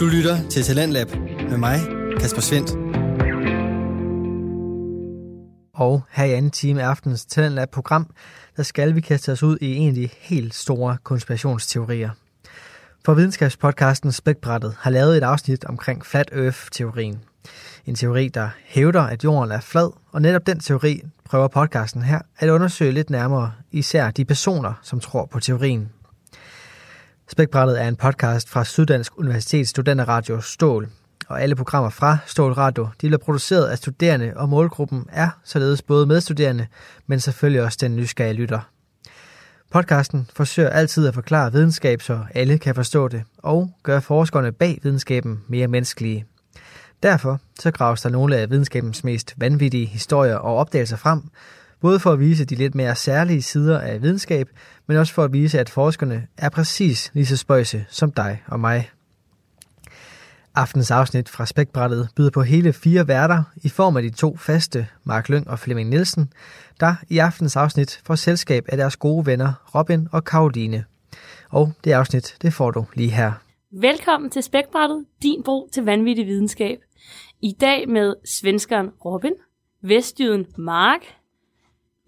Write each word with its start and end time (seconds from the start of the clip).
Du 0.00 0.06
lytter 0.06 0.48
til 0.48 0.62
Talentlab 0.62 1.08
med 1.50 1.56
mig, 1.56 1.80
Kasper 2.20 2.40
Svendt. 2.40 2.70
Og 5.74 6.02
her 6.10 6.24
i 6.24 6.32
anden 6.32 6.50
time 6.50 6.82
af 6.82 6.86
aftenens 6.86 7.26
Talentlab-program, 7.26 8.10
der 8.56 8.62
skal 8.62 8.94
vi 8.94 9.00
kaste 9.00 9.32
os 9.32 9.42
ud 9.42 9.58
i 9.60 9.76
en 9.76 9.88
af 9.88 9.94
de 9.94 10.08
helt 10.20 10.54
store 10.54 10.96
konspirationsteorier. 11.02 12.10
For 13.04 13.14
videnskabspodcasten 13.14 14.12
Spækbrættet 14.12 14.74
har 14.78 14.90
lavet 14.90 15.16
et 15.16 15.22
afsnit 15.22 15.64
omkring 15.64 16.06
Flat 16.06 16.30
Earth-teorien. 16.32 17.18
En 17.86 17.94
teori, 17.94 18.28
der 18.28 18.48
hævder, 18.64 19.02
at 19.02 19.24
jorden 19.24 19.52
er 19.52 19.60
flad, 19.60 19.90
og 20.12 20.22
netop 20.22 20.46
den 20.46 20.60
teori 20.60 21.02
prøver 21.24 21.48
podcasten 21.48 22.02
her 22.02 22.18
at 22.38 22.48
undersøge 22.48 22.92
lidt 22.92 23.10
nærmere, 23.10 23.52
især 23.72 24.10
de 24.10 24.24
personer, 24.24 24.72
som 24.82 25.00
tror 25.00 25.26
på 25.26 25.40
teorien. 25.40 25.90
Spækbrættet 27.32 27.82
er 27.82 27.88
en 27.88 27.96
podcast 27.96 28.48
fra 28.48 28.64
Syddansk 28.64 29.18
Universitets 29.18 29.70
studenterradio 29.70 30.40
Stål, 30.40 30.88
og 31.28 31.42
alle 31.42 31.56
programmer 31.56 31.90
fra 31.90 32.18
Stål 32.26 32.52
Radio 32.52 32.88
de 33.00 33.06
bliver 33.06 33.18
produceret 33.18 33.66
af 33.66 33.78
studerende, 33.78 34.32
og 34.36 34.48
målgruppen 34.48 35.06
er 35.12 35.28
således 35.44 35.82
både 35.82 36.06
medstuderende, 36.06 36.66
men 37.06 37.20
selvfølgelig 37.20 37.62
også 37.62 37.78
den 37.80 37.96
nysgerrige 37.96 38.34
lytter. 38.34 38.60
Podcasten 39.70 40.28
forsøger 40.34 40.68
altid 40.68 41.08
at 41.08 41.14
forklare 41.14 41.52
videnskab, 41.52 42.02
så 42.02 42.20
alle 42.34 42.58
kan 42.58 42.74
forstå 42.74 43.08
det, 43.08 43.22
og 43.38 43.70
gøre 43.82 44.02
forskerne 44.02 44.52
bag 44.52 44.80
videnskaben 44.82 45.44
mere 45.48 45.68
menneskelige. 45.68 46.24
Derfor 47.02 47.40
så 47.60 47.70
graves 47.70 48.02
der 48.02 48.08
nogle 48.08 48.36
af 48.36 48.50
videnskabens 48.50 49.04
mest 49.04 49.34
vanvittige 49.36 49.86
historier 49.86 50.36
og 50.36 50.56
opdagelser 50.56 50.96
frem, 50.96 51.22
både 51.80 52.00
for 52.00 52.12
at 52.12 52.20
vise 52.20 52.44
de 52.44 52.54
lidt 52.54 52.74
mere 52.74 52.94
særlige 52.94 53.42
sider 53.42 53.80
af 53.80 54.02
videnskab, 54.02 54.48
men 54.86 54.96
også 54.96 55.14
for 55.14 55.24
at 55.24 55.32
vise, 55.32 55.60
at 55.60 55.70
forskerne 55.70 56.26
er 56.36 56.48
præcis 56.48 57.10
lige 57.14 57.26
så 57.26 57.36
spøjse 57.36 57.84
som 57.88 58.12
dig 58.12 58.42
og 58.46 58.60
mig. 58.60 58.90
Aftens 60.54 60.90
afsnit 60.90 61.28
fra 61.28 61.46
Spækbrættet 61.46 62.08
byder 62.16 62.30
på 62.30 62.42
hele 62.42 62.72
fire 62.72 63.08
værter 63.08 63.42
i 63.62 63.68
form 63.68 63.96
af 63.96 64.02
de 64.02 64.10
to 64.10 64.36
faste, 64.36 64.86
Mark 65.04 65.28
Lyng 65.28 65.48
og 65.48 65.58
Flemming 65.58 65.90
Nielsen, 65.90 66.32
der 66.80 66.94
i 67.08 67.18
aftens 67.18 67.56
afsnit 67.56 68.00
får 68.04 68.14
selskab 68.14 68.64
af 68.68 68.76
deres 68.76 68.96
gode 68.96 69.26
venner 69.26 69.52
Robin 69.74 70.08
og 70.12 70.24
Karoline. 70.24 70.84
Og 71.50 71.72
det 71.84 71.92
afsnit, 71.92 72.36
det 72.42 72.52
får 72.52 72.70
du 72.70 72.84
lige 72.94 73.10
her. 73.10 73.32
Velkommen 73.72 74.30
til 74.30 74.42
Spækbrættet, 74.42 75.04
din 75.22 75.42
bro 75.42 75.68
til 75.72 75.84
vanvittig 75.84 76.26
videnskab. 76.26 76.78
I 77.42 77.56
dag 77.60 77.88
med 77.88 78.14
svenskeren 78.24 78.88
Robin, 79.04 79.32
vestjyden 79.82 80.46
Mark, 80.58 81.00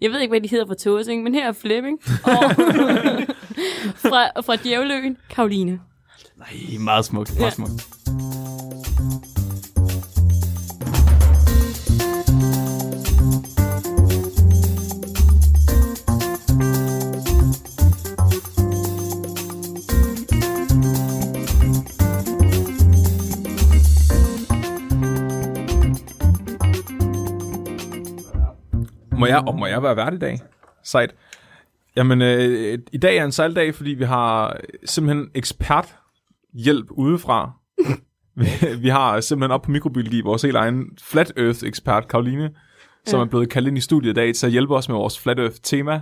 jeg 0.03 0.11
ved 0.11 0.19
ikke, 0.19 0.31
hvad 0.31 0.41
de 0.41 0.47
hedder 0.49 0.65
for 0.67 0.73
Tåsing, 0.73 1.23
men 1.23 1.35
her 1.35 1.47
er 1.47 1.51
Flemming, 1.51 1.99
og 2.23 2.31
fra, 4.09 4.41
fra 4.41 4.55
Djævløen, 4.55 5.17
Karoline. 5.29 5.79
Nej, 6.37 6.77
meget 6.79 7.05
smukt, 7.05 7.33
meget 7.39 7.45
Ja. 7.45 7.49
smukt. 7.49 7.87
Jeg, 29.35 29.47
og 29.47 29.59
må 29.59 29.65
jeg 29.65 29.83
være 29.83 29.95
vært 29.95 30.13
i 30.13 30.17
dag? 30.19 30.39
Sejt. 30.83 31.15
Jamen, 31.95 32.21
øh, 32.21 32.79
i 32.93 32.97
dag 32.97 33.17
er 33.17 33.25
en 33.25 33.31
sejldag, 33.31 33.75
fordi 33.75 33.89
vi 33.91 34.03
har 34.03 34.57
simpelthen 34.85 35.29
eksperthjælp 35.35 36.85
udefra. 36.91 37.51
vi, 38.35 38.45
vi 38.79 38.89
har 38.89 39.21
simpelthen 39.21 39.51
op 39.51 39.61
på 39.61 39.71
mikrobiologi 39.71 40.21
vores 40.21 40.41
helt 40.41 40.55
egen 40.55 40.85
Flat 41.01 41.33
Earth-ekspert, 41.37 42.07
Karoline, 42.07 42.49
som 43.05 43.19
Ja. 43.19 43.25
er 43.25 43.29
blevet 43.29 43.49
kaldt 43.49 43.67
ind 43.67 43.77
i 43.77 43.81
studiet 43.81 44.11
i 44.11 44.13
dag 44.13 44.35
til 44.35 44.45
at 44.45 44.51
hjælpe 44.51 44.75
os 44.75 44.89
med 44.89 44.95
vores 44.97 45.19
Flat 45.19 45.39
Earth-tema. 45.39 46.01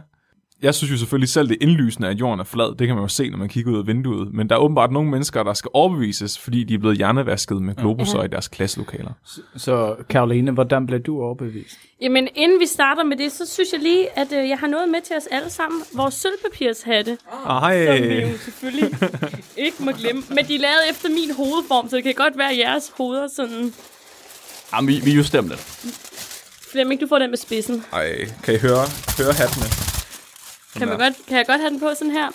Jeg 0.61 0.75
synes 0.75 0.91
jo 0.91 0.97
selvfølgelig 0.97 1.29
selv, 1.29 1.47
det 1.49 1.53
er 1.61 1.67
indlysende, 1.67 2.07
at 2.09 2.19
jorden 2.19 2.39
er 2.39 2.43
flad. 2.43 2.75
Det 2.77 2.87
kan 2.87 2.95
man 2.95 3.03
jo 3.03 3.07
se, 3.07 3.29
når 3.29 3.37
man 3.37 3.49
kigger 3.49 3.71
ud 3.71 3.77
af 3.77 3.87
vinduet. 3.87 4.33
Men 4.33 4.49
der 4.49 4.55
er 4.55 4.59
åbenbart 4.59 4.91
nogle 4.91 5.09
mennesker, 5.09 5.43
der 5.43 5.53
skal 5.53 5.69
overbevises, 5.73 6.39
fordi 6.39 6.63
de 6.63 6.73
er 6.73 6.77
blevet 6.77 6.97
hjernevasket 6.97 7.61
med 7.61 7.75
globusser 7.75 8.17
Ja. 8.19 8.23
i 8.25 8.27
deres 8.27 8.47
klasselokaler. 8.47 9.11
Så 9.57 9.95
Karoline, 10.09 10.51
hvordan 10.51 10.87
blev 10.87 10.99
du 10.99 11.21
overbevist? 11.21 11.75
Jamen, 12.01 12.27
inden 12.35 12.59
vi 12.59 12.65
starter 12.65 13.03
med 13.03 13.17
det, 13.17 13.31
så 13.31 13.45
synes 13.53 13.69
jeg 13.73 13.81
lige, 13.81 14.19
at 14.19 14.27
øh, 14.33 14.49
jeg 14.49 14.57
har 14.57 14.67
noget 14.67 14.89
med 14.89 15.01
til 15.01 15.15
os 15.17 15.27
alle 15.31 15.49
sammen. 15.49 15.81
Vores 15.93 16.13
sølvpapirshatte, 16.13 17.17
Ah, 17.45 17.61
hej. 17.61 17.97
som 17.97 18.07
vi 18.09 18.15
jo 18.21 18.37
selvfølgelig 18.37 18.89
ikke 19.65 19.77
må 19.79 19.91
glemme. 19.91 20.23
Men 20.29 20.45
de 20.45 20.55
er 20.55 20.59
lavet 20.59 20.89
efter 20.89 21.09
min 21.09 21.35
hovedform, 21.37 21.89
så 21.89 21.95
det 21.95 22.03
kan 22.03 22.13
godt 22.17 22.37
være, 22.37 22.51
at 22.51 22.57
jeres 22.57 22.91
hoveder 22.97 23.27
sådan... 23.35 23.73
Jamen, 24.73 24.87
vi, 24.87 24.99
vi 25.03 25.11
justerer 25.15 25.41
dem 25.41 25.49
lidt. 25.49 25.61
Flemming, 26.71 27.01
du 27.01 27.07
får 27.07 27.19
den 27.19 27.29
med 27.29 27.37
spidsen. 27.37 27.83
Ej, 27.93 28.25
kan 28.43 28.53
I 28.53 28.57
høre, 28.57 28.85
høre 29.17 29.33
hattene? 29.33 29.65
Kan, 30.77 30.87
man 30.87 30.97
godt, 30.97 31.13
kan 31.27 31.37
jeg 31.37 31.45
godt 31.47 31.59
have 31.61 31.69
den 31.69 31.79
på 31.79 31.89
sådan 31.97 32.11
her? 32.13 32.27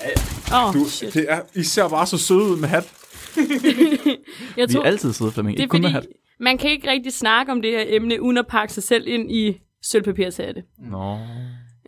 Åh, 0.54 0.68
oh, 0.68 0.74
Du, 0.74 0.84
shit. 0.88 1.14
det 1.14 1.26
er, 1.28 1.40
I 1.54 1.62
ser 1.62 1.88
bare 1.88 2.06
så 2.06 2.18
søde 2.18 2.42
ud 2.42 2.56
med 2.60 2.68
hat. 2.68 2.92
Jeg 4.56 4.68
Vi 4.68 4.74
er 4.76 4.82
altid 4.84 5.12
søde, 5.12 5.32
Flemming. 5.32 5.56
det 5.56 5.60
er 5.62 5.64
Ikke 5.64 5.70
kun 5.70 5.80
med 5.80 5.90
hat. 5.90 6.06
man 6.40 6.58
kan 6.58 6.70
ikke 6.70 6.90
rigtig 6.90 7.12
snakke 7.12 7.52
om 7.52 7.62
det 7.62 7.70
her 7.70 7.84
emne, 7.86 8.22
uden 8.22 8.38
at 8.38 8.46
pakke 8.46 8.74
sig 8.74 8.82
selv 8.82 9.06
ind 9.08 9.32
i 9.32 9.60
sølvpapirshatte. 9.82 10.62
Nå. 10.78 11.18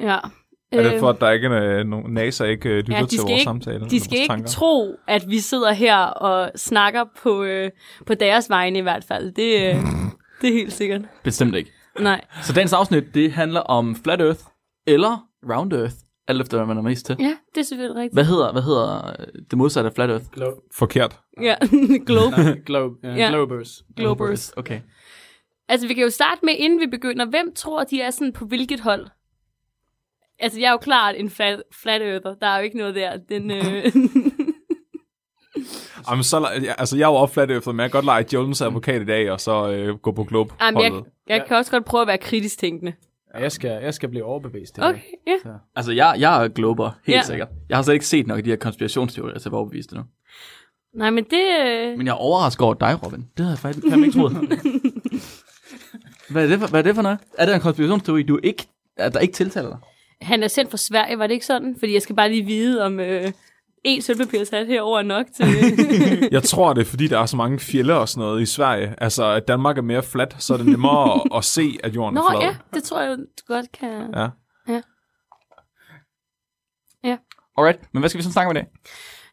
Ja. 0.01 0.19
Er 0.73 0.83
det 0.83 0.93
Øh, 0.95 1.01
for, 1.01 1.09
at 1.11 1.21
der 1.21 1.31
ikke 1.31 1.47
er 1.47 1.83
nogen 1.85 2.15
NASA 2.15 2.45
ikke 2.45 2.69
øh, 2.69 2.77
lytter 2.77 2.97
Ja, 2.97 3.03
de 3.03 3.07
til 3.07 3.19
vores 3.21 3.31
ikke- 3.33 3.43
samtale? 3.45 3.87
De 3.91 4.01
skal 4.01 4.19
ikke 4.19 4.29
tanker? 4.29 4.49
tro, 4.49 4.95
at 5.09 5.25
vi 5.31 5.39
sidder 5.39 5.73
her 5.73 5.97
og 5.99 6.51
snakker 6.57 7.05
på, 7.23 7.43
øh, 7.43 7.71
på 8.07 8.15
deres 8.15 8.51
vegne 8.51 8.79
i 8.79 8.83
hvert 8.83 9.05
fald. 9.05 9.33
Det, 9.33 9.61
øh, 9.69 9.75
det 10.43 10.49
er 10.51 10.55
helt 10.55 10.73
sikkert. 10.73 11.01
Bestemt 11.25 11.55
ikke. 11.55 11.71
Nej. 12.01 12.21
Så 12.43 12.53
dagens 12.53 12.73
afsnit, 12.73 13.05
det 13.15 13.33
handler 13.33 13.61
om 13.61 13.97
Flat 14.05 14.21
Earth 14.21 14.41
eller 14.87 15.27
Round 15.55 15.73
Earth. 15.73 15.95
Alt 16.29 16.41
efter, 16.41 16.57
hvad 16.57 16.67
man 16.67 16.77
er 16.77 16.83
mest 16.83 17.07
til. 17.07 17.17
Ja, 17.21 17.37
det 17.55 17.61
er 17.61 17.65
selvfølgelig 17.65 17.97
rigtigt. 17.97 18.15
Hvad 18.15 18.25
hedder, 18.25 18.53
hvad 18.53 18.63
hedder 18.63 19.07
øh, 19.21 19.27
det 19.51 19.59
modsatte 19.59 19.89
af 19.91 19.95
Flat 19.95 20.11
Earth? 20.11 20.25
Forkert. 20.73 21.21
Ja, 21.43 21.55
globe. 22.07 22.63
Globe, 22.67 22.97
uh, 22.97 23.05
Ja. 23.05 23.15
ja. 23.15 23.31
Globers. 23.31 23.85
Globers. 23.97 24.53
Okay. 24.57 24.81
Altså, 25.69 25.87
vi 25.89 25.95
kan 25.95 26.03
jo 26.03 26.11
starte 26.11 26.41
med, 26.43 26.55
inden 26.59 26.81
vi 26.81 26.87
begynder. 26.87 27.27
Hvem 27.27 27.55
tror, 27.55 27.85
de 27.85 28.01
er 28.01 28.11
sådan 28.11 28.33
på 28.33 28.45
hvilket 28.45 28.81
hold? 28.81 29.07
Altså, 30.39 30.61
jeg 30.61 30.67
er 30.67 30.73
jo 30.73 30.79
klart 30.79 31.15
en 31.19 31.31
flat, 31.31 31.63
flat 31.73 32.03
earther. 32.03 32.35
Der 32.35 32.47
er 32.47 32.59
jo 32.59 32.65
ikke 32.65 32.77
noget 32.77 32.95
der. 32.95 33.17
Den, 33.29 33.51
øh... 33.51 33.85
Jamen, 36.11 36.25
så, 36.25 36.49
ja, 36.63 36.73
altså, 36.79 36.97
jeg 36.97 37.05
er 37.05 37.09
jo 37.09 37.15
opfladt 37.15 37.51
efter, 37.51 37.73
men 37.73 37.81
jeg 37.81 37.91
kan 37.91 37.97
godt 37.99 38.05
lege 38.05 38.27
Jones 38.33 38.61
advokat 38.63 39.03
i 39.03 39.05
dag, 39.05 39.31
og 39.31 39.41
så 39.41 39.71
øh, 39.71 39.97
gå 39.97 40.13
på 40.13 40.25
globe 40.25 40.55
Jamen, 40.61 40.83
jeg, 40.83 41.03
jeg 41.29 41.45
kan 41.47 41.57
også 41.57 41.71
godt 41.71 41.85
prøve 41.85 42.03
at 42.03 42.09
være 42.09 42.19
kritisk 42.19 42.59
tænkende. 42.59 42.93
Ja, 43.35 43.41
jeg, 43.41 43.53
skal, 43.53 43.83
jeg 43.83 43.95
skal 43.95 44.09
blive 44.09 44.25
overbevist. 44.25 44.77
dag. 44.77 44.85
Okay, 44.85 45.01
ja. 45.27 45.51
Altså, 45.77 45.93
jeg, 45.93 46.17
jeg 46.19 46.45
er 46.45 46.49
glober, 46.49 46.91
helt 47.07 47.17
ja. 47.17 47.23
sikkert. 47.23 47.49
Jeg 47.69 47.77
har 47.77 47.83
slet 47.83 47.95
ikke 47.95 48.07
set 48.07 48.27
nok 48.27 48.39
af 48.39 48.45
de 48.45 48.51
her 48.51 48.57
konspirationsteorier 48.57 49.39
til 49.39 49.49
at 49.49 49.53
være 49.53 49.59
overbevist 49.61 49.91
endnu. 49.91 50.05
Nej, 50.95 51.11
men 51.11 51.25
det... 51.25 51.43
Øh... 51.67 51.97
Men 51.99 52.07
jeg 52.07 52.13
er 52.13 52.17
overrasket 52.17 52.63
over 52.63 52.75
dig, 52.75 53.07
Robin. 53.07 53.21
Det 53.21 53.29
havde 53.39 53.51
jeg 53.51 53.59
faktisk 53.59 53.87
fandme 53.91 54.07
ikke 54.07 54.19
troet. 54.19 54.33
hvad, 56.31 56.45
er 56.45 56.49
det 56.49 56.59
for, 56.59 56.67
hvad 56.67 56.81
er 56.81 56.85
det 56.85 56.95
for 56.95 57.03
noget? 57.03 57.19
Er 57.39 57.47
det 57.47 57.55
en 57.55 57.61
konspirationsteori, 57.61 58.23
du 58.23 58.39
ikke, 58.43 58.67
at 58.97 59.15
der 59.15 59.21
ikke 59.21 59.35
tiltaler 59.35 59.69
dig? 59.69 59.79
Han 60.21 60.43
er 60.43 60.49
sendt 60.49 60.71
fra 60.71 60.77
Sverige, 60.77 61.19
var 61.19 61.27
det 61.27 61.35
ikke 61.35 61.47
sådan? 61.47 61.77
Fordi 61.79 61.95
jeg 61.95 62.03
skal 62.03 62.17
bare 62.17 62.31
lige 62.31 62.43
vide, 62.43 62.85
om 62.85 63.01
øh, 63.01 63.33
en 63.97 64.03
sølvpapirshat 64.03 64.67
herover 64.67 64.99
er 64.99 65.03
nok 65.03 65.27
til... 65.37 65.47
Jeg 66.37 66.43
tror, 66.43 66.73
det 66.73 66.81
er, 66.81 66.85
fordi 66.85 67.09
der 67.09 67.19
er 67.19 67.27
så 67.27 67.37
mange 67.37 67.59
fjelle 67.59 67.95
og 67.95 68.09
sådan 68.09 68.21
noget 68.21 68.43
i 68.43 68.47
Sverige. 68.47 68.95
Altså, 68.99 69.25
at 69.25 69.49
Danmark 69.49 69.79
er 69.79 69.83
mere 69.83 70.03
flat, 70.03 70.37
så 70.39 70.55
er 70.55 70.57
det 70.57 70.67
nemmere 70.67 71.15
at, 71.15 71.23
at 71.37 71.45
se, 71.45 71.79
at 71.85 71.95
jorden 71.95 72.15
Nå 72.15 72.21
er 72.21 72.31
flad. 72.31 72.41
ja, 72.41 72.57
det 72.75 72.83
tror 72.83 73.01
jeg, 73.01 73.17
du 73.19 73.55
godt 73.55 73.73
kan... 73.73 74.15
ja. 74.19 74.29
Alright, 77.59 77.81
men 77.93 78.01
hvad 78.01 78.09
skal 78.09 78.19
vi 78.19 78.23
så 78.23 78.33
snakke 78.33 78.51
om 78.51 78.57
i 78.57 78.59
dag? 78.59 78.67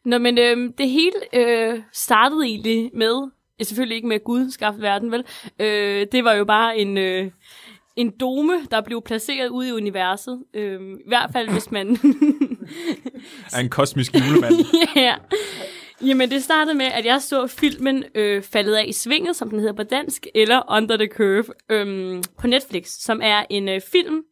Nå, 0.04 0.18
men 0.18 0.38
øh, 0.38 0.72
det 0.78 0.90
hele 0.90 1.12
øh, 1.32 1.82
startede 1.92 2.44
egentlig 2.44 2.90
med, 2.94 3.30
ja, 3.58 3.64
selvfølgelig 3.64 3.96
ikke 3.96 4.08
med 4.08 4.16
at 4.16 4.24
Gud 4.24 4.50
skabte 4.50 4.82
verden, 4.82 5.12
vel? 5.12 5.24
Øh, 5.60 6.06
det 6.12 6.24
var 6.24 6.32
jo 6.32 6.44
bare 6.44 6.78
en, 6.78 6.98
øh, 6.98 7.30
en 7.96 8.12
dome, 8.20 8.66
der 8.70 8.80
blev 8.80 9.02
placeret 9.02 9.48
ude 9.48 9.68
i 9.68 9.72
universet. 9.72 10.44
Øh, 10.54 10.80
I 10.80 11.08
hvert 11.08 11.30
fald, 11.32 11.48
hvis 11.48 11.70
man... 11.70 11.88
Er 13.52 13.60
en 13.60 13.68
kosmisk 13.68 14.14
julemand. 14.14 14.54
ja. 14.96 15.14
Jamen, 16.02 16.30
det 16.30 16.44
startede 16.44 16.76
med, 16.76 16.86
at 16.86 17.04
jeg 17.04 17.22
så 17.22 17.46
filmen 17.46 18.04
øh, 18.14 18.42
Faldet 18.42 18.74
af 18.74 18.84
i 18.88 18.92
svinget, 18.92 19.36
som 19.36 19.50
den 19.50 19.58
hedder 19.58 19.74
på 19.74 19.82
dansk, 19.82 20.26
eller 20.34 20.76
Under 20.76 20.96
the 20.96 21.06
Curve 21.06 21.44
øh, 21.70 22.22
på 22.38 22.46
Netflix, 22.46 22.86
som 22.88 23.20
er 23.22 23.44
en 23.50 23.68
øh, 23.68 23.80
film, 23.92 24.22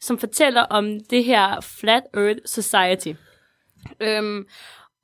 som 0.00 0.18
fortæller 0.18 0.62
om 0.62 1.00
det 1.10 1.24
her 1.24 1.60
Flat 1.60 2.02
Earth 2.14 2.38
Society. 2.44 3.12
Øhm, 4.00 4.44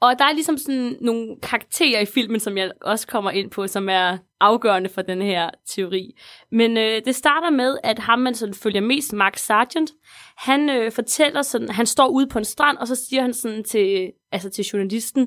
og 0.05 0.19
der 0.19 0.25
er 0.25 0.33
ligesom 0.33 0.59
sådan 0.59 0.97
nogle 1.01 1.37
karakterer 1.43 2.01
i 2.01 2.05
filmen, 2.05 2.41
som 2.41 2.59
jeg 2.59 2.71
også 2.81 3.07
kommer 3.07 3.31
ind 3.31 3.51
på, 3.51 3.67
som 3.67 3.89
er 3.89 4.19
afgørende 4.41 4.89
for 4.89 5.03
den 5.03 5.23
her 5.23 5.51
teori. 5.69 6.17
Men 6.53 6.77
øh, 6.77 7.03
det 7.05 7.15
starter 7.15 7.51
med, 7.51 7.79
at 7.85 7.99
ham, 7.99 8.19
man 8.19 8.35
sådan 8.35 8.55
følger 8.55 8.81
mest, 8.81 9.13
Mark 9.13 9.37
Sargent, 9.37 9.91
han 10.37 10.71
øh, 10.71 10.93
fortæller 10.93 11.43
sådan, 11.43 11.69
han 11.69 11.87
står 11.87 12.09
ude 12.09 12.27
på 12.27 12.39
en 12.39 12.45
strand, 12.45 12.79
og 12.79 12.89
så 12.89 12.95
siger 12.95 13.23
han 13.23 13.35
sådan 13.35 13.65
til, 13.65 14.11
altså 14.33 14.51
til 14.51 14.65
journalisten, 14.65 15.27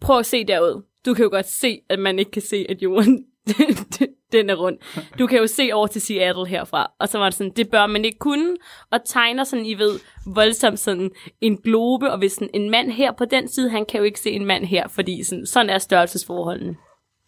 prøv 0.00 0.18
at 0.18 0.26
se 0.26 0.44
derud. 0.44 0.82
du 1.06 1.14
kan 1.14 1.22
jo 1.22 1.30
godt 1.30 1.48
se, 1.48 1.80
at 1.88 1.98
man 1.98 2.18
ikke 2.18 2.30
kan 2.30 2.42
se, 2.42 2.66
at 2.68 2.82
jorden 2.82 3.24
den 4.32 4.50
er 4.50 4.54
rund. 4.54 4.78
Du 5.18 5.26
kan 5.26 5.38
jo 5.38 5.46
se 5.46 5.70
over 5.72 5.86
til 5.86 6.00
Seattle 6.00 6.46
herfra. 6.46 6.92
Og 7.00 7.08
så 7.08 7.18
var 7.18 7.24
det 7.24 7.34
sådan, 7.34 7.52
det 7.56 7.70
bør 7.70 7.86
man 7.86 8.04
ikke 8.04 8.18
kunne. 8.18 8.56
Og 8.90 9.00
tegner 9.04 9.44
sådan, 9.44 9.66
I 9.66 9.74
ved, 9.74 10.00
voldsomt 10.26 10.78
sådan 10.78 11.10
en 11.40 11.56
globe, 11.56 12.10
og 12.10 12.18
hvis 12.18 12.32
sådan, 12.32 12.50
en 12.54 12.70
mand 12.70 12.90
her 12.90 13.12
på 13.12 13.24
den 13.24 13.48
side, 13.48 13.70
han 13.70 13.86
kan 13.86 13.98
jo 13.98 14.04
ikke 14.04 14.20
se 14.20 14.30
en 14.30 14.46
mand 14.46 14.64
her, 14.64 14.88
fordi 14.88 15.24
sådan, 15.24 15.46
sådan 15.46 15.70
er 15.70 15.78
størrelsesforholdene. 15.78 16.76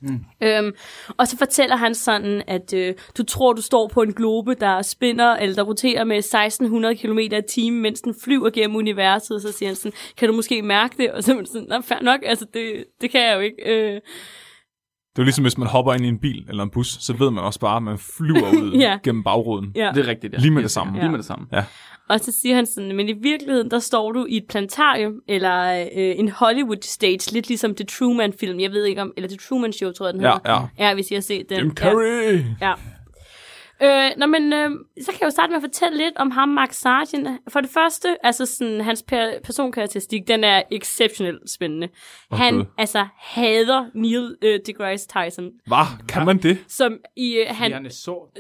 Mm. 0.03 0.21
Øhm, 0.43 0.73
og 1.17 1.29
så 1.29 1.39
fortæller 1.39 1.77
han 1.77 1.95
sådan, 1.95 2.43
at 2.47 2.75
øh, 2.75 2.95
du 3.19 3.23
tror, 3.23 3.53
du 3.53 3.63
står 3.63 3.89
på 3.89 4.03
en 4.03 4.13
globe, 4.13 4.55
der 4.55 4.83
spinner, 4.83 5.37
eller 5.37 5.55
der 5.55 5.63
roterer 5.63 6.05
med 6.05 6.19
1600 6.19 6.97
km 6.97 7.19
i 7.19 7.41
timen, 7.49 7.83
mens 7.83 8.01
den 8.01 8.15
flyver 8.25 8.51
gennem 8.51 8.77
universet, 8.77 9.35
og 9.35 9.41
så 9.41 9.53
siger 9.53 9.69
han 9.69 9.77
sådan, 9.77 9.93
kan 10.17 10.29
du 10.29 10.35
måske 10.35 10.63
mærke 10.63 10.95
det? 10.99 11.13
Og 11.13 11.25
så 11.25 11.33
er 11.33 11.37
man 11.37 11.47
sådan, 11.47 11.83
fair 11.83 12.03
nok, 12.03 12.21
altså 12.27 12.47
det, 12.55 12.85
det 13.01 13.11
kan 13.11 13.21
jeg 13.21 13.35
jo 13.35 13.41
ikke. 13.41 13.63
Øh, 13.67 14.01
Det 15.13 15.19
er 15.19 15.23
jo 15.23 15.25
ligesom, 15.25 15.45
hvis 15.45 15.59
man 15.59 15.69
hopper 15.69 15.93
ind 15.93 16.05
i 16.05 16.09
en 16.09 16.19
bil 16.19 16.47
eller 16.49 16.63
en 16.63 16.71
bus, 16.71 16.89
så 17.01 17.13
ved 17.13 17.31
man 17.31 17.45
også 17.45 17.61
bare, 17.61 17.77
at 17.77 17.83
man 17.83 17.99
flyver 17.99 18.51
ud 18.63 18.73
Ja. 18.81 18.99
gennem 19.05 19.23
bagruden. 19.25 19.73
ja. 19.77 19.91
Det 19.95 20.05
er 20.05 20.09
rigtigt, 20.09 20.33
ja. 20.33 20.39
Lige 20.39 20.51
med 20.51 20.63
det 20.63 20.71
samme. 20.71 20.99
Lige 21.01 21.09
med 21.11 21.19
det 21.19 21.27
samme. 21.27 21.47
Ja. 21.53 21.65
Og 22.09 22.21
så 22.21 22.33
siger 22.43 22.55
han 22.55 22.67
sådan, 22.67 22.97
men 22.97 23.09
i 23.09 23.13
virkeligheden, 23.13 23.71
der 23.71 23.79
står 23.79 24.13
du 24.13 24.27
i 24.29 24.37
et 24.37 24.45
plantarium, 24.49 25.13
eller 25.29 25.83
øh, 25.97 26.15
en 26.19 26.29
Hollywood 26.29 26.77
stage, 26.83 27.33
lidt 27.33 27.49
ligesom 27.49 27.75
The 27.75 27.85
Truman 27.85 28.33
film, 28.41 28.61
jeg 28.61 28.71
ved 28.71 28.85
ikke 28.85 29.03
om, 29.03 29.13
eller 29.17 29.29
The 29.29 29.39
Truman 29.49 29.73
Show, 29.73 29.93
tror 29.93 30.07
jeg, 30.07 30.15
den 30.15 30.23
Ja, 30.23 30.33
hedder. 30.33 30.69
ja. 30.79 30.89
Ja, 30.89 30.95
hvis 30.95 31.11
I 31.11 31.15
har 31.15 31.21
set 31.21 31.47
den. 31.51 31.59
Jim 31.59 31.71
Carrey! 31.75 32.39
Ja. 32.61 32.67
ja. 32.69 32.73
Øh, 33.85 34.11
nå, 34.17 34.27
men 34.27 34.53
øh, 34.53 34.71
så 35.01 35.07
kan 35.13 35.19
jeg 35.21 35.27
jo 35.27 35.31
starte 35.31 35.51
med 35.51 35.57
at 35.57 35.63
fortælle 35.63 35.99
lidt 35.99 36.17
om 36.17 36.31
ham, 36.31 36.49
Mark 36.49 36.73
Sargent. 36.73 37.29
For 37.49 37.61
det 37.61 37.71
første, 37.71 38.17
altså 38.23 38.47
sådan, 38.47 38.81
hans 38.81 39.05
per- 39.13 39.41
personkarakteristik, 39.45 40.29
den 40.29 40.45
er 40.45 40.63
exceptionelt 40.71 41.51
spændende. 41.51 41.89
Åh, 42.33 42.39
Han 42.39 42.65
altså 42.79 43.07
hader 43.19 43.85
Neil 43.95 44.37
øh, 44.43 44.61
deGrasse 44.67 45.09
Tyson, 45.09 45.51
Hvad? 45.67 46.07
Kan 46.09 46.27
man 46.27 46.39
det? 46.39 46.59
som 46.69 46.99
i 47.17 47.37
øh, 47.37 47.47
han, 47.49 47.73
Han... 47.73 47.87
Er 47.87 47.91
sort. 47.91 48.29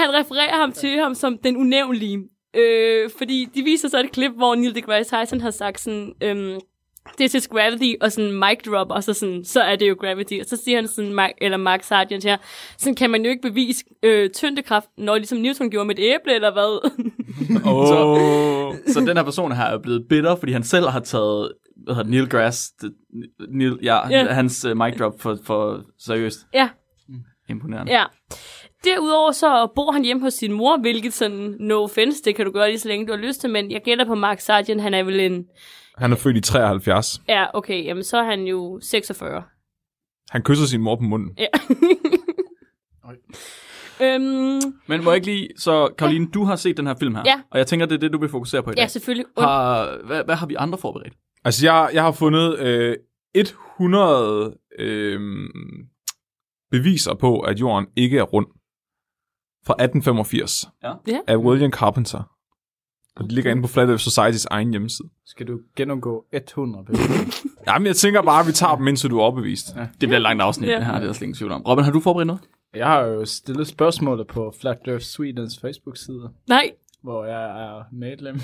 han 0.00 0.14
refererer 0.14 0.56
ham 0.56 0.72
til 0.72 0.98
ham 0.98 1.14
som 1.14 1.38
den 1.38 1.56
unævnlige. 1.56 2.18
Øh, 2.56 3.10
fordi 3.18 3.48
de 3.54 3.62
viser 3.62 3.88
så 3.88 4.00
et 4.00 4.12
klip, 4.12 4.32
hvor 4.32 4.54
Neil 4.54 4.74
deGrasse 4.74 5.16
Tyson 5.16 5.40
har 5.40 5.50
sagt 5.50 5.80
sådan, 5.80 6.14
øhm, 7.08 7.14
this 7.18 7.34
is 7.34 7.48
gravity, 7.48 7.94
og 8.00 8.12
sådan 8.12 8.32
mic 8.32 8.58
drop, 8.66 8.86
og 8.90 9.04
så, 9.04 9.12
sådan, 9.14 9.44
så 9.44 9.60
er 9.60 9.76
det 9.76 9.88
jo 9.88 9.96
gravity. 10.00 10.34
Og 10.40 10.46
så 10.46 10.56
siger 10.64 10.76
han 10.78 10.88
sådan, 10.88 11.12
Mark, 11.14 11.30
eller 11.40 11.56
Mark 11.56 11.82
Sargent 11.82 12.24
her, 12.24 12.36
sådan 12.78 12.94
kan 12.94 13.10
man 13.10 13.24
jo 13.24 13.30
ikke 13.30 13.42
bevise 13.42 13.84
øh, 14.02 14.30
tyngdekraft, 14.30 14.86
når 14.98 15.16
ligesom 15.16 15.38
Newton 15.38 15.70
gjorde 15.70 15.86
med 15.86 15.98
et 15.98 16.04
æble, 16.14 16.34
eller 16.34 16.52
hvad? 16.52 16.90
Åh. 17.72 18.74
Så 18.86 19.00
den 19.00 19.16
her 19.16 19.24
person 19.24 19.52
her 19.52 19.64
er 19.64 19.78
blevet 19.78 20.06
bitter, 20.08 20.36
fordi 20.36 20.52
han 20.52 20.62
selv 20.62 20.86
har 20.88 21.00
taget 21.00 21.52
hvad 21.84 21.94
hedder 21.94 22.02
det, 22.10 22.10
Neil 22.10 22.28
Grass, 22.28 22.68
det, 22.70 22.92
Neil, 23.48 23.78
ja, 23.82 24.08
Ja. 24.08 24.24
hans 24.32 24.64
uh, 24.64 24.76
mic 24.76 24.94
drop 24.98 25.20
for, 25.20 25.38
for 25.44 25.82
seriøst. 25.98 26.38
ja, 26.54 26.68
Imponerende. 27.48 27.92
ja. 27.92 28.04
Derudover 28.84 29.32
så 29.32 29.68
bor 29.74 29.92
han 29.92 30.04
hjemme 30.04 30.22
hos 30.22 30.34
sin 30.34 30.52
mor, 30.52 30.76
hvilket 30.78 31.12
sådan, 31.12 31.56
no 31.60 31.82
offense, 31.84 32.22
det 32.24 32.34
kan 32.36 32.46
du 32.46 32.52
gøre 32.52 32.68
lige 32.68 32.78
så 32.78 32.88
længe 32.88 33.06
du 33.06 33.12
har 33.12 33.18
lyst 33.20 33.40
til, 33.40 33.50
men 33.50 33.70
jeg 33.70 33.80
gætter 33.84 34.04
på 34.04 34.14
Mark 34.14 34.40
Sargent, 34.40 34.80
han 34.82 34.94
er 34.94 35.02
vel 35.02 35.20
en, 35.20 35.44
Han 36.00 36.12
er 36.12 36.16
født 36.16 36.36
i 36.36 36.40
73. 36.40 37.22
ja, 37.28 37.46
okay, 37.54 37.84
jamen 37.84 38.04
så 38.04 38.18
er 38.18 38.24
han 38.24 38.40
jo 38.40 38.80
46. 38.82 39.42
Han 40.30 40.42
kysser 40.42 40.66
sin 40.66 40.80
mor 40.80 40.96
på 40.96 41.02
munden. 41.02 41.38
Ja. 41.38 41.46
øhm, 44.00 44.60
Men 44.86 45.04
må 45.04 45.10
jeg 45.10 45.14
ikke 45.14 45.26
lige, 45.26 45.48
så 45.58 45.88
Karoline, 45.98 46.26
du 46.34 46.44
har 46.44 46.56
set 46.56 46.76
den 46.76 46.86
her 46.86 46.94
film 46.94 47.14
her, 47.14 47.22
Ja. 47.26 47.40
og 47.50 47.58
jeg 47.58 47.66
tænker, 47.66 47.86
det 47.86 47.94
er 47.94 47.98
det, 47.98 48.12
du 48.12 48.18
vil 48.18 48.28
fokusere 48.28 48.62
på 48.62 48.70
i 48.70 48.74
dag. 48.74 48.82
ja, 48.82 48.86
selvfølgelig. 48.88 49.26
Har, 49.38 49.98
hvad, 50.06 50.24
hvad 50.24 50.34
har 50.34 50.46
vi 50.46 50.54
andre 50.54 50.78
forberedt? 50.78 51.14
Altså, 51.44 51.66
jeg, 51.66 51.90
jeg 51.92 52.02
har 52.02 52.12
fundet 52.12 52.58
øh, 52.58 52.96
100 53.34 54.56
øh, 54.78 55.20
beviser 56.70 57.14
på, 57.14 57.40
at 57.40 57.60
jorden 57.60 57.86
ikke 57.96 58.18
er 58.18 58.22
rund. 58.22 58.46
Fra 59.66 59.72
1885 59.74 60.68
Ja. 60.82 60.92
Ja. 61.06 61.18
af 61.26 61.36
William 61.36 61.72
Carpenter. 61.72 62.22
Og 63.20 63.24
det 63.24 63.32
ligger 63.32 63.50
inde 63.50 63.62
på 63.62 63.68
Flat 63.68 63.88
Earth 63.88 64.02
Societys 64.02 64.44
egen 64.46 64.70
hjemmeside. 64.70 65.08
Skal 65.26 65.46
du 65.48 65.58
gennemgå 65.76 66.24
100 66.32 66.84
billeder? 66.84 67.08
Jamen, 67.68 67.86
jeg 67.86 67.96
tænker 67.96 68.22
bare, 68.22 68.40
at 68.40 68.46
vi 68.46 68.52
tager 68.52 68.76
dem, 68.76 68.88
indtil 68.88 69.10
du 69.10 69.18
er 69.18 69.22
overbevist. 69.22 69.66
Ja. 69.76 69.80
Det 69.80 69.88
bliver 69.98 70.16
et 70.16 70.22
langt 70.22 70.42
afsnit, 70.42 70.68
Ja. 70.68 70.76
det 70.76 70.84
her, 70.86 71.00
det 71.00 71.08
er 71.08 71.12
slet 71.12 71.22
ingen 71.22 71.34
tvivl 71.36 71.52
om. 71.52 71.62
Robin, 71.62 71.84
har 71.84 71.92
du 71.92 72.00
forberedt 72.00 72.26
noget? 72.26 72.42
Jeg 72.74 72.86
har 72.86 73.00
jo 73.00 73.24
stillet 73.24 73.66
spørgsmålet 73.66 74.26
på 74.26 74.54
Flat 74.60 74.78
Earth 74.86 75.04
Swedens 75.04 75.58
Facebook-side, 75.60 76.30
Nej, 76.48 76.70
hvor 77.02 77.24
jeg 77.24 77.44
er 77.44 77.82
medlem. 77.92 78.36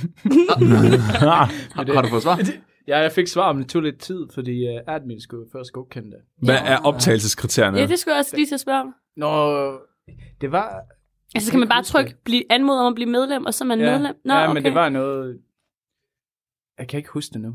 Har, 1.28 1.52
har 1.74 1.84
du 1.84 2.08
fået 2.08 2.22
svar? 2.22 2.38
ja, 2.88 2.98
jeg 2.98 3.12
fik 3.12 3.26
svar, 3.26 3.52
men 3.52 3.62
det 3.62 3.70
tog 3.70 3.82
lidt 3.82 3.98
tid, 3.98 4.26
fordi 4.34 4.68
uh, 4.68 4.94
admin 4.94 5.20
skulle 5.20 5.46
først 5.52 5.72
godkende 5.72 6.10
det. 6.10 6.18
Hvad 6.42 6.58
er 6.64 6.78
optagelseskriterierne? 6.78 7.78
ja, 7.78 7.86
det 7.86 7.98
skulle 7.98 8.14
jeg 8.14 8.18
også 8.20 8.36
lige 8.36 8.46
til 8.46 8.54
at 8.54 8.60
spørge 8.60 8.80
om. 8.80 8.94
Nå, 9.16 9.72
det 10.40 10.52
var... 10.52 10.74
Altså, 11.36 11.50
kan 11.50 11.60
man 11.60 11.68
bare 11.68 11.82
trykke, 11.82 12.14
blive 12.24 12.42
anmodet 12.50 12.80
om 12.82 12.86
at 12.86 12.94
blive 12.94 13.10
medlem, 13.10 13.44
og 13.46 13.54
så 13.54 13.64
er 13.64 13.66
man 13.66 13.80
Ja, 13.80 13.90
medlem? 13.90 14.14
Nå, 14.24 14.34
ja 14.34 14.44
okay. 14.44 14.54
men 14.54 14.64
det 14.64 14.74
var 14.74 14.88
noget... 14.88 15.38
Jeg 16.78 16.88
kan 16.88 16.98
ikke 16.98 17.10
huske 17.10 17.32
det 17.32 17.40
nu. 17.40 17.54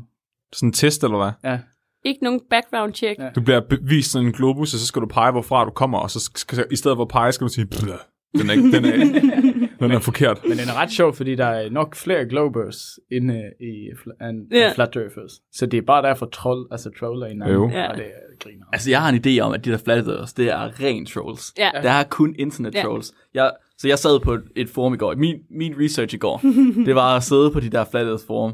Sådan 0.52 0.68
en 0.68 0.72
test, 0.72 1.04
eller 1.04 1.16
hvad? 1.16 1.50
Ja, 1.52 1.58
Ikke 2.04 2.24
nogen 2.24 2.40
background 2.50 2.94
check. 2.94 3.18
Ja. 3.20 3.30
Du 3.30 3.40
bliver 3.40 3.60
bevist 3.60 4.10
sådan 4.12 4.26
en 4.26 4.32
globus, 4.32 4.74
og 4.74 4.80
så 4.80 4.86
skal 4.86 5.02
du 5.02 5.06
pege, 5.06 5.32
hvorfra 5.32 5.64
du 5.64 5.70
kommer, 5.70 5.98
og 5.98 6.10
så 6.10 6.30
skal, 6.34 6.66
i 6.70 6.76
stedet 6.76 6.96
for 6.96 7.02
at 7.02 7.08
pege, 7.08 7.32
skal 7.32 7.46
du 7.46 7.52
sige, 7.52 7.66
den 7.66 8.50
er, 8.50 8.52
ikke, 8.52 8.72
den 8.72 8.84
er, 8.84 8.90
den 9.88 9.96
er 9.96 10.00
forkert. 10.00 10.40
men 10.48 10.58
den 10.58 10.68
er 10.68 10.74
ret 10.80 10.90
sjov, 10.92 11.14
fordi 11.14 11.34
der 11.34 11.44
er 11.46 11.70
nok 11.70 11.96
flere 11.96 12.28
globers 12.28 12.98
inde 13.12 13.42
i 13.60 13.90
fl- 13.90 14.16
Ja. 14.20 14.56
yeah. 14.56 14.74
Flat 14.74 14.96
Earthers. 14.96 15.32
Så 15.52 15.66
det 15.66 15.78
er 15.78 15.82
bare 15.82 16.02
derfor 16.08 16.26
troll, 16.26 16.66
altså 16.70 16.90
troller 17.00 17.28
hinanden. 17.28 17.54
Jo. 17.56 17.68
Ja. 17.70 17.90
Og 17.90 17.96
det 17.96 18.06
er 18.06 18.36
griner. 18.44 18.66
Altså, 18.72 18.90
jeg 18.90 19.02
har 19.02 19.08
en 19.08 19.22
idé 19.26 19.40
om, 19.40 19.52
at 19.52 19.64
de 19.64 19.70
der 19.70 19.78
flat 19.78 20.06
earthers, 20.08 20.32
det 20.32 20.50
er 20.50 20.80
ren 20.80 21.06
trolls. 21.06 21.52
Ja. 21.58 21.70
Det 21.82 21.90
er 21.90 22.02
kun 22.02 22.34
internet 22.38 22.74
trolls. 22.84 23.12
Jeg, 23.34 23.52
så 23.78 23.88
jeg 23.88 23.98
sad 23.98 24.20
på 24.20 24.32
et, 24.34 24.42
et 24.56 24.68
forum 24.70 24.94
i 24.94 24.96
går. 24.96 25.14
Min, 25.14 25.36
min 25.50 25.74
research 25.80 26.14
i 26.14 26.18
går, 26.18 26.40
det 26.86 26.94
var 26.94 27.16
at 27.16 27.22
sidde 27.22 27.50
på 27.50 27.60
de 27.60 27.68
der 27.68 27.84
flat 27.84 28.06
earth 28.06 28.26
forum. 28.26 28.52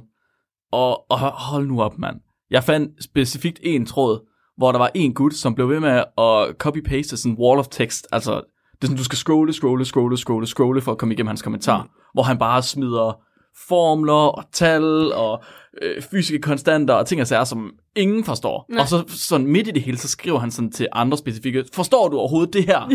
Og, 0.72 1.10
og 1.10 1.18
hold 1.18 1.66
nu 1.66 1.82
op, 1.82 1.98
mand. 1.98 2.16
Jeg 2.50 2.64
fandt 2.64 3.04
specifikt 3.04 3.60
en 3.62 3.86
tråd, 3.86 4.26
hvor 4.56 4.72
der 4.72 4.78
var 4.78 4.90
en 4.94 5.14
gut, 5.14 5.34
som 5.34 5.54
blev 5.54 5.68
ved 5.68 5.80
med 5.80 6.04
at 6.18 6.54
copy-paste 6.66 7.16
sådan 7.16 7.32
en 7.32 7.38
wall 7.38 7.58
of 7.58 7.68
text. 7.68 8.06
Altså, 8.12 8.42
det 8.80 8.84
er 8.84 8.86
sådan, 8.86 8.96
du 8.96 9.04
skal 9.04 9.18
scrolle, 9.18 9.52
scrolle, 9.52 9.84
scrolle, 9.84 10.16
scrolle, 10.16 10.46
scrolle 10.46 10.80
for 10.80 10.92
at 10.92 10.98
komme 10.98 11.14
igennem 11.14 11.28
hans 11.28 11.42
kommentar. 11.42 11.82
Mm. 11.82 11.88
Hvor 12.14 12.22
han 12.22 12.38
bare 12.38 12.62
smider 12.62 13.20
formler 13.68 14.12
og 14.12 14.44
tal 14.52 15.12
og 15.12 15.42
øh, 15.82 16.02
fysiske 16.02 16.38
konstanter 16.38 16.94
og 16.94 17.06
ting 17.06 17.20
og 17.20 17.26
sager, 17.26 17.44
som 17.44 17.70
ingen 17.96 18.24
forstår. 18.24 18.66
Nej. 18.70 18.80
Og 18.80 18.88
så 18.88 19.04
sådan 19.08 19.46
midt 19.46 19.68
i 19.68 19.70
det 19.70 19.82
hele, 19.82 19.98
så 19.98 20.08
skriver 20.08 20.38
han 20.38 20.50
sådan 20.50 20.72
til 20.72 20.88
andre 20.92 21.18
specifikke, 21.18 21.64
forstår 21.74 22.08
du 22.08 22.18
overhovedet 22.18 22.54
det 22.54 22.64
her? 22.64 22.90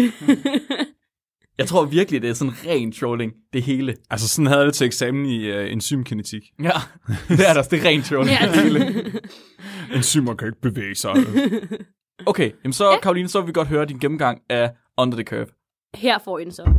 jeg 1.59 1.67
tror 1.67 1.85
virkelig, 1.85 2.21
det 2.21 2.29
er 2.29 2.33
sådan 2.33 2.53
ren 2.65 2.91
trolling, 2.91 3.33
det 3.53 3.63
hele. 3.63 3.95
Altså, 4.09 4.27
sådan 4.27 4.47
havde 4.47 4.59
jeg 4.59 4.65
det 4.65 4.75
til 4.75 4.85
eksamen 4.87 5.25
i 5.25 5.51
uh, 5.51 5.71
enzymkinetik. 5.71 6.41
Ja, 6.63 6.71
det 7.37 7.49
er 7.49 7.53
der, 7.53 7.61
det 7.61 7.79
er 7.79 7.89
ren 7.89 8.01
trolling. 8.01 8.37
Ja. 8.41 8.51
det 8.51 8.61
hele. 8.61 9.11
Enzymer 9.95 10.35
kan 10.35 10.47
ikke 10.47 10.61
bevæge 10.61 10.95
sig. 10.95 11.11
Okay, 12.25 12.51
jamen 12.63 12.73
så, 12.73 12.99
Karoline, 13.01 13.27
så 13.27 13.39
vil 13.41 13.47
vi 13.47 13.53
godt 13.53 13.67
høre 13.67 13.85
din 13.85 13.99
gennemgang 13.99 14.41
af 14.49 14.71
Under 14.97 15.17
the 15.17 15.23
Curve. 15.23 15.47
Her 15.95 16.17
får 16.17 16.39
I 16.39 16.43
den 16.43 16.51
så. 16.51 16.73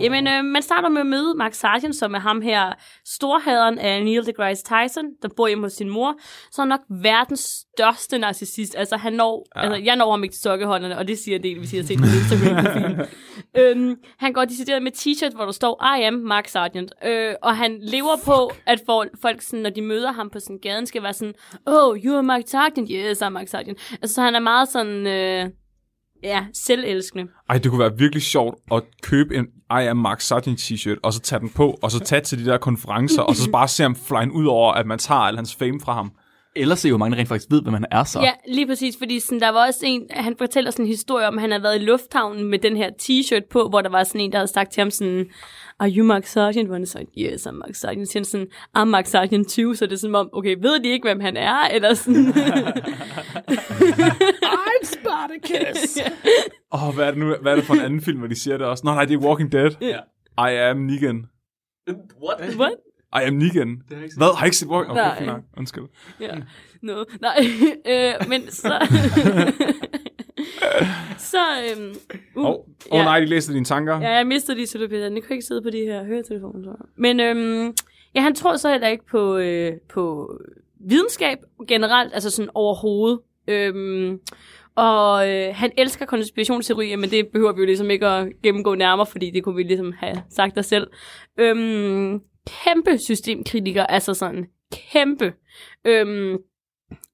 Jamen, 0.00 0.26
øh, 0.26 0.44
man 0.44 0.62
starter 0.62 0.88
med 0.88 1.00
at 1.00 1.06
møde 1.06 1.34
Mark 1.34 1.54
Sargent, 1.54 1.96
som 1.96 2.14
er 2.14 2.18
ham 2.18 2.40
her, 2.40 2.72
storhaderen 3.04 3.78
af 3.78 4.04
Neil 4.04 4.26
deGrasse 4.26 4.64
Tyson, 4.64 5.04
der 5.22 5.28
bor 5.36 5.46
hjemme 5.46 5.64
hos 5.64 5.72
sin 5.72 5.88
mor. 5.88 6.14
Så 6.50 6.62
er 6.62 6.66
nok 6.66 6.80
verdens 6.88 7.40
største 7.40 8.18
narcissist. 8.18 8.76
Altså, 8.78 8.96
han 8.96 9.12
når, 9.12 9.46
ja. 9.56 9.60
altså, 9.60 9.84
jeg 9.84 9.96
når 9.96 10.10
ham 10.10 10.24
ikke 10.24 10.32
til 10.32 10.42
sokkehånderne, 10.42 10.98
og 10.98 11.08
det 11.08 11.18
siger 11.18 11.36
en 11.36 11.42
del, 11.42 11.58
hvis 11.58 11.72
I 11.72 11.76
har 11.76 11.84
set 11.84 12.00
min 12.00 12.08
Instagram-profil. 12.08 13.06
øhm, 13.60 13.96
han 14.18 14.32
går 14.32 14.44
decideret 14.44 14.82
med 14.82 14.92
t-shirt, 14.92 15.34
hvor 15.34 15.44
der 15.44 15.52
står, 15.52 15.96
I 15.98 16.02
am 16.02 16.14
Mark 16.14 16.48
Sargent. 16.48 16.92
Øh, 17.04 17.34
og 17.42 17.56
han 17.56 17.78
lever 17.80 18.16
på, 18.24 18.52
at 18.66 18.80
for, 18.86 19.06
folk, 19.22 19.42
sådan, 19.42 19.62
når 19.62 19.70
de 19.70 19.82
møder 19.82 20.12
ham 20.12 20.30
på 20.30 20.40
sådan 20.40 20.58
gaden, 20.58 20.86
skal 20.86 21.02
være 21.02 21.12
sådan, 21.12 21.34
oh, 21.66 21.98
you 21.98 22.14
are 22.14 22.22
Mark 22.22 22.42
Sargent? 22.46 22.90
Yes, 22.92 23.22
I'm 23.22 23.28
Mark 23.28 23.48
Sargent. 23.48 23.78
Altså, 24.02 24.14
så 24.14 24.22
han 24.22 24.34
er 24.34 24.40
meget 24.40 24.68
sådan... 24.68 25.06
Øh, 25.06 25.50
Ja, 26.22 26.44
selvelskende. 26.54 27.26
Ej, 27.50 27.58
det 27.58 27.70
kunne 27.70 27.80
være 27.80 27.98
virkelig 27.98 28.22
sjovt 28.22 28.54
at 28.72 28.82
købe 29.02 29.36
en 29.36 29.46
I 29.70 29.86
am 29.86 29.96
Mark 29.96 30.20
Sargent 30.20 30.60
t-shirt, 30.60 30.96
og 31.02 31.12
så 31.12 31.20
tage 31.20 31.40
den 31.40 31.50
på, 31.50 31.78
og 31.82 31.90
så 31.90 31.98
tage 31.98 32.20
til 32.20 32.44
de 32.44 32.50
der 32.50 32.58
konferencer, 32.58 33.22
og 33.22 33.36
så 33.36 33.50
bare 33.58 33.68
se 33.68 33.82
ham 33.82 33.96
flyne 33.96 34.32
ud 34.32 34.46
over, 34.46 34.72
at 34.72 34.86
man 34.86 34.98
tager 34.98 35.20
al 35.20 35.36
hans 35.36 35.54
fame 35.54 35.80
fra 35.80 35.92
ham. 35.92 36.12
Eller 36.56 36.74
se, 36.74 36.90
hvor 36.90 36.98
mange 36.98 37.16
rent 37.16 37.28
faktisk 37.28 37.50
ved, 37.50 37.62
hvem 37.62 37.74
han 37.74 37.84
er 37.90 38.04
så. 38.04 38.20
Ja, 38.20 38.32
lige 38.48 38.66
præcis, 38.66 38.96
fordi 38.98 39.20
sådan, 39.20 39.40
der 39.40 39.48
var 39.48 39.66
også 39.66 39.80
en, 39.82 40.02
han 40.10 40.34
fortæller 40.38 40.70
sådan 40.70 40.84
en 40.84 40.88
historie 40.88 41.26
om, 41.28 41.34
at 41.34 41.40
han 41.40 41.50
havde 41.50 41.62
været 41.62 41.76
i 41.76 41.84
lufthavnen 41.84 42.44
med 42.44 42.58
den 42.58 42.76
her 42.76 42.90
t-shirt 43.02 43.48
på, 43.50 43.68
hvor 43.68 43.80
der 43.80 43.88
var 43.90 44.04
sådan 44.04 44.20
en, 44.20 44.32
der 44.32 44.38
havde 44.38 44.52
sagt 44.52 44.72
til 44.72 44.80
ham 44.80 44.90
sådan, 44.90 45.26
Are 45.80 45.90
you 45.90 46.06
Mark 46.06 46.26
Sargent? 46.26 46.68
Hvor 46.68 46.76
han 46.76 46.86
sagde, 46.86 47.06
yes, 47.18 47.46
I'm 47.46 47.52
Mark 47.52 47.74
Sargent. 47.74 48.08
Så 48.08 48.12
siger 48.12 48.20
han 48.20 48.24
sådan, 48.24 48.46
I'm 48.78 48.84
Mark 48.84 49.06
Sargent 49.06 49.48
20, 49.48 49.76
så 49.76 49.86
det 49.86 49.92
er 49.92 49.96
sådan 49.96 50.14
om, 50.14 50.30
okay, 50.32 50.56
ved 50.62 50.82
de 50.82 50.88
ikke, 50.88 51.08
hvem 51.08 51.20
han 51.20 51.36
er? 51.36 51.68
Eller 51.68 51.94
sådan. 51.94 52.26
I'm 54.66 54.84
Spartacus! 54.84 55.98
Åh, 56.74 56.88
oh, 56.88 56.94
hvad 56.94 57.06
er 57.06 57.10
det 57.10 57.18
nu? 57.18 57.34
Hvad 57.42 57.52
er 57.52 57.56
det 57.56 57.64
for 57.64 57.74
en 57.74 57.80
anden 57.80 58.00
film, 58.00 58.18
hvor 58.18 58.28
de 58.28 58.40
siger 58.40 58.56
det 58.56 58.66
også? 58.66 58.82
Nå, 58.86 58.94
nej, 58.94 59.04
det 59.04 59.14
er 59.14 59.18
Walking 59.18 59.52
Dead. 59.52 59.70
Ja. 59.80 59.98
I 60.50 60.70
am 60.70 60.76
Negan. 60.76 61.26
What? 62.24 62.56
What? 62.56 62.72
I 63.12 63.26
am 63.26 63.32
Negan. 63.32 63.82
Hvad? 63.88 64.36
Har 64.36 64.44
I 64.44 64.46
ikke 64.46 64.56
set 64.56 64.68
Walking? 64.68 65.00
Okay, 65.00 65.26
Nej. 65.26 65.40
Undskyld. 65.56 65.84
Ja, 66.20 66.34
no. 66.82 67.04
Nej, 67.20 67.36
øh, 67.92 68.28
men 68.28 68.50
så... 68.50 68.72
så, 71.32 71.38
øhm, 71.64 71.94
uh, 72.36 72.44
oh, 72.44 72.54
oh, 72.90 73.04
nej, 73.04 73.20
de 73.20 73.26
læste 73.26 73.52
dine 73.52 73.64
tanker. 73.64 74.00
Ja, 74.00 74.10
jeg 74.10 74.26
mistede 74.26 74.56
lige 74.56 74.66
til 74.66 74.88
Peter. 74.88 75.08
Den 75.08 75.22
kunne 75.22 75.36
ikke 75.36 75.46
sidde 75.46 75.62
på 75.62 75.70
de 75.70 75.78
her 75.78 76.04
høretelefoner. 76.04 76.62
tror 76.62 76.72
jeg. 76.72 76.88
Men 76.96 77.20
øhm, 77.20 77.74
ja, 78.14 78.20
han 78.20 78.34
tror 78.34 78.56
så 78.56 78.70
heller 78.70 78.88
ikke 78.88 79.06
på, 79.06 79.36
øh, 79.36 79.72
på 79.88 80.32
videnskab 80.80 81.38
generelt, 81.68 82.14
altså 82.14 82.30
sådan 82.30 82.50
overhovedet. 82.54 83.20
Øhm, 83.48 84.20
og 84.74 85.30
øh, 85.30 85.54
han 85.54 85.72
elsker 85.78 86.06
konspirationsteorier, 86.06 86.96
men 86.96 87.10
det 87.10 87.28
behøver 87.28 87.52
vi 87.52 87.60
jo 87.60 87.66
ligesom 87.66 87.90
ikke 87.90 88.06
at 88.06 88.28
gennemgå 88.42 88.74
nærmere, 88.74 89.06
fordi 89.06 89.30
det 89.30 89.44
kunne 89.44 89.56
vi 89.56 89.62
ligesom 89.62 89.92
have 89.98 90.22
sagt 90.30 90.58
os 90.58 90.66
selv. 90.66 90.86
Øhm, 91.38 92.20
kæmpe 92.64 92.98
systemkritiker, 92.98 93.86
altså 93.86 94.14
sådan 94.14 94.46
kæmpe. 94.72 95.32
Øhm, 95.84 96.36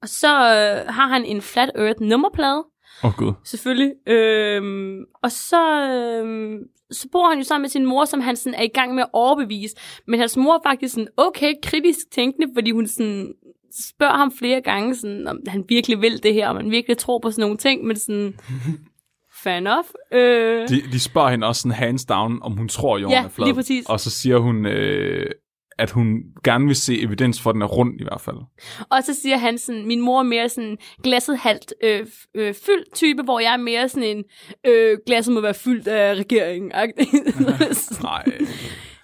og 0.01 0.09
så 0.09 0.27
øh, 0.27 0.93
har 0.93 1.07
han 1.07 1.25
en 1.25 1.41
Flat 1.41 1.71
Earth 1.75 2.01
nummerplade, 2.01 2.63
Åh, 3.03 3.09
oh, 3.09 3.15
gud. 3.17 3.33
selvfølgelig. 3.43 3.91
Øhm, 4.07 4.97
og 5.23 5.31
så, 5.31 5.81
øhm, 5.89 6.57
så 6.91 7.07
bor 7.11 7.29
han 7.29 7.37
jo 7.37 7.43
sammen 7.43 7.63
med 7.63 7.69
sin 7.69 7.85
mor, 7.85 8.05
som 8.05 8.19
han 8.21 8.35
sådan 8.35 8.59
er 8.59 8.63
i 8.63 8.67
gang 8.73 8.95
med 8.95 9.03
at 9.03 9.09
overbevise. 9.13 9.75
Men 10.07 10.19
hans 10.19 10.37
mor 10.37 10.53
er 10.55 10.59
faktisk 10.65 10.93
sådan 10.93 11.07
okay 11.17 11.53
kritisk 11.63 11.99
tænkende, 12.11 12.47
fordi 12.55 12.71
hun 12.71 12.87
sådan 12.87 13.33
spørger 13.95 14.17
ham 14.17 14.31
flere 14.39 14.61
gange, 14.61 14.95
sådan, 14.95 15.27
om 15.27 15.37
han 15.47 15.63
virkelig 15.69 16.01
vil 16.01 16.23
det 16.23 16.33
her, 16.33 16.47
om 16.49 16.55
han 16.55 16.71
virkelig 16.71 16.97
tror 16.97 17.19
på 17.19 17.31
sådan 17.31 17.41
nogle 17.41 17.57
ting, 17.57 17.83
men 17.85 17.95
sådan, 17.99 18.33
fair 19.43 19.53
enough. 19.57 19.87
Øh, 20.13 20.69
De, 20.69 20.81
de 20.91 20.99
spørger 20.99 21.29
hende 21.29 21.47
også 21.47 21.61
sådan 21.61 21.77
hands 21.77 22.05
down, 22.05 22.39
om 22.41 22.57
hun 22.57 22.67
tror, 22.67 22.97
jorden 22.97 23.11
Ja, 23.17 23.23
er 23.23 23.29
flad. 23.29 23.45
lige 23.47 23.55
præcis. 23.55 23.85
Og 23.89 23.99
så 23.99 24.09
siger 24.09 24.37
hun, 24.37 24.65
øh, 24.65 25.31
at 25.77 25.91
hun 25.91 26.21
gerne 26.43 26.65
vil 26.65 26.75
se 26.75 27.01
evidens 27.01 27.41
for, 27.41 27.49
at 27.49 27.53
den 27.53 27.61
er 27.61 27.65
rund 27.65 28.01
i 28.01 28.03
hvert 28.03 28.21
fald. 28.21 28.37
Og 28.89 29.03
så 29.03 29.13
siger 29.21 29.37
han 29.37 29.57
sådan, 29.57 29.87
min 29.87 30.01
mor 30.01 30.19
er 30.19 30.23
mere 30.23 30.49
sådan 30.49 30.77
glasset 31.03 31.37
halvt 31.37 31.73
øh, 31.83 32.07
øh, 32.35 32.53
fyldt 32.53 32.93
type, 32.93 33.23
hvor 33.23 33.39
jeg 33.39 33.53
er 33.53 33.57
mere 33.57 33.89
sådan 33.89 34.17
en, 34.17 34.23
øh, 34.67 34.97
glasset 35.05 35.33
må 35.33 35.41
være 35.41 35.53
fyldt 35.53 35.87
af 35.87 36.15
regeringen. 36.15 36.71
Nej. 38.01 38.23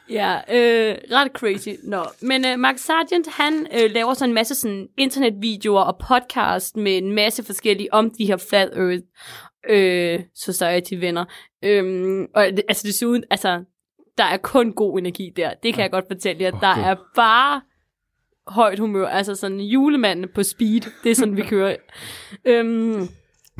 Ja, 0.09 0.35
øh, 0.35 0.97
ret 1.11 1.31
crazy. 1.31 1.69
Nå. 1.83 2.03
Men 2.21 2.45
øh, 2.45 2.59
Mark 2.59 2.77
Sargent, 2.77 3.27
han 3.27 3.67
øh, 3.79 3.91
laver 3.91 4.13
så 4.13 4.25
en 4.25 4.33
masse 4.33 4.55
sådan 4.55 4.87
internetvideoer 4.97 5.81
og 5.81 5.97
podcast 6.07 6.77
med 6.77 6.97
en 6.97 7.15
masse 7.15 7.43
forskellige 7.43 7.93
om 7.93 8.09
de 8.09 8.25
her 8.25 8.37
Flat 8.37 8.69
Earth 8.75 9.03
øh, 9.69 10.19
Society-venner. 10.35 11.25
Øhm, 11.63 12.25
og 12.35 12.45
altså 12.45 12.87
desuden, 12.87 13.23
altså, 13.29 13.63
der 14.17 14.23
er 14.23 14.37
kun 14.37 14.73
god 14.73 14.99
energi 14.99 15.33
der. 15.35 15.53
Det 15.63 15.73
kan 15.73 15.81
jeg 15.83 15.91
godt 15.91 16.07
fortælle 16.07 16.43
jer. 16.43 16.51
Åh, 16.55 16.61
Der 16.61 16.67
er 16.67 16.95
bare 17.15 17.61
højt 18.47 18.79
humør. 18.79 19.07
Altså 19.07 19.35
sådan 19.35 19.59
julemanden 19.59 20.29
på 20.35 20.43
speed. 20.43 20.81
Det 21.03 21.11
er 21.11 21.15
sådan, 21.15 21.35
vi 21.37 21.41
kører. 21.53 21.75
øhm, 22.45 23.07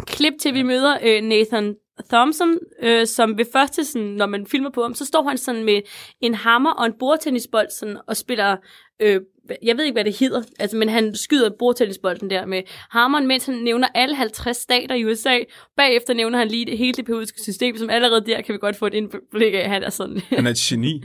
klip 0.08 0.34
til, 0.42 0.54
vi 0.54 0.64
møder 0.64 0.98
øh, 1.04 1.22
Nathan 1.22 1.76
Thompson, 2.10 2.58
øh, 2.84 3.08
som 3.08 3.38
ved 3.38 3.46
første, 3.54 3.86
sådan, 3.86 4.08
når 4.08 4.26
man 4.26 4.46
filmer 4.48 4.70
på 4.70 4.82
ham, 4.82 4.94
så 4.94 5.06
står 5.06 5.28
han 5.30 5.38
sådan 5.38 5.64
med 5.64 5.82
en 6.22 6.34
hammer 6.36 6.72
og 6.72 6.86
en 6.86 6.94
bordtennisbold 7.00 7.68
sådan, 7.80 7.98
og 8.08 8.18
spiller, 8.18 8.58
øh, 9.02 9.22
jeg 9.64 9.78
ved 9.78 9.84
ikke, 9.84 9.96
hvad 9.96 10.04
det 10.06 10.20
hedder, 10.20 10.42
altså, 10.60 10.78
men 10.78 10.90
han 10.90 11.16
skyder 11.16 11.50
bordtennisbolden 11.60 12.30
der 12.30 12.46
med 12.46 12.62
hammeren, 12.90 13.28
mens 13.28 13.46
han 13.46 13.56
nævner 13.56 13.88
alle 13.96 14.16
50 14.16 14.58
stater 14.58 14.96
i 14.96 15.06
USA. 15.06 15.38
Bagefter 15.78 16.14
nævner 16.14 16.38
han 16.40 16.48
lige 16.48 16.66
det 16.66 16.78
hele 16.78 16.94
det 16.94 17.06
periodiske 17.06 17.42
system, 17.42 17.78
som 17.78 17.90
allerede 17.90 18.26
der 18.26 18.42
kan 18.42 18.54
vi 18.54 18.58
godt 18.60 18.76
få 18.76 18.88
et 18.88 18.94
indblik 18.94 19.54
af, 19.54 19.58
at 19.60 19.70
han 19.70 19.84
er 19.84 19.90
sådan. 19.90 20.22
Han 20.30 20.46
er 20.48 20.52
et 20.52 20.58
geni. 20.58 21.04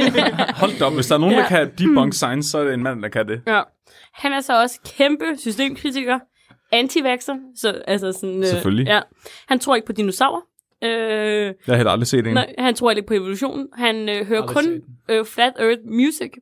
Hold 0.60 0.78
da 0.78 0.84
op, 0.84 0.94
hvis 0.94 1.06
der 1.06 1.14
er 1.14 1.18
nogen, 1.18 1.34
Ja. 1.34 1.40
der 1.42 1.48
kan 1.48 1.70
debunk 1.78 2.14
science, 2.14 2.50
så 2.50 2.58
er 2.58 2.64
det 2.64 2.74
en 2.74 2.82
mand, 2.82 3.02
der 3.02 3.08
kan 3.08 3.28
det. 3.28 3.40
ja. 3.46 3.62
Han 4.14 4.32
er 4.32 4.40
så 4.40 4.62
også 4.62 4.80
kæmpe 4.98 5.24
systemkritiker, 5.38 6.18
anti 6.72 7.02
så 7.54 7.82
altså 7.86 8.12
sådan... 8.12 8.38
Øh, 8.38 8.46
Selvfølgelig. 8.46 8.86
Ja. 8.86 9.00
Han 9.48 9.58
tror 9.58 9.74
ikke 9.74 9.86
på 9.86 9.92
dinosaurer. 9.92 10.40
Øh, 10.84 10.90
Jeg 10.90 11.54
har 11.66 11.76
heller 11.76 11.90
aldrig 11.92 12.06
set 12.06 12.26
en. 12.26 12.34
Nej, 12.34 12.54
han 12.58 12.74
tror 12.74 12.90
ikke 12.90 13.02
på 13.02 13.14
evolution. 13.14 13.66
Han 13.72 14.08
øh, 14.08 14.26
hører 14.26 14.42
Aldrig 14.42 14.56
kun 14.56 14.82
øh, 15.08 15.24
Flat 15.24 15.52
Earth 15.58 15.80
Music. 15.84 16.32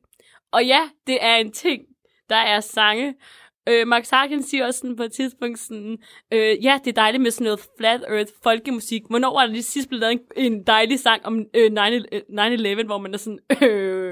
Og 0.51 0.65
ja, 0.65 0.79
det 1.07 1.17
er 1.21 1.35
en 1.35 1.51
ting. 1.51 1.81
Der 2.29 2.35
er 2.35 2.59
sange. 2.59 3.13
Øh, 3.69 3.87
Mark 3.87 4.05
Sargent 4.05 4.45
siger 4.45 4.65
også 4.65 4.79
sådan 4.79 4.95
på 4.95 5.03
et 5.03 5.11
tidspunkt 5.11 5.59
sådan, 5.59 5.97
øh, 6.33 6.63
ja, 6.63 6.79
det 6.85 6.91
er 6.91 7.01
dejligt 7.01 7.23
med 7.23 7.31
sådan 7.31 7.45
noget 7.45 7.59
Flat 7.79 8.01
Earth 8.07 8.31
folkemusik. 8.43 9.01
Hvornår 9.09 9.33
var 9.33 9.45
der 9.45 9.51
lige 9.51 9.63
sidst 9.63 9.89
blevet 9.89 10.01
lavet 10.01 10.19
en, 10.37 10.53
en 10.53 10.63
dejlig 10.63 10.99
sang 10.99 11.25
om 11.25 11.45
øh, 11.53 11.71
9-11, 11.71 12.05
øh, 12.11 12.21
9/11, 12.81 12.85
hvor 12.85 12.97
man 12.97 13.13
er 13.13 13.17
sådan, 13.17 13.39
øh, 13.69 14.06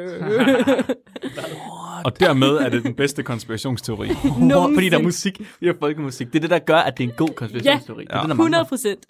Og 2.05 2.19
dermed 2.19 2.47
er 2.47 2.69
det 2.69 2.83
den 2.83 2.95
bedste 2.95 3.23
konspirationsteori. 3.23 4.09
Fordi 4.73 4.89
der 4.89 4.97
er 4.97 5.01
musik, 5.03 5.41
vi 5.59 5.67
har 5.67 5.75
folkemusik. 5.79 6.27
Det 6.27 6.35
er 6.35 6.39
det, 6.41 6.49
der 6.49 6.59
gør, 6.59 6.77
at 6.77 6.97
det 6.97 7.03
er 7.03 7.07
en 7.07 7.15
god 7.17 7.29
konspirationsteori. 7.35 8.03
Det 8.05 8.11
er 8.11 8.17
Ja. 8.17 8.21
det, 8.21 8.29
der 8.29 8.35
mangler. 8.35 8.59
100 8.59 8.65
procent. 8.65 9.05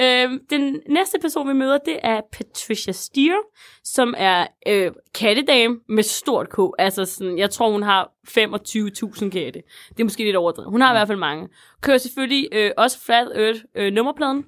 Øhm, 0.00 0.38
den 0.50 0.80
næste 0.88 1.18
person, 1.22 1.48
vi 1.48 1.52
møder, 1.52 1.78
det 1.86 1.96
er 2.02 2.20
Patricia 2.32 2.92
Steer, 2.92 3.36
som 3.84 4.14
er 4.16 4.46
øh, 4.68 4.90
kattedame 5.14 5.76
med 5.88 6.02
stort 6.02 6.48
K. 6.50 6.58
Altså 6.78 7.04
sådan, 7.04 7.38
jeg 7.38 7.50
tror, 7.50 7.70
hun 7.72 7.82
har 7.82 8.10
25.000 8.28 9.30
katte. 9.30 9.62
Det 9.88 10.00
er 10.00 10.04
måske 10.04 10.24
lidt 10.24 10.36
overdrevet. 10.36 10.70
Hun 10.70 10.80
har 10.80 10.92
i 10.92 10.94
hvert 10.96 11.08
fald 11.08 11.18
mange. 11.18 11.48
Kører 11.82 11.98
selvfølgelig 11.98 12.48
øh, 12.52 12.70
også 12.76 12.98
Flat 13.06 13.28
Earth 13.34 13.60
øh, 13.74 13.92
nummerpladen. 13.92 14.44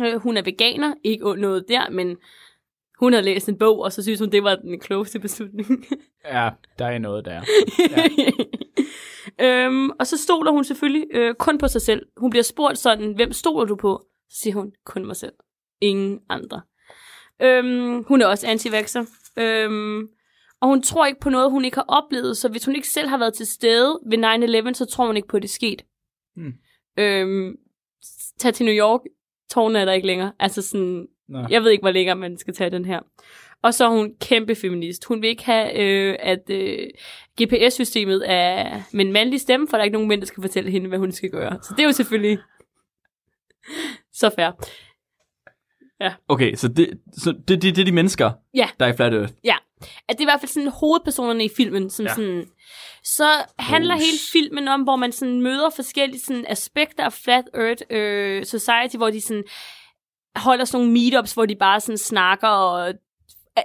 Øh, 0.00 0.16
hun 0.16 0.36
er 0.36 0.42
veganer, 0.42 0.94
ikke 1.04 1.34
noget 1.40 1.64
der, 1.68 1.90
men 1.90 2.16
hun 3.00 3.12
har 3.12 3.20
læst 3.20 3.48
en 3.48 3.58
bog, 3.58 3.78
og 3.78 3.92
så 3.92 4.02
synes 4.02 4.20
hun, 4.20 4.32
det 4.32 4.44
var 4.44 4.54
den 4.54 4.80
klogeste 4.80 5.18
beslutning. 5.26 5.86
Ja, 6.24 6.50
der 6.78 6.86
er 6.86 6.98
noget 6.98 7.24
der. 7.24 7.42
øhm, 9.66 9.90
og 9.90 10.06
så 10.06 10.18
stoler 10.18 10.52
hun 10.52 10.64
selvfølgelig 10.64 11.06
øh, 11.14 11.34
kun 11.34 11.58
på 11.58 11.68
sig 11.68 11.82
selv. 11.82 12.06
Hun 12.16 12.30
bliver 12.30 12.42
spurgt 12.42 12.78
sådan, 12.78 13.12
hvem 13.12 13.32
stoler 13.32 13.66
du 13.66 13.76
på? 13.76 14.04
Så 14.30 14.40
siger 14.40 14.54
hun, 14.54 14.72
kun 14.84 15.06
mig 15.06 15.16
selv. 15.16 15.32
Ingen 15.80 16.20
andre. 16.28 16.62
Øhm, 17.42 18.04
hun 18.04 18.22
er 18.22 18.26
også 18.26 18.46
anti 18.46 18.68
øhm, 19.36 20.08
og 20.60 20.68
hun 20.68 20.82
tror 20.82 21.06
ikke 21.06 21.20
på 21.20 21.30
noget, 21.30 21.50
hun 21.50 21.64
ikke 21.64 21.76
har 21.76 21.84
oplevet, 21.88 22.36
så 22.36 22.48
hvis 22.48 22.64
hun 22.64 22.76
ikke 22.76 22.88
selv 22.88 23.08
har 23.08 23.18
været 23.18 23.34
til 23.34 23.46
stede 23.46 24.00
ved 24.06 24.68
9-11, 24.68 24.72
så 24.72 24.84
tror 24.84 25.06
hun 25.06 25.16
ikke 25.16 25.28
på, 25.28 25.36
at 25.36 25.42
det 25.42 25.48
er 25.48 25.52
sket. 25.52 25.82
Hmm. 26.36 26.52
Øhm, 26.98 27.56
tag 28.38 28.54
til 28.54 28.66
New 28.66 28.74
York, 28.74 29.00
tårne 29.50 29.78
er 29.78 29.84
der 29.84 29.92
ikke 29.92 30.06
længere. 30.06 30.32
Altså 30.38 30.62
sådan, 30.62 31.06
Nå. 31.30 31.46
jeg 31.50 31.62
ved 31.62 31.70
ikke, 31.70 31.82
hvor 31.82 31.90
længere 31.90 32.16
man 32.16 32.38
skal 32.38 32.54
tage 32.54 32.70
den 32.70 32.84
her. 32.84 33.00
Og 33.62 33.74
så 33.74 33.84
er 33.84 33.88
hun 33.88 34.14
kæmpe 34.20 34.54
feminist. 34.54 35.04
Hun 35.04 35.22
vil 35.22 35.28
ikke 35.28 35.44
have, 35.44 35.78
øh, 35.80 36.16
at 36.20 36.50
øh, 36.50 36.88
GPS-systemet 37.42 38.22
er 38.30 38.80
med 38.92 39.04
en 39.04 39.12
mandlig 39.12 39.40
stemme, 39.40 39.68
for 39.68 39.76
der 39.76 39.80
er 39.80 39.84
ikke 39.84 39.92
nogen 39.92 40.08
mænd, 40.08 40.20
der 40.20 40.26
skal 40.26 40.40
fortælle 40.42 40.70
hende, 40.70 40.88
hvad 40.88 40.98
hun 40.98 41.12
skal 41.12 41.30
gøre. 41.30 41.58
Så 41.62 41.74
det 41.76 41.82
er 41.82 41.86
jo 41.86 41.92
selvfølgelig 41.92 42.38
så 44.12 44.30
fair. 44.36 44.50
Okay, 46.28 46.54
så 46.54 46.68
det, 46.68 47.00
så 47.12 47.32
det, 47.48 47.62
det, 47.62 47.76
det 47.76 47.78
er 47.78 47.84
de 47.84 47.92
mennesker, 47.92 48.30
Ja. 48.54 48.68
der 48.80 48.86
er 48.86 48.92
i 48.92 48.96
Flat 48.96 49.14
Earth. 49.14 49.32
Ja, 49.44 49.56
at 49.80 49.88
det 50.08 50.18
er 50.18 50.22
i 50.22 50.24
hvert 50.24 50.40
fald 50.40 50.48
sådan 50.48 50.68
hovedpersonerne 50.80 51.44
i 51.44 51.48
filmen, 51.56 51.90
som 51.90 52.04
Ja. 52.06 52.10
ja. 52.10 52.14
sådan... 52.14 52.46
Så 53.04 53.28
handler 53.58 53.94
hele 53.94 54.18
filmen 54.32 54.68
om, 54.68 54.82
hvor 54.82 54.96
man 54.96 55.12
sådan 55.12 55.42
møder 55.42 55.70
forskellige 55.76 56.20
sådan 56.20 56.44
aspekter 56.48 57.04
af 57.04 57.12
Flat 57.12 57.44
Earth 57.54 57.82
øh, 57.90 58.44
Society, 58.44 58.96
hvor 58.96 59.10
de 59.10 59.20
sådan 59.20 59.44
holder 60.36 60.64
sådan 60.64 60.86
nogle 60.86 61.00
meetups, 61.00 61.34
hvor 61.34 61.46
de 61.46 61.56
bare 61.56 61.80
sådan 61.80 61.98
snakker 61.98 62.48
og 62.48 62.94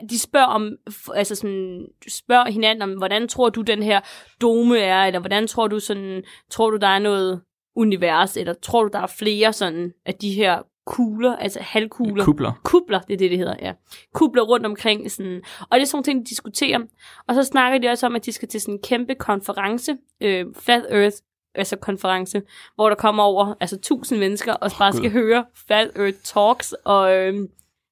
de 0.09 0.19
spørger 0.19 0.47
om, 0.47 0.71
altså 1.13 1.35
sådan, 1.35 1.87
spørger 2.07 2.51
hinanden 2.51 2.81
om, 2.81 2.97
hvordan 2.97 3.27
tror 3.27 3.49
du 3.49 3.61
den 3.61 3.83
her 3.83 4.01
dome 4.41 4.79
er, 4.79 5.03
eller 5.03 5.19
hvordan 5.19 5.47
tror 5.47 5.67
du 5.67 5.79
sådan, 5.79 6.23
tror 6.49 6.69
du 6.69 6.77
der 6.77 6.87
er 6.87 6.99
noget 6.99 7.41
univers, 7.75 8.37
eller 8.37 8.53
tror 8.53 8.83
du 8.83 8.89
der 8.93 8.99
er 8.99 9.07
flere 9.07 9.53
sådan 9.53 9.91
af 10.05 10.13
de 10.13 10.33
her 10.33 10.61
kugler, 10.85 11.35
altså 11.35 11.59
halvkugler. 11.61 12.25
Kubler. 12.25 12.51
Kubler, 12.63 12.99
det 12.99 13.13
er 13.13 13.17
det, 13.17 13.31
det 13.31 13.37
hedder, 13.37 13.55
ja. 13.61 13.73
Kubler 14.13 14.43
rundt 14.43 14.65
omkring. 14.65 15.11
Sådan. 15.11 15.41
Og 15.59 15.75
det 15.75 15.81
er 15.81 15.85
sådan 15.85 15.97
nogle 15.97 16.03
ting, 16.03 16.19
de 16.19 16.29
diskuterer. 16.29 16.79
Og 17.27 17.35
så 17.35 17.43
snakker 17.43 17.79
de 17.79 17.87
også 17.87 18.05
om, 18.05 18.15
at 18.15 18.25
de 18.25 18.31
skal 18.31 18.47
til 18.47 18.61
sådan 18.61 18.73
en 18.73 18.81
kæmpe 18.81 19.15
konference, 19.15 19.97
øh, 20.21 20.45
Flat 20.55 20.85
Earth, 20.89 21.17
altså 21.55 21.75
konference, 21.75 22.41
hvor 22.75 22.89
der 22.89 22.95
kommer 22.95 23.23
over 23.23 23.53
altså 23.59 23.77
tusind 23.77 24.19
mennesker, 24.19 24.53
og 24.53 24.71
bare 24.79 24.93
skal 24.93 25.11
høre 25.11 25.45
Flat 25.67 25.91
Earth 25.95 26.17
Talks, 26.23 26.75
og 26.85 27.15
øh, 27.15 27.33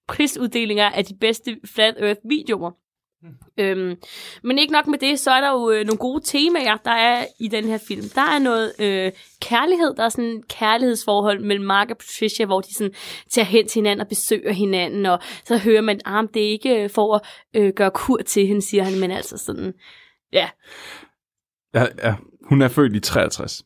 prisuddelinger 0.08 0.90
af 0.90 1.06
de 1.06 1.16
bedste 1.22 1.58
Flat 1.66 1.96
Earth 1.98 2.20
videoer. 2.30 2.72
Øhm, 3.58 3.96
men 4.44 4.60
ikke 4.60 4.74
nok 4.74 4.88
med 4.88 5.00
det, 5.00 5.20
så 5.20 5.32
er 5.32 5.42
der 5.42 5.52
jo 5.52 5.72
øh, 5.72 5.86
nogle 5.86 5.98
gode 5.98 6.22
temaer, 6.24 6.78
der 6.86 6.92
er 6.92 7.26
i 7.40 7.48
den 7.48 7.64
her 7.64 7.78
film. 7.78 8.02
Der 8.16 8.22
er 8.22 8.40
noget 8.40 8.74
øh, 8.80 9.12
kærlighed, 9.42 9.94
der 9.94 10.04
er 10.04 10.10
sådan 10.10 10.30
et 10.30 10.48
kærlighedsforhold 10.48 11.40
mellem 11.40 11.66
Mark 11.66 11.90
og 11.92 11.98
Patricia, 11.98 12.46
hvor 12.46 12.62
de 12.62 12.74
sådan 12.74 12.94
tager 13.30 13.46
hen 13.46 13.68
til 13.68 13.80
hinanden 13.80 14.02
og 14.02 14.08
besøger 14.08 14.52
hinanden, 14.52 15.06
og 15.06 15.20
så 15.46 15.58
hører 15.58 15.82
man, 15.82 15.96
at 15.96 16.02
ah, 16.06 16.28
det 16.34 16.46
er 16.46 16.50
ikke 16.50 16.84
øh, 16.84 16.90
for 16.90 17.16
at 17.16 17.22
øh, 17.54 17.74
gøre 17.74 17.92
kur 17.92 18.18
til 18.18 18.48
hende, 18.48 18.62
siger 18.62 18.84
han, 18.84 19.00
men 19.00 19.12
altså 19.12 19.38
sådan, 19.38 19.74
ja, 20.34 20.50
Ja, 21.74 21.86
ja. 22.04 22.16
Hun 22.44 22.62
er 22.62 22.68
født 22.68 22.96
i 22.96 23.00
63. 23.00 23.64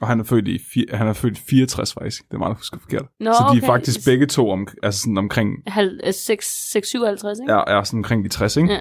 Og 0.00 0.08
han 0.08 0.20
er 0.20 0.24
født 0.24 0.48
i, 0.48 0.60
han 0.92 1.08
er 1.08 1.12
født 1.12 1.38
i 1.38 1.40
64 1.50 1.92
faktisk. 1.94 2.22
Det 2.28 2.34
er 2.34 2.38
meget, 2.38 2.50
jeg 2.50 2.56
husker 2.56 2.78
forkert. 2.80 3.06
Nå, 3.20 3.32
så 3.32 3.38
de 3.38 3.44
er 3.44 3.50
okay. 3.50 3.66
faktisk 3.66 4.04
begge 4.04 4.26
to 4.26 4.50
om, 4.50 4.68
altså 4.82 5.00
sådan 5.00 5.18
omkring, 5.18 5.50
halv- 5.66 6.00
øh, 6.06 6.14
6, 6.14 6.70
6, 6.72 6.88
57, 6.88 7.38
ikke? 7.40 7.52
ja, 7.52 7.62
er 7.66 7.82
sådan 7.82 7.98
omkring 7.98 8.24
de 8.24 8.28
60, 8.28 8.56
ikke? 8.56 8.72
ja. 8.72 8.80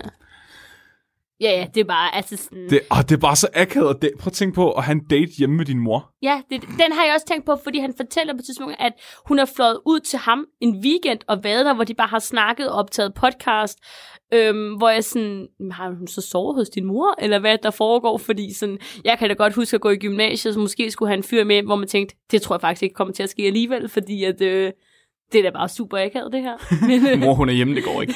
Ja, 1.42 1.52
ja, 1.52 1.68
det 1.74 1.82
er 1.82 1.86
bare, 1.86 2.16
altså 2.16 2.38
sådan... 2.38 2.70
Det, 2.70 2.80
åh, 2.92 2.98
det 3.02 3.12
er 3.12 3.18
bare 3.18 3.36
så 3.36 3.48
akavet. 3.54 3.90
at 3.90 4.02
date. 4.02 4.14
Prøv 4.20 4.28
at 4.28 4.34
tænke 4.34 4.56
på 4.56 4.72
at 4.72 4.84
have 4.84 4.92
en 4.96 5.04
date 5.10 5.32
hjemme 5.38 5.56
med 5.56 5.66
din 5.66 5.80
mor. 5.80 6.12
Ja, 6.22 6.42
det, 6.50 6.62
den 6.62 6.92
har 6.92 7.06
jeg 7.06 7.14
også 7.14 7.26
tænkt 7.28 7.46
på, 7.46 7.56
fordi 7.64 7.80
han 7.80 7.94
fortæller 7.98 8.34
på 8.34 8.38
et 8.40 8.46
tidspunkt, 8.46 8.76
at 8.80 8.94
hun 9.28 9.38
har 9.38 9.50
fløjet 9.56 9.80
ud 9.86 10.00
til 10.00 10.20
ham 10.20 10.46
en 10.62 10.82
weekend 10.84 11.20
og 11.28 11.44
været 11.44 11.66
der, 11.66 11.74
hvor 11.74 11.84
de 11.84 11.94
bare 11.94 12.08
har 12.08 12.20
snakket 12.20 12.70
og 12.70 12.76
optaget 12.76 13.14
podcast, 13.14 13.80
øhm, 14.34 14.74
hvor 14.74 14.90
jeg 14.90 15.04
sådan, 15.04 15.48
"Men 15.60 15.72
har 15.72 15.90
hun 15.90 16.08
så 16.08 16.22
sovet 16.22 16.56
hos 16.56 16.70
din 16.70 16.86
mor, 16.86 17.16
eller 17.20 17.40
hvad 17.40 17.58
der 17.64 17.72
foregår? 17.72 18.18
Fordi 18.18 18.54
sådan, 18.54 18.78
jeg 19.06 19.18
kan 19.20 19.30
da 19.30 19.34
godt 19.36 19.54
huske 19.54 19.76
at 19.76 19.82
gå 19.82 19.90
i 19.90 19.98
gymnasiet, 19.98 20.54
så 20.54 20.60
måske 20.60 20.92
skulle 20.92 21.10
han 21.10 21.24
fyre 21.24 21.46
med, 21.46 21.64
hvor 21.64 21.76
man 21.76 21.88
tænkte, 21.88 22.16
det 22.32 22.42
tror 22.42 22.56
jeg 22.56 22.62
faktisk 22.62 22.84
ikke 22.84 22.96
kommer 22.96 23.14
til 23.14 23.24
at 23.24 23.30
ske 23.30 23.44
alligevel, 23.44 23.90
fordi 23.90 24.24
at, 24.24 24.42
øh, 24.42 24.72
det 25.32 25.40
er 25.40 25.44
da 25.44 25.50
bare 25.50 25.70
super 25.70 25.98
akavet, 26.06 26.34
det 26.34 26.42
her. 26.42 26.58
Men, 26.88 27.08
øh, 27.08 27.20
Mor, 27.20 27.34
hun 27.34 27.50
er 27.50 27.54
hjemme, 27.54 27.76
det 27.76 27.84
går 27.84 28.02
ikke. 28.02 28.14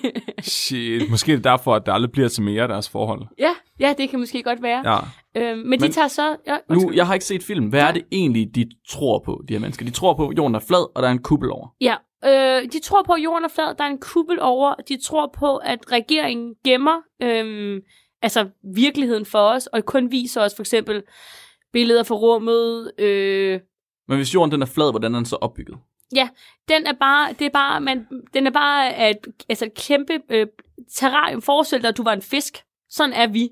Shit. 0.42 1.10
Måske 1.10 1.32
er 1.32 1.36
det 1.36 1.44
derfor, 1.44 1.74
at 1.74 1.86
der 1.86 1.92
aldrig 1.92 2.12
bliver 2.12 2.28
til 2.28 2.42
mere 2.42 2.62
af 2.62 2.68
deres 2.68 2.88
forhold. 2.88 3.22
ja, 3.38 3.50
ja, 3.80 3.94
det 3.98 4.10
kan 4.10 4.18
måske 4.18 4.42
godt 4.42 4.62
være. 4.62 4.92
Ja. 4.92 4.98
Øhm, 5.36 5.58
men, 5.58 5.70
men 5.70 5.80
de 5.80 5.88
tager 5.88 6.08
så... 6.08 6.36
Ja, 6.46 6.56
Nu, 6.70 6.92
jeg 6.94 7.06
har 7.06 7.14
ikke 7.14 7.26
set 7.26 7.42
film. 7.42 7.66
Hvad 7.66 7.80
er 7.80 7.92
det 7.92 8.02
egentlig, 8.12 8.54
de 8.54 8.70
tror 8.88 9.22
på, 9.24 9.42
de 9.48 9.54
her 9.54 9.60
mennesker? 9.60 9.84
De 9.84 9.90
tror 9.90 10.14
på, 10.14 10.28
at 10.28 10.36
jorden 10.36 10.54
er 10.54 10.58
flad, 10.60 10.96
og 10.96 11.02
der 11.02 11.08
er 11.08 11.12
en 11.12 11.22
kuppel 11.22 11.50
over. 11.50 11.68
Ja, 11.80 11.94
øh, 12.24 12.68
de 12.72 12.80
tror 12.80 13.02
på, 13.02 13.12
at 13.12 13.22
jorden 13.24 13.44
er 13.44 13.48
flad, 13.48 13.74
der 13.78 13.84
er 13.84 13.88
en 13.88 14.00
kuppel 14.00 14.38
over. 14.40 14.74
De 14.88 15.02
tror 15.04 15.30
på, 15.38 15.56
at 15.56 15.78
regeringen 15.92 16.54
gemmer 16.64 16.96
øh, 17.22 17.80
altså 18.22 18.48
virkeligheden 18.74 19.26
for 19.26 19.38
os, 19.38 19.66
og 19.66 19.84
kun 19.84 20.10
viser 20.10 20.40
os 20.42 20.52
for 20.56 20.62
eksempel 20.62 21.02
billeder 21.72 22.02
fra 22.02 22.14
rummet. 22.14 22.92
Øh, 22.98 23.60
Men 24.08 24.16
hvis 24.16 24.34
jorden 24.34 24.52
den 24.52 24.62
er 24.62 24.66
flad, 24.66 24.90
hvordan 24.92 25.14
er 25.14 25.18
den 25.18 25.26
så 25.26 25.36
opbygget? 25.36 25.78
Den 26.68 26.86
er 26.86 26.92
bare, 27.00 27.32
det 27.38 27.44
er 27.46 27.50
bare, 27.50 27.80
man, 27.80 28.06
den 28.34 28.46
er 28.46 28.50
bare 28.50 29.10
et, 29.10 29.16
altså 29.48 29.64
et 29.64 29.74
kæmpe 29.74 30.12
øh, 30.30 30.46
terrarium. 30.96 31.42
Forestil 31.42 31.82
dig, 31.82 31.88
at 31.88 31.96
du 31.96 32.02
var 32.02 32.12
en 32.12 32.22
fisk. 32.22 32.58
Sådan 32.90 33.12
er 33.12 33.26
vi. 33.26 33.48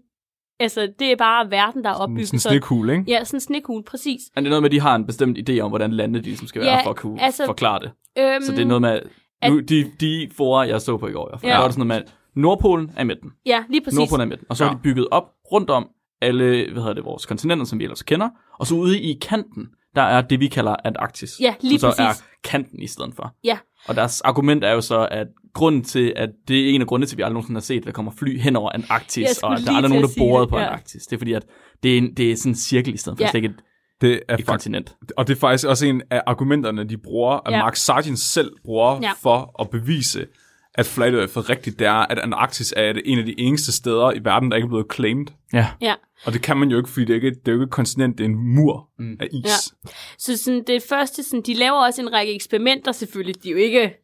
Altså, 0.61 0.93
det 0.99 1.13
er 1.13 1.17
bare 1.17 1.51
verden, 1.51 1.85
der 1.85 1.91
er 1.91 1.95
opbygget. 1.95 2.27
Sådan 2.29 2.37
en 2.37 2.41
snekugle, 2.41 2.93
ikke? 2.93 3.05
Ja, 3.09 3.25
sådan 3.25 3.37
en 3.37 3.41
snekugle, 3.41 3.85
præcis. 3.85 4.21
Er 4.37 4.41
det 4.41 4.51
noget 4.51 4.63
med, 4.63 4.69
at 4.69 4.73
de 4.73 4.81
har 4.81 4.95
en 4.97 5.07
bestemt 5.07 5.51
idé 5.51 5.59
om, 5.61 5.71
hvordan 5.71 5.93
landet 5.93 6.25
de 6.25 6.29
ligesom 6.29 6.47
skal 6.47 6.63
være, 6.63 6.71
Ja, 6.75 6.85
for 6.85 6.91
at 6.91 6.97
kunne 6.97 7.23
altså- 7.23 7.47
forklare 7.47 7.81
det? 7.81 7.91
Øhm, 8.19 8.43
Så 8.43 8.53
det 8.53 8.61
er 8.61 8.65
noget 8.65 8.81
med, 8.81 9.01
nu, 9.49 9.61
de, 9.61 9.91
de 10.01 10.29
forer, 10.37 10.65
jeg 10.65 10.81
så 10.81 10.97
på 10.97 11.09
i 11.09 11.13
går, 11.13 11.31
jeg 11.33 11.45
Ja. 11.45 11.49
ja. 11.49 11.57
var 11.59 11.65
det 11.65 11.75
sådan 11.75 11.87
noget 11.87 12.03
med, 12.03 12.11
at 12.13 12.15
Nordpolen 12.37 12.91
er 12.97 13.01
i 13.01 13.05
midten. 13.05 13.31
Ja, 13.47 13.65
lige 13.69 13.81
præcis. 13.85 13.99
Nordpolen 13.99 14.21
er 14.21 14.25
i 14.25 14.29
midten. 14.29 14.47
Og 14.51 14.57
så 14.57 14.65
ja. 14.65 14.69
har 14.69 14.75
Ja. 14.75 14.79
de 14.79 14.83
bygget 14.83 15.09
op 15.11 15.25
rundt 15.53 15.71
om 15.71 15.89
alle, 16.23 16.45
hvad 16.73 16.83
hedder 16.83 16.95
det, 16.95 17.05
vores 17.05 17.27
kontinenter, 17.27 17.65
som 17.67 17.79
vi 17.79 17.85
ellers 17.85 18.03
kender. 18.03 18.29
Og 18.59 18.67
så 18.67 18.75
ude 18.75 19.01
i 19.01 19.19
kanten, 19.23 19.69
der 19.95 20.03
er 20.03 20.21
det, 20.23 20.41
vi 20.41 20.49
kalder 20.49 20.77
Antarktis. 20.85 21.31
Ja, 21.41 21.55
lige 21.61 21.79
som 21.79 21.93
så 21.93 21.97
præcis. 22.03 22.21
er 22.21 22.25
kanten 22.45 22.83
i 22.83 22.87
stedet 22.87 23.13
for. 23.17 23.35
Ja. 23.45 23.59
Og 23.87 23.97
deres 23.97 24.21
argument 24.21 24.65
er 24.65 24.73
jo 24.73 24.81
så, 24.81 25.09
at 25.11 25.27
grunden 25.55 25.85
til, 25.85 26.13
at 26.17 26.29
det 26.49 26.71
er 26.71 26.75
en 26.75 26.81
af 26.81 26.87
grundene 26.87 27.07
til, 27.07 27.15
at 27.15 27.19
vi 27.19 27.23
aldrig 27.23 27.35
nogensinde 27.35 27.59
har 27.59 27.63
set, 27.63 27.81
at 27.81 27.85
der 27.87 27.93
kommer 27.93 28.13
fly 28.19 28.41
hen 28.41 28.57
over 28.57 28.71
Antarktis, 28.71 29.39
og 29.39 29.53
at 29.53 29.61
der 29.67 29.73
er 29.73 29.77
aldrig 29.77 29.91
nogen, 29.91 30.05
der 30.05 30.11
borede 30.19 30.47
på 30.47 30.59
ja. 30.59 30.63
Antarktis. 30.65 31.03
Det 31.07 31.17
er 31.17 31.21
fordi, 31.21 31.33
at 31.33 31.47
det 31.83 31.95
er, 31.95 31.99
en, 31.99 32.15
det 32.15 32.33
er 32.33 32.37
sådan 32.37 32.53
en 32.53 32.57
cirkel 32.57 32.95
i 32.95 32.97
stedet 32.97 33.19
for, 33.19 33.25
Ja. 33.25 33.31
ikke 33.35 33.49
et, 33.49 33.55
Det 34.01 34.21
er 34.29 34.37
et 34.37 34.47
kontinent. 34.47 34.97
og 35.17 35.27
det 35.29 35.35
er 35.37 35.41
faktisk 35.41 35.67
også 35.69 35.87
en 35.87 36.03
af 36.11 36.23
argumenterne, 36.27 36.85
de 36.89 36.97
bruger, 36.99 37.41
at 37.49 37.53
Ja. 37.53 37.59
Mark 37.59 37.77
Sargent 37.77 38.19
selv 38.19 38.51
bruger 38.65 38.99
Ja. 39.03 39.11
for 39.23 39.61
at 39.63 39.71
bevise, 39.71 40.27
at 40.75 40.87
Flat 40.87 41.15
Earth 41.15 41.39
er 41.39 41.51
rigtigt. 41.51 41.79
Det 41.79 41.87
er, 41.87 41.93
at 41.93 42.19
Antarktis 42.19 42.75
er 42.77 42.93
en 43.05 43.19
af 43.19 43.25
de 43.25 43.35
eneste 43.41 43.73
steder 43.73 44.13
i 44.13 44.25
verden, 44.25 44.51
der 44.51 44.57
ikke 44.57 44.67
er 44.67 44.71
blevet 44.71 44.87
claimed. 44.95 45.27
Ja. 45.53 45.69
Ja. 45.81 45.95
Og 46.27 46.33
det 46.33 46.43
kan 46.43 46.57
man 46.57 46.71
jo 46.71 46.77
ikke, 46.77 46.89
fordi 46.89 47.05
det 47.05 47.11
er 47.11 47.15
ikke, 47.15 47.31
det 47.31 47.49
er 47.49 47.53
jo 47.53 47.59
ikke 47.59 47.65
et 47.65 47.71
kontinent, 47.71 48.19
det 48.19 48.25
er 48.25 48.29
en 48.29 48.55
mur 48.55 48.89
mm. 48.99 49.17
af 49.21 49.29
is. 49.33 49.45
Ja. 49.45 49.91
Så 50.19 50.37
sådan, 50.37 50.65
det 50.67 50.83
første, 50.89 51.23
sådan, 51.23 51.43
de 51.43 51.55
laver 51.55 51.87
også 51.87 52.03
en 52.03 52.13
række 52.13 52.35
eksperimenter 52.35 52.93
selvfølgelig. 52.93 53.43
De 53.43 53.49
er 53.49 53.53
jo 53.53 53.59
ikke... 53.59 54.04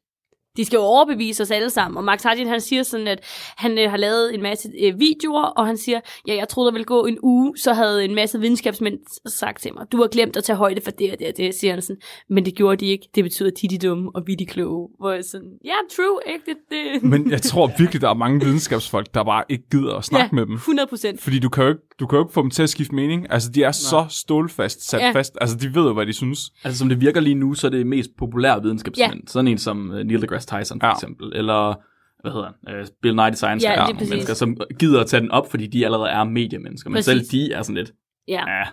De 0.57 0.64
skal 0.64 0.76
jo 0.76 0.83
overbevise 0.83 1.42
os 1.42 1.50
alle 1.50 1.71
sammen. 1.71 1.97
Og 1.99 2.04
Max 2.04 2.23
Hardin, 2.23 2.47
han 2.49 2.61
siger 2.61 2.83
sådan, 2.83 3.07
at 3.07 3.25
han 3.57 3.78
øh, 3.78 3.90
har 3.90 3.97
lavet 3.97 4.35
en 4.35 4.42
masse 4.42 4.69
øh, 4.83 5.00
videoer, 5.00 5.42
og 5.42 5.66
han 5.66 5.76
siger, 5.76 6.00
ja, 6.26 6.35
jeg 6.37 6.49
troede, 6.49 6.66
der 6.66 6.73
ville 6.73 6.85
gå 6.85 7.04
en 7.07 7.19
uge, 7.23 7.57
så 7.57 7.73
havde 7.73 8.04
en 8.04 8.14
masse 8.14 8.40
videnskabsmænd 8.40 8.99
sagt 9.26 9.62
til 9.62 9.75
mig, 9.75 9.87
du 9.92 9.97
har 9.97 10.09
glemt 10.09 10.37
at 10.37 10.45
tage 10.45 10.56
højde 10.56 10.80
for 10.84 10.91
det 10.91 11.13
og 11.13 11.19
det 11.19 11.28
og 11.28 11.36
det, 11.36 11.54
siger 11.54 11.73
han 11.73 11.82
sådan. 11.82 12.00
Men 12.30 12.45
det 12.45 12.54
gjorde 12.54 12.76
de 12.76 12.86
ikke. 12.86 13.08
Det 13.15 13.25
betyder, 13.25 13.50
at 13.50 13.54
de 13.60 13.67
er 13.67 13.78
de 13.78 13.89
dumme, 13.89 14.10
og 14.15 14.23
vi 14.26 14.32
er 14.32 14.36
de 14.36 14.47
kloge. 14.47 14.89
Hvor 14.99 15.10
jeg 15.10 15.25
sådan, 15.25 15.49
ja, 15.65 15.75
true, 15.97 16.21
ikke? 16.26 16.45
Det, 16.47 16.56
det. 16.71 17.02
Men 17.10 17.30
jeg 17.30 17.43
tror 17.43 17.71
virkelig, 17.78 18.00
der 18.02 18.08
er 18.10 18.15
mange 18.15 18.45
videnskabsfolk, 18.45 19.15
der 19.15 19.25
bare 19.25 19.45
ikke 19.49 19.65
gider 19.71 19.95
at 19.97 20.04
snakke 20.04 20.28
ja, 20.32 20.34
med 20.36 20.47
dem. 20.47 20.54
100 20.54 20.86
procent. 20.89 21.21
Fordi 21.21 21.39
du 21.39 21.49
kan, 21.49 21.65
jo 21.65 21.69
ikke, 21.71 21.80
du 22.00 22.06
kan 22.06 22.17
jo 22.17 22.25
ikke 22.25 22.32
få 22.32 22.43
dem 22.43 22.50
til 22.50 22.63
at 22.63 22.71
skifte 22.71 22.95
mening. 22.95 23.26
Altså, 23.30 23.50
de 23.50 23.63
er 23.63 23.73
så 23.73 24.06
stålfast 24.08 24.89
sat 24.91 25.00
Ja. 25.00 25.06
ja. 25.06 25.13
fast. 25.13 25.39
Altså, 25.41 25.56
de 25.56 25.75
ved 25.75 25.82
jo, 25.82 25.93
hvad 25.93 26.06
de 26.06 26.13
synes. 26.13 26.50
Altså 26.65 26.78
som 26.78 26.89
det 26.89 27.00
virker 27.00 27.21
lige 27.21 27.34
nu, 27.34 27.54
så 27.54 27.67
er 27.67 27.71
det 27.71 27.86
mest 27.86 28.10
populære 28.19 28.63
videnskabsmænd. 28.63 29.28
Sådan 29.28 29.49
en 29.49 29.58
som 29.58 29.91
uh, 29.91 29.97
Neil 29.97 30.23
deGrasse 30.23 30.49
Tyson 30.58 30.80
for 30.80 30.86
Ja. 30.86 30.93
eksempel. 30.93 31.32
Eller 31.34 31.75
hvad 32.23 32.32
hedder 32.32 32.49
han? 32.69 32.80
Uh, 32.80 32.86
Bill 33.02 33.15
Nye 33.17 33.34
Science 33.34 33.69
Ja, 33.69 33.93
præcis. 33.93 34.10
mennesker, 34.10 34.34
som 34.34 34.56
gider 34.78 35.00
at 35.00 35.06
tage 35.06 35.21
den 35.21 35.30
op, 35.30 35.50
fordi 35.50 35.67
de 35.67 35.84
allerede 35.84 36.10
er 36.10 36.25
mediemennesker. 36.25 36.91
Men 36.91 36.95
Præcis. 36.97 37.06
selv 37.06 37.21
de 37.30 37.52
er 37.52 37.63
sådan 37.63 37.76
lidt, 37.76 37.93
Ja. 38.28 38.50
ja, 38.58 38.65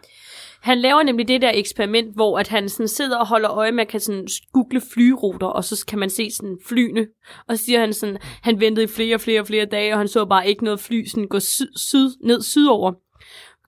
Han 0.62 0.78
laver 0.78 1.04
nemlig 1.04 1.28
det 1.28 1.42
der 1.42 1.52
eksperiment, 1.54 2.16
hvor 2.16 2.40
at 2.40 2.48
han 2.48 2.70
sådan 2.70 2.88
sidder 2.88 3.18
og 3.18 3.28
holder 3.28 3.52
øje 3.52 3.72
med, 3.72 3.82
at 3.82 3.88
kan 3.88 4.00
sådan 4.00 4.28
google 4.54 4.82
flyruter, 4.94 5.48
og 5.48 5.63
så 5.63 5.86
kan 5.88 6.00
man 6.00 6.10
se 6.10 6.32
sådan 6.32 6.58
flyene. 6.68 7.08
Og 7.48 7.58
så 7.58 7.66
siger 7.66 7.80
han 7.80 7.94
sådan, 7.94 8.18
han 8.42 8.60
ventede 8.60 8.84
i 8.84 8.88
flere 8.88 9.16
og 9.16 9.22
flere 9.22 9.40
og 9.42 9.48
flere 9.48 9.66
dage, 9.66 9.94
og 9.94 9.98
han 9.98 10.08
så 10.08 10.26
bare 10.26 10.48
ikke 10.50 10.63
noget 10.63 10.80
fly 10.80 11.06
sådan 11.06 11.28
gå 11.28 11.40
syd, 11.40 11.68
syd, 11.76 12.10
ned 12.24 12.42
sydover. 12.42 12.94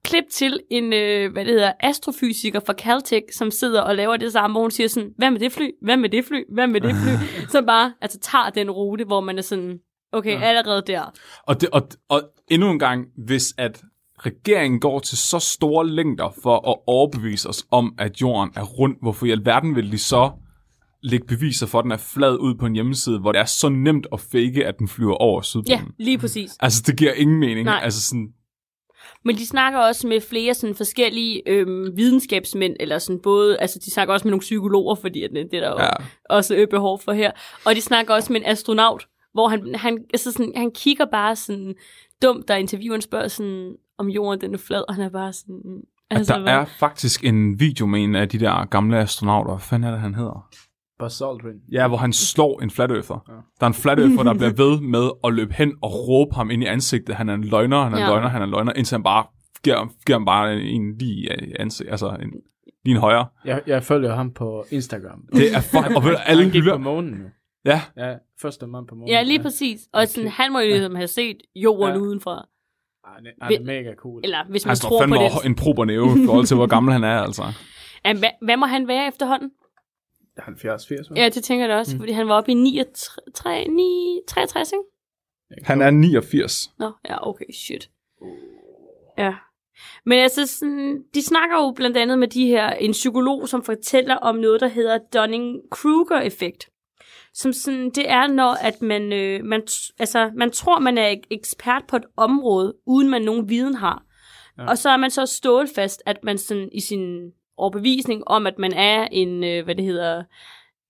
Klip 0.10 0.24
til 0.32 0.60
en, 0.72 0.94
øh, 0.94 1.32
hvad 1.32 1.46
det 1.46 1.54
hedder, 1.54 1.72
astrofysiker 1.80 2.60
fra 2.66 2.74
Caltech, 2.74 3.26
som 3.34 3.52
sidder 3.52 3.82
og 3.82 3.96
laver 3.96 4.18
det 4.18 4.32
samme, 4.32 4.54
hvor 4.54 4.62
hun 4.62 4.72
siger 4.72 4.88
sådan, 4.88 5.10
hvad 5.18 5.32
med 5.32 5.40
det 5.40 5.52
fly? 5.52 5.70
Hvad 5.82 5.98
med 5.98 6.10
det 6.10 6.26
fly? 6.26 6.44
Hvad 6.54 6.68
med 6.68 6.82
det 6.82 6.96
fly? 6.96 7.12
som 7.52 7.66
bare 7.66 7.94
altså, 8.02 8.20
tager 8.20 8.50
den 8.50 8.72
rute, 8.72 9.04
hvor 9.06 9.22
man 9.22 9.38
er 9.38 9.42
sådan, 9.42 9.80
okay, 10.12 10.42
allerede 10.42 10.84
der. 10.88 11.14
Og, 11.48 11.62
det, 11.62 11.70
og, 11.70 11.90
og 12.10 12.22
endnu 12.52 12.72
en 12.72 12.80
gang, 12.80 13.06
hvis 13.26 13.54
at 13.58 13.82
regeringen 14.20 14.80
går 14.80 15.00
til 15.00 15.18
så 15.18 15.40
store 15.40 15.88
længder 15.88 16.34
for 16.44 16.70
at 16.72 16.76
overbevise 16.88 17.50
os 17.50 17.66
om, 17.72 17.94
at 17.98 18.22
jorden 18.22 18.54
er 18.56 18.64
rund, 18.64 18.96
hvorfor 19.02 19.26
i 19.26 19.32
alverden 19.32 19.76
vil 19.76 19.92
de 19.92 19.98
så 19.98 20.32
lægge 21.04 21.28
beviser 21.28 21.68
for, 21.68 21.80
at 21.80 21.84
den 21.84 21.92
er 21.92 21.98
flad 21.98 22.38
ud 22.38 22.56
på 22.56 22.66
en 22.66 22.74
hjemmeside, 22.74 23.20
hvor 23.20 23.32
det 23.32 23.40
er 23.42 23.46
så 23.46 23.70
nemt 23.70 24.08
at 24.14 24.20
fake, 24.20 24.66
at 24.66 24.80
den 24.80 24.88
flyver 24.88 25.14
over 25.14 25.40
Ja, 25.40 25.44
Sydpolen. 25.44 25.92
lige 26.00 26.18
præcis. 26.18 26.52
Altså, 26.60 26.84
det 26.88 26.98
giver 26.98 27.14
ingen 27.14 27.40
mening. 27.40 27.66
Nej. 27.66 27.80
Altså 27.84 28.02
sådan, 28.02 28.28
Men 29.26 29.36
de 29.36 29.48
snakker 29.48 29.80
også 29.80 30.08
med 30.08 30.22
flere 30.22 30.54
sådan 30.54 30.76
forskellige 30.76 31.42
øhm, 31.48 31.98
videnskabsmænd, 31.98 32.76
eller 32.80 32.98
sådan 33.00 33.20
både, 33.24 33.58
altså 33.60 33.80
de 33.86 33.92
snakker 33.92 34.14
også 34.14 34.28
med 34.28 34.32
nogle 34.32 34.40
psykologer, 34.42 34.96
fordi 34.96 35.24
at 35.24 35.30
det, 35.36 35.48
det 35.52 35.64
er 35.64 35.70
der 35.76 35.84
Ja. 35.84 35.90
også 36.30 36.56
øh, 36.56 36.68
behov 36.68 37.02
for 37.02 37.12
her. 37.12 37.32
Og 37.66 37.76
de 37.76 37.82
snakker 37.82 38.14
også 38.14 38.34
med 38.34 38.42
en 38.42 38.48
astronaut, 38.48 39.08
hvor 39.34 39.48
han, 39.48 39.76
han, 39.76 39.98
altså 40.14 40.32
sådan, 40.32 40.52
han 40.56 40.72
kigger 40.72 41.06
bare 41.12 41.36
sådan 41.36 41.76
dumt, 42.22 42.48
der 42.48 42.56
intervieweren 42.56 43.02
spørger 43.02 43.28
sådan, 43.28 43.74
om 43.98 44.08
jorden 44.10 44.42
den 44.42 44.54
er 44.54 44.58
flad, 44.58 44.84
og 44.88 44.96
han 44.96 45.04
er 45.04 45.10
bare 45.10 45.34
sådan... 45.34 45.62
Altså, 46.12 46.34
der 46.34 46.40
hvad- 46.42 46.54
er 46.54 46.66
faktisk 46.66 47.24
en 47.24 47.60
video 47.60 47.86
med 47.86 48.04
en 48.04 48.16
af 48.16 48.30
de 48.30 48.40
der 48.40 48.66
gamle 48.66 48.98
astronauter. 49.00 49.52
Hvad 49.54 49.62
fanden 49.62 49.88
er 49.88 49.92
det, 49.92 50.00
han 50.02 50.16
hedder? 50.16 50.50
Buzz 51.00 51.22
Aldrin. 51.22 51.56
Ja, 51.72 51.88
hvor 51.88 51.98
han 51.98 52.14
slår 52.14 52.62
en 52.62 52.70
flat 52.72 52.92
earther. 52.92 53.24
Ja. 53.28 53.34
Der 53.34 53.64
er 53.64 53.68
en 53.68 53.74
flat 53.74 54.00
earther, 54.00 54.24
der 54.24 54.34
bliver 54.34 54.54
ved 54.64 54.82
med 54.82 55.10
at 55.24 55.34
løbe 55.34 55.54
hen 55.54 55.74
og 55.82 55.92
råbe 56.08 56.36
ham 56.36 56.52
ind 56.52 56.64
i 56.64 56.66
ansigtet. 56.66 57.16
Han 57.16 57.30
er 57.30 57.34
en 57.34 57.44
løgner, 57.44 57.84
han 57.84 57.94
er 57.94 57.98
en 57.98 58.04
Ja. 58.04 58.10
løgner, 58.10 58.28
han 58.28 58.42
er 58.42 58.46
en 58.46 58.52
løgner, 58.52 58.74
indtil 58.74 58.96
han 58.96 59.04
bare 59.04 59.26
giver, 59.64 59.88
giver 60.06 60.16
ham 60.20 60.26
bare 60.26 60.62
en 60.62 60.98
lige 60.98 61.48
i 61.48 61.54
ansigtet, 61.60 61.92
altså 61.92 62.08
en, 62.10 62.32
lige 62.86 62.96
en 62.96 63.02
højre. 63.02 63.26
Jeg, 63.46 63.62
jeg 63.68 63.84
følger 63.84 64.16
ham 64.16 64.32
på 64.34 64.66
Instagram. 64.72 65.22
Det 65.34 65.56
er 65.56 65.62
fucking, 65.62 65.98
og 65.98 66.04
ved 66.04 66.16
alle 66.26 66.44
han 66.44 66.52
gik 66.52 66.62
hylder, 66.62 66.76
på 66.78 66.82
månen 66.84 67.12
nu. 67.14 67.26
ja, 67.66 67.82
Ja, 67.98 68.14
første 68.42 68.68
mand 68.68 68.88
på 68.88 68.96
månen. 68.96 69.10
Ja, 69.10 69.24
lige 69.24 69.42
præcis. 69.42 69.80
Og 69.94 70.08
sådan, 70.08 70.30
han 70.30 70.52
må 70.52 70.60
jo 70.60 70.66
ligesom 70.68 70.96
have 70.96 71.08
set 71.08 71.38
jorden 71.56 71.96
Ja. 71.96 72.02
udenfra. 72.02 72.46
Han 73.16 73.26
er, 73.26 73.32
han 73.46 73.54
er 73.54 73.66
mega 73.66 73.96
cool. 73.96 74.22
Eller 74.24 74.38
hvis 74.50 74.66
man 74.66 74.70
han 74.70 74.76
tror 74.78 74.88
står 74.90 74.98
på 74.98 75.02
fandme 75.02 75.16
det. 75.16 75.24
over 75.24 75.42
en 75.46 75.56
prober 75.56 75.86
næve 75.86 76.06
i 76.24 76.26
forhold 76.26 76.46
til, 76.46 76.56
hvor 76.58 76.68
gammel 76.68 76.94
han 76.94 77.04
er, 77.04 77.20
altså. 77.22 77.44
Ja, 78.06 78.14
hvad, 78.14 78.30
hvad 78.42 78.58
må 78.58 78.66
han 78.66 78.88
være 78.88 79.08
efterhånden? 79.08 79.52
70, 80.42 80.88
80, 80.88 81.08
hva'? 81.08 81.14
Ja, 81.16 81.30
det 81.30 81.44
tænker 81.44 81.66
jeg 81.66 81.70
da 81.70 81.80
også, 81.80 81.96
mm. 81.96 82.00
fordi 82.00 82.12
han 82.12 82.28
var 82.28 82.34
oppe 82.36 82.52
i 82.52 82.54
69, 82.54 83.68
9, 83.70 84.20
63, 84.28 84.72
ikke? 84.72 84.84
Han 85.64 85.82
er 85.82 85.90
89. 85.90 86.72
Nå, 86.80 86.92
ja, 87.10 87.30
okay, 87.30 87.46
shit. 87.54 87.90
Ja. 89.18 89.34
Men 90.06 90.20
altså, 90.20 90.48
sådan, 90.48 91.04
de 91.14 91.22
snakker 91.26 91.56
jo 91.56 91.72
blandt 91.72 91.98
andet 91.98 92.20
med 92.20 92.28
de 92.28 92.48
her, 92.48 92.70
en 92.70 92.92
psykolog, 92.92 93.50
som 93.50 93.64
fortæller 93.64 94.16
om 94.16 94.36
noget, 94.36 94.62
der 94.62 94.68
hedder 94.68 94.98
Dunning-Kruger-effekt. 95.16 96.70
Som 97.34 97.54
sådan, 97.54 97.90
det 97.90 98.10
er, 98.10 98.28
når 98.28 98.66
at 98.68 98.82
man, 98.82 99.14
øh, 99.14 99.44
man, 99.46 99.62
altså, 100.00 100.32
man 100.36 100.52
tror, 100.52 100.80
man 100.80 100.98
er 100.98 101.12
ek- 101.12 101.28
ekspert 101.32 101.84
på 101.88 101.96
et 101.96 102.06
område, 102.18 102.74
uden 102.88 103.10
man 103.10 103.22
nogen 103.22 103.50
viden 103.50 103.76
har. 103.76 104.04
Ja. 104.58 104.70
Og 104.70 104.78
så 104.78 104.90
er 104.90 104.98
man 104.98 105.12
så 105.12 105.26
stålfast, 105.26 106.02
at 106.06 106.24
man 106.24 106.38
sådan 106.38 106.70
i 106.72 106.80
sin 106.82 107.32
overbevisning 107.60 108.24
om, 108.28 108.48
at 108.48 108.60
man 108.60 108.74
er 108.74 109.08
en, 109.12 109.44
øh, 109.44 109.64
hvad 109.66 109.76
det 109.76 109.84
hedder, 109.86 110.24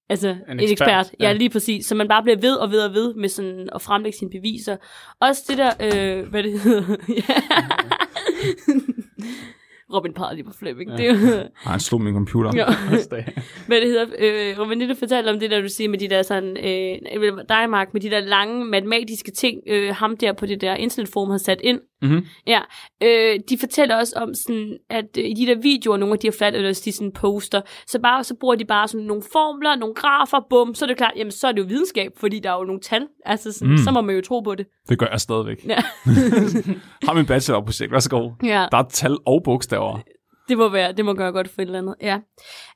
altså 0.10 0.30
en, 0.30 0.36
en 0.52 0.60
ekspert. 0.60 0.70
ekspert, 0.72 1.12
Ja, 1.20 1.28
ja. 1.28 1.34
lige 1.34 1.50
præcis. 1.50 1.86
Så 1.86 1.96
man 1.96 2.08
bare 2.08 2.24
bliver 2.24 2.38
ved 2.38 2.56
og 2.56 2.72
ved 2.72 2.80
og 2.82 2.94
ved 2.94 3.14
med 3.14 3.30
sådan 3.30 3.70
at 3.76 3.82
fremlægge 3.82 4.18
sine 4.18 4.32
beviser. 4.32 4.78
Også 5.22 5.44
det 5.48 5.58
der, 5.58 5.72
øh, 5.80 6.28
hvad 6.30 6.44
det 6.44 6.60
hedder. 6.60 6.96
Robin 9.94 10.14
lige 10.34 10.44
på 10.44 10.52
Flemming. 10.60 10.90
Ja. 10.92 10.98
Det 10.98 11.08
er 11.08 11.38
jo, 11.38 11.44
han 11.56 11.80
slog 11.80 12.02
min 12.02 12.14
computer. 12.14 12.52
ja. 12.56 12.66
Hvad 13.68 13.82
det 13.82 13.88
hedder, 13.88 14.06
øh, 14.20 14.60
Romanita 14.60 14.94
fortalte 14.94 15.30
om 15.30 15.40
det 15.40 15.52
der, 15.52 15.62
du 15.62 15.68
siger 15.70 15.90
med 15.90 16.00
de 16.00 16.10
der 16.10 16.22
sådan, 16.22 16.58
øh, 16.58 17.32
dig 17.50 17.70
Mark, 17.70 17.94
med 17.94 18.02
de 18.02 18.10
der 18.10 18.20
lange 18.20 18.66
matematiske 18.66 19.32
ting, 19.32 19.60
øh, 19.68 19.96
ham 19.96 20.18
der 20.18 20.34
på 20.34 20.46
det 20.46 20.62
der 20.62 20.76
internetforum 20.76 21.30
har 21.30 21.38
sat 21.38 21.62
ind. 21.64 21.80
Mhm. 22.02 22.26
Ja, 22.48 22.60
øh, 23.04 23.40
de 23.50 23.58
fortæller 23.58 23.96
også 23.96 24.14
om 24.16 24.34
sådan, 24.34 24.78
at 24.90 25.06
øh, 25.18 25.26
i 25.26 25.34
de 25.34 25.46
der 25.46 25.56
videoer, 25.62 25.98
nogle 25.98 26.14
af 26.14 26.20
de 26.20 26.28
her 26.28 26.32
flat 26.38 26.54
earthers, 26.56 26.82
de 26.82 26.92
sådan 26.92 27.12
poster, 27.12 27.62
så, 27.88 28.00
bare, 28.00 28.24
så 28.24 28.36
bruger 28.40 28.56
de 28.56 28.66
bare 28.66 28.88
sådan 28.88 29.06
nogle 29.06 29.24
formler, 29.32 29.76
nogle 29.76 29.96
grafer, 29.96 30.40
bum, 30.50 30.76
så 30.76 30.86
er 30.86 30.88
det 30.88 30.98
klart, 30.98 31.14
jamen 31.16 31.32
så 31.32 31.48
er 31.48 31.52
det 31.52 31.60
jo 31.60 31.66
videnskab, 31.68 32.12
fordi 32.18 32.40
der 32.40 32.52
er 32.52 32.58
jo 32.58 32.64
nogle 32.64 32.82
tal, 32.82 33.08
altså 33.26 33.52
sådan, 33.52 33.72
mm. 33.72 33.78
så 33.78 33.92
må 33.92 34.02
man 34.02 34.16
jo 34.16 34.22
tro 34.22 34.40
på 34.40 34.56
det. 34.56 34.66
Det 34.90 35.00
gør 35.00 35.08
jeg 35.12 35.22
stadigvæk. 35.22 35.66
Ja. 35.68 35.78
Har 37.08 37.14
min 37.14 37.26
bachelorprojekt. 37.26 37.92
Værsgo. 37.92 38.30
ja. 38.44 38.68
Der 38.72 38.78
er 38.78 38.84
tal 38.90 39.18
og 39.26 39.42
bogstaver. 39.44 40.00
Det 40.50 40.58
må 40.58 40.70
være, 40.70 40.92
det 40.92 41.06
må 41.06 41.14
gøre 41.14 41.32
godt 41.32 41.48
for 41.48 41.62
et 41.62 41.66
eller 41.66 41.80
andet, 41.80 41.96
ja. 42.02 42.20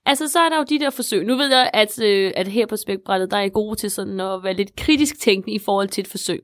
Altså, 0.06 0.28
så 0.28 0.40
er 0.40 0.50
der 0.50 0.58
jo 0.58 0.64
de 0.70 0.80
der 0.80 0.90
forsøg. 0.90 1.26
Nu 1.26 1.36
ved 1.36 1.48
jeg, 1.48 1.70
at, 1.74 2.02
øh, 2.04 2.32
at 2.36 2.48
her 2.48 2.66
på 2.66 2.76
spækbrættet, 2.76 3.32
der 3.32 3.38
er 3.38 3.42
I 3.42 3.50
gode 3.50 3.76
til 3.76 3.92
sådan 3.92 4.20
at 4.20 4.44
være 4.44 4.54
lidt 4.54 4.76
kritisk 4.76 5.20
tænkende 5.20 5.56
i 5.56 5.60
forhold 5.60 5.88
til 5.88 6.02
et 6.02 6.08
forsøg. 6.08 6.40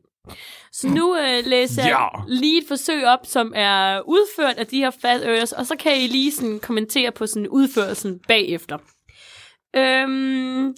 Så 0.71 0.87
nu 0.87 1.15
øh, 1.17 1.45
læser 1.45 1.81
jeg 1.83 2.09
Ja. 2.13 2.23
lige 2.27 2.61
et 2.61 2.67
forsøg 2.67 3.05
op, 3.05 3.19
som 3.25 3.53
er 3.55 4.01
udført 4.01 4.57
af 4.57 4.67
de 4.67 4.77
her 4.77 4.89
fat 4.89 5.21
earthers, 5.25 5.51
og 5.51 5.65
så 5.65 5.75
kan 5.75 6.01
I 6.01 6.07
lige 6.07 6.31
sådan 6.31 6.59
kommentere 6.59 7.11
på 7.11 7.27
sådan 7.27 7.47
udførelsen 7.47 8.19
bagefter. 8.27 8.77
Øhm, 9.75 10.75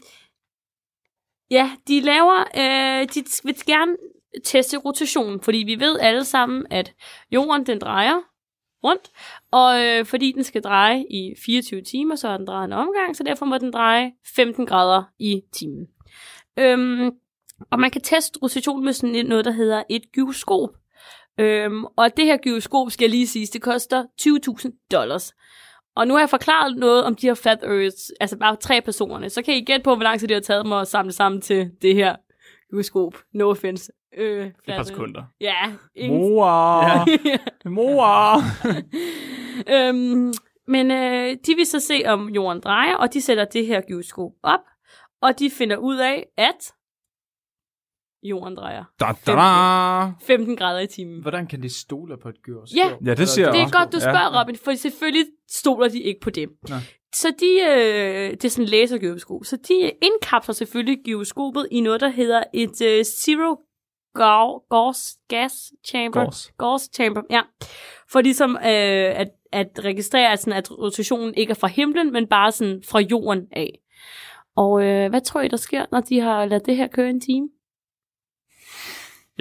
ja, 1.51 1.71
de 1.88 1.99
laver, 2.01 2.39
øh, 2.58 3.08
de 3.13 3.23
vil 3.43 3.56
gerne 3.65 3.95
teste 4.43 4.77
rotationen, 4.77 5.41
fordi 5.41 5.58
vi 5.58 5.80
ved 5.80 5.99
alle 5.99 6.25
sammen, 6.25 6.65
at 6.69 6.93
jorden 7.32 7.65
den 7.65 7.80
drejer 7.80 8.19
rundt, 8.84 9.12
og 9.51 9.86
øh, 9.86 10.06
fordi 10.06 10.32
den 10.32 10.43
skal 10.43 10.62
dreje 10.62 11.06
i 11.10 11.34
24 11.45 11.82
timer, 11.82 12.15
så 12.15 12.27
er 12.27 12.38
den 12.38 12.47
drejet 12.47 12.65
en 12.65 12.73
omgang, 12.73 13.15
så 13.15 13.23
derfor 13.23 13.45
må 13.45 13.58
den 13.58 13.71
dreje 13.71 14.12
15 14.36 14.65
grader 14.65 15.04
i 15.19 15.41
timen. 15.54 15.88
Øhm, 16.60 17.12
og 17.71 17.80
man 17.80 17.91
kan 17.91 18.02
teste 18.02 18.39
rotationen 18.43 18.86
med 18.86 18.93
sådan 18.93 19.15
et- 19.15 19.26
noget, 19.26 19.45
der 19.45 19.52
hedder 19.52 19.84
et 19.89 20.02
gyroskop. 20.13 20.69
Øhm, 21.39 21.86
og 21.86 22.17
det 22.17 22.26
her 22.26 22.38
gyroskop, 22.38 22.91
skal 22.91 23.06
jeg 23.06 23.10
lige 23.12 23.28
sige, 23.28 23.45
det 23.54 23.62
koster 23.62 24.04
20.000 24.21 24.88
dollars. 24.91 25.34
Og 25.95 26.08
nu 26.08 26.13
har 26.13 26.19
jeg 26.21 26.30
forklaret 26.30 26.78
noget 26.78 27.04
om 27.04 27.15
de 27.15 27.28
her 27.28 27.34
flat 27.34 27.60
earths, 27.63 28.12
altså 28.19 28.38
bare 28.38 28.56
tre 28.56 28.82
personerne. 28.82 29.30
Så 29.30 29.41
kan 29.41 29.54
I 29.54 29.62
gætte 29.65 29.84
på, 29.84 29.95
hvor 29.95 30.04
lang 30.04 30.19
tid 30.19 30.28
det 30.28 30.36
har 30.36 30.41
taget 30.41 30.65
mig 30.65 30.82
at 30.82 30.88
samle 30.88 31.12
sammen 31.12 31.41
til 31.41 31.71
det 31.82 31.95
her 31.95 32.15
gyroskop. 32.71 33.13
No 33.34 33.50
offense. 33.50 33.91
Øh, 34.17 34.45
Et 34.45 34.54
flat 34.63 34.65
par 34.65 34.74
earth. 34.74 34.88
sekunder. 34.88 35.24
Ja, 35.41 35.71
ingen... 35.95 36.19
Mor! 36.21 36.84
Mor! 37.69 38.38
øhm, 39.76 40.34
men 40.67 40.91
øh, 40.91 41.38
de 41.45 41.56
vil 41.56 41.65
så 41.65 41.80
se, 41.80 42.02
om 42.06 42.30
jorden 42.30 42.62
drejer, 42.62 42.95
og 42.95 43.13
de 43.13 43.21
sætter 43.21 43.45
det 43.45 43.65
her 43.65 43.82
gyroskop 43.82 44.32
op, 44.43 44.60
og 45.21 45.39
de 45.39 45.50
finder 45.50 45.78
ud 45.78 45.97
af, 45.97 46.26
at 46.38 46.74
jorden 48.23 48.55
drejer 48.57 48.84
Da, 48.99 49.05
da, 49.25 49.31
da. 49.31 50.12
15 50.27 50.55
grader 50.55 50.79
i 50.79 50.88
timen. 50.88 51.21
Hvordan 51.21 51.47
kan 51.47 51.62
de 51.63 51.69
stole 51.69 52.17
på 52.17 52.29
et 52.29 52.36
gyroskop? 52.43 52.77
Ja. 52.77 52.89
Ja, 53.05 53.13
det 53.13 53.27
ser 53.29 53.51
Det 53.51 53.60
er 53.60 53.63
også. 53.63 53.77
godt, 53.77 53.91
du 53.91 53.97
Ja. 53.97 54.03
spørger, 54.03 54.39
Robin, 54.41 54.55
for 54.55 54.73
selvfølgelig 54.73 55.25
stoler 55.49 55.88
de 55.89 56.01
ikke 56.01 56.19
på 56.19 56.29
det. 56.29 56.49
Nå. 56.69 56.75
Så 57.13 57.27
de, 57.39 57.60
øh, 57.69 58.31
det 58.31 58.45
er 58.45 58.49
sådan 58.49 58.65
en 58.65 58.69
lasergyroskop, 58.69 59.45
så 59.45 59.57
de 59.67 59.91
indkapsler 60.01 60.53
selvfølgelig 60.53 60.97
gyroskopet 61.05 61.67
i 61.71 61.81
noget, 61.81 62.01
der 62.01 62.10
hedder 62.10 62.43
et 62.53 62.81
øh, 62.81 63.03
zero 63.03 63.55
Gau- 64.19 64.67
Gauss 64.69 65.17
gas 65.29 65.53
chamber. 65.88 66.21
Gauss. 66.23 66.51
Gauss 66.57 66.89
chamber, 66.95 67.21
ja. 67.29 67.41
For 68.12 68.21
ligesom 68.21 68.51
øh, 68.55 69.19
at, 69.21 69.27
at 69.51 69.67
registrere, 69.79 70.31
at, 70.31 70.39
sådan, 70.39 70.53
at 70.57 70.71
rotationen 70.71 71.34
ikke 71.36 71.51
er 71.51 71.55
fra 71.55 71.67
himlen, 71.67 72.12
men 72.13 72.27
bare 72.27 72.51
sådan 72.51 72.81
fra 72.89 72.99
jorden 72.99 73.47
af. 73.51 73.79
Og 74.55 74.84
øh, 74.84 75.10
hvad 75.10 75.21
tror 75.21 75.41
I, 75.41 75.47
der 75.47 75.57
sker, 75.57 75.86
når 75.91 75.99
de 76.01 76.19
har 76.19 76.45
ladet 76.45 76.65
det 76.65 76.75
her 76.75 76.88
køre 76.88 77.10
en 77.10 77.21
time? 77.21 77.47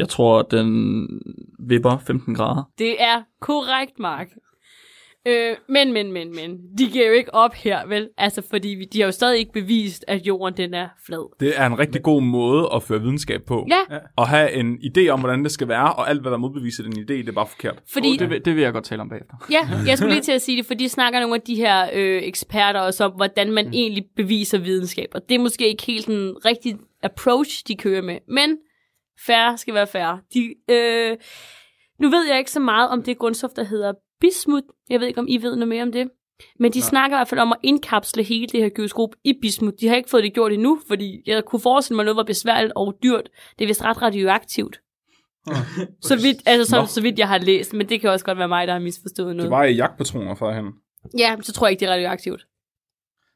Jeg 0.01 0.09
tror, 0.09 0.43
den 0.43 1.07
vipper 1.69 1.99
15 2.07 2.35
grader. 2.35 2.63
Det 2.79 3.03
er 3.03 3.23
korrekt, 3.41 3.99
Mark. 3.99 4.29
Øh, 5.27 5.57
men, 5.69 5.93
men, 5.93 6.13
men, 6.13 6.35
men. 6.37 6.59
De 6.79 6.87
giver 6.93 7.07
jo 7.07 7.13
ikke 7.13 7.35
op 7.35 7.55
her, 7.55 7.87
vel? 7.87 8.09
Altså, 8.19 8.43
fordi 8.51 8.69
vi- 8.69 8.85
de 8.93 9.01
har 9.01 9.07
jo 9.07 9.13
stadig 9.13 9.39
ikke 9.39 9.53
bevist, 9.53 10.05
at 10.09 10.27
jorden 10.27 10.57
den 10.57 10.75
er 10.75 10.89
flad. 11.07 11.31
Det 11.41 11.53
er 11.57 11.67
en 11.67 11.79
rigtig 11.79 12.03
god 12.03 12.23
måde 12.23 12.69
at 12.75 12.83
føre 12.83 13.01
videnskab 13.01 13.41
på. 13.47 13.67
Ja, 13.71 13.97
At 14.19 14.29
have 14.29 14.53
en 14.53 14.79
idé 14.79 15.09
om, 15.09 15.21
hvordan 15.21 15.43
det 15.45 15.53
skal 15.53 15.69
være, 15.69 15.93
og 15.95 16.11
alt, 16.11 16.21
hvad 16.21 16.31
der 16.33 16.39
modbeviser 16.39 16.83
den 16.83 16.93
idé, 16.93 17.13
det 17.13 17.29
er 17.29 17.33
bare 17.33 17.47
forkert. 17.47 17.83
fordi... 17.93 18.09
Oh, 18.09 18.19
det, 18.19 18.31
vil, 18.31 18.45
det 18.45 18.55
vil 18.57 18.63
jeg 18.63 18.73
godt 18.73 18.85
tale 18.85 19.03
om 19.03 19.09
bagefter. 19.09 19.35
Ja, 19.51 19.69
jeg 19.87 19.99
skulle 19.99 20.13
lige 20.15 20.23
til 20.23 20.33
at 20.33 20.43
sige 20.43 20.57
det, 20.59 20.67
for 20.67 20.75
de 20.75 20.89
snakker 20.89 21.21
nogle 21.21 21.35
af 21.35 21.41
de 21.41 21.55
her 21.55 21.89
øh, 21.95 22.23
eksperter 22.23 22.81
også 22.81 23.05
om, 23.05 23.13
hvordan 23.17 23.53
man 23.53 23.67
mm. 23.67 23.73
egentlig 23.73 24.05
beviser 24.17 24.59
videnskab. 24.59 25.09
Og 25.15 25.21
det 25.29 25.35
er 25.35 25.39
måske 25.39 25.69
ikke 25.69 25.83
helt 25.87 26.07
den 26.07 26.35
rigtige 26.45 26.79
approach, 27.03 27.63
de 27.69 27.77
kører 27.77 28.03
med. 28.03 28.19
Men 28.29 28.57
færre 29.27 29.59
skal 29.59 29.75
være 29.75 29.87
færre. 29.87 30.21
De, 30.35 30.55
øh, 30.71 31.17
nu 32.01 32.09
ved 32.09 32.27
jeg 32.29 32.39
ikke 32.39 32.51
så 32.51 32.61
meget 32.61 32.89
om 32.89 33.03
det 33.03 33.19
grundstof, 33.19 33.51
der 33.57 33.65
hedder 33.65 33.93
bismut. 34.21 34.65
Jeg 34.91 35.01
ved 35.01 35.07
ikke, 35.07 35.21
om 35.21 35.27
I 35.29 35.37
ved 35.37 35.57
noget 35.57 35.69
mere 35.69 35.83
om 35.83 35.93
det. 35.93 36.09
Men 36.59 36.73
de 36.73 36.79
Nej. 36.79 36.89
snakker 36.89 37.17
i 37.17 37.19
hvert 37.19 37.29
fald 37.29 37.41
om 37.41 37.53
at 37.53 37.59
indkapsle 37.63 38.23
hele 38.23 38.47
det 38.47 38.61
her 38.61 38.69
gyroskop 38.69 39.11
i 39.25 39.33
bismut. 39.43 39.81
De 39.81 39.89
har 39.89 39.97
ikke 39.97 40.11
fået 40.11 40.23
det 40.23 40.35
gjort 40.35 40.53
endnu, 40.53 40.81
fordi 40.89 41.23
jeg 41.27 41.45
kunne 41.45 41.61
forestille 41.61 41.97
mig, 41.97 42.05
noget 42.05 42.17
var 42.17 42.23
besværligt 42.23 42.73
og 42.77 42.95
dyrt. 43.03 43.29
Det 43.59 43.65
er 43.65 43.69
vist 43.69 43.85
ret 43.85 44.03
radioaktivt. 44.03 44.81
så, 46.09 46.17
vidt, 46.17 46.39
altså, 46.47 46.71
så, 46.71 46.95
så 46.95 47.01
vidt 47.03 47.19
jeg 47.19 47.29
har 47.29 47.39
læst, 47.39 47.73
men 47.73 47.89
det 47.89 48.01
kan 48.01 48.11
også 48.11 48.25
godt 48.25 48.39
være 48.39 48.49
mig, 48.49 48.67
der 48.67 48.73
har 48.73 48.81
misforstået 48.81 49.37
noget. 49.37 49.51
Det 49.51 49.51
var 49.51 49.65
i 49.65 49.75
jagtpatroner 49.75 50.35
førhen. 50.35 50.67
Ja, 51.19 51.37
så 51.41 51.53
tror 51.53 51.67
jeg 51.67 51.71
ikke, 51.71 51.81
det 51.81 51.89
er 51.89 51.93
radioaktivt. 51.93 52.47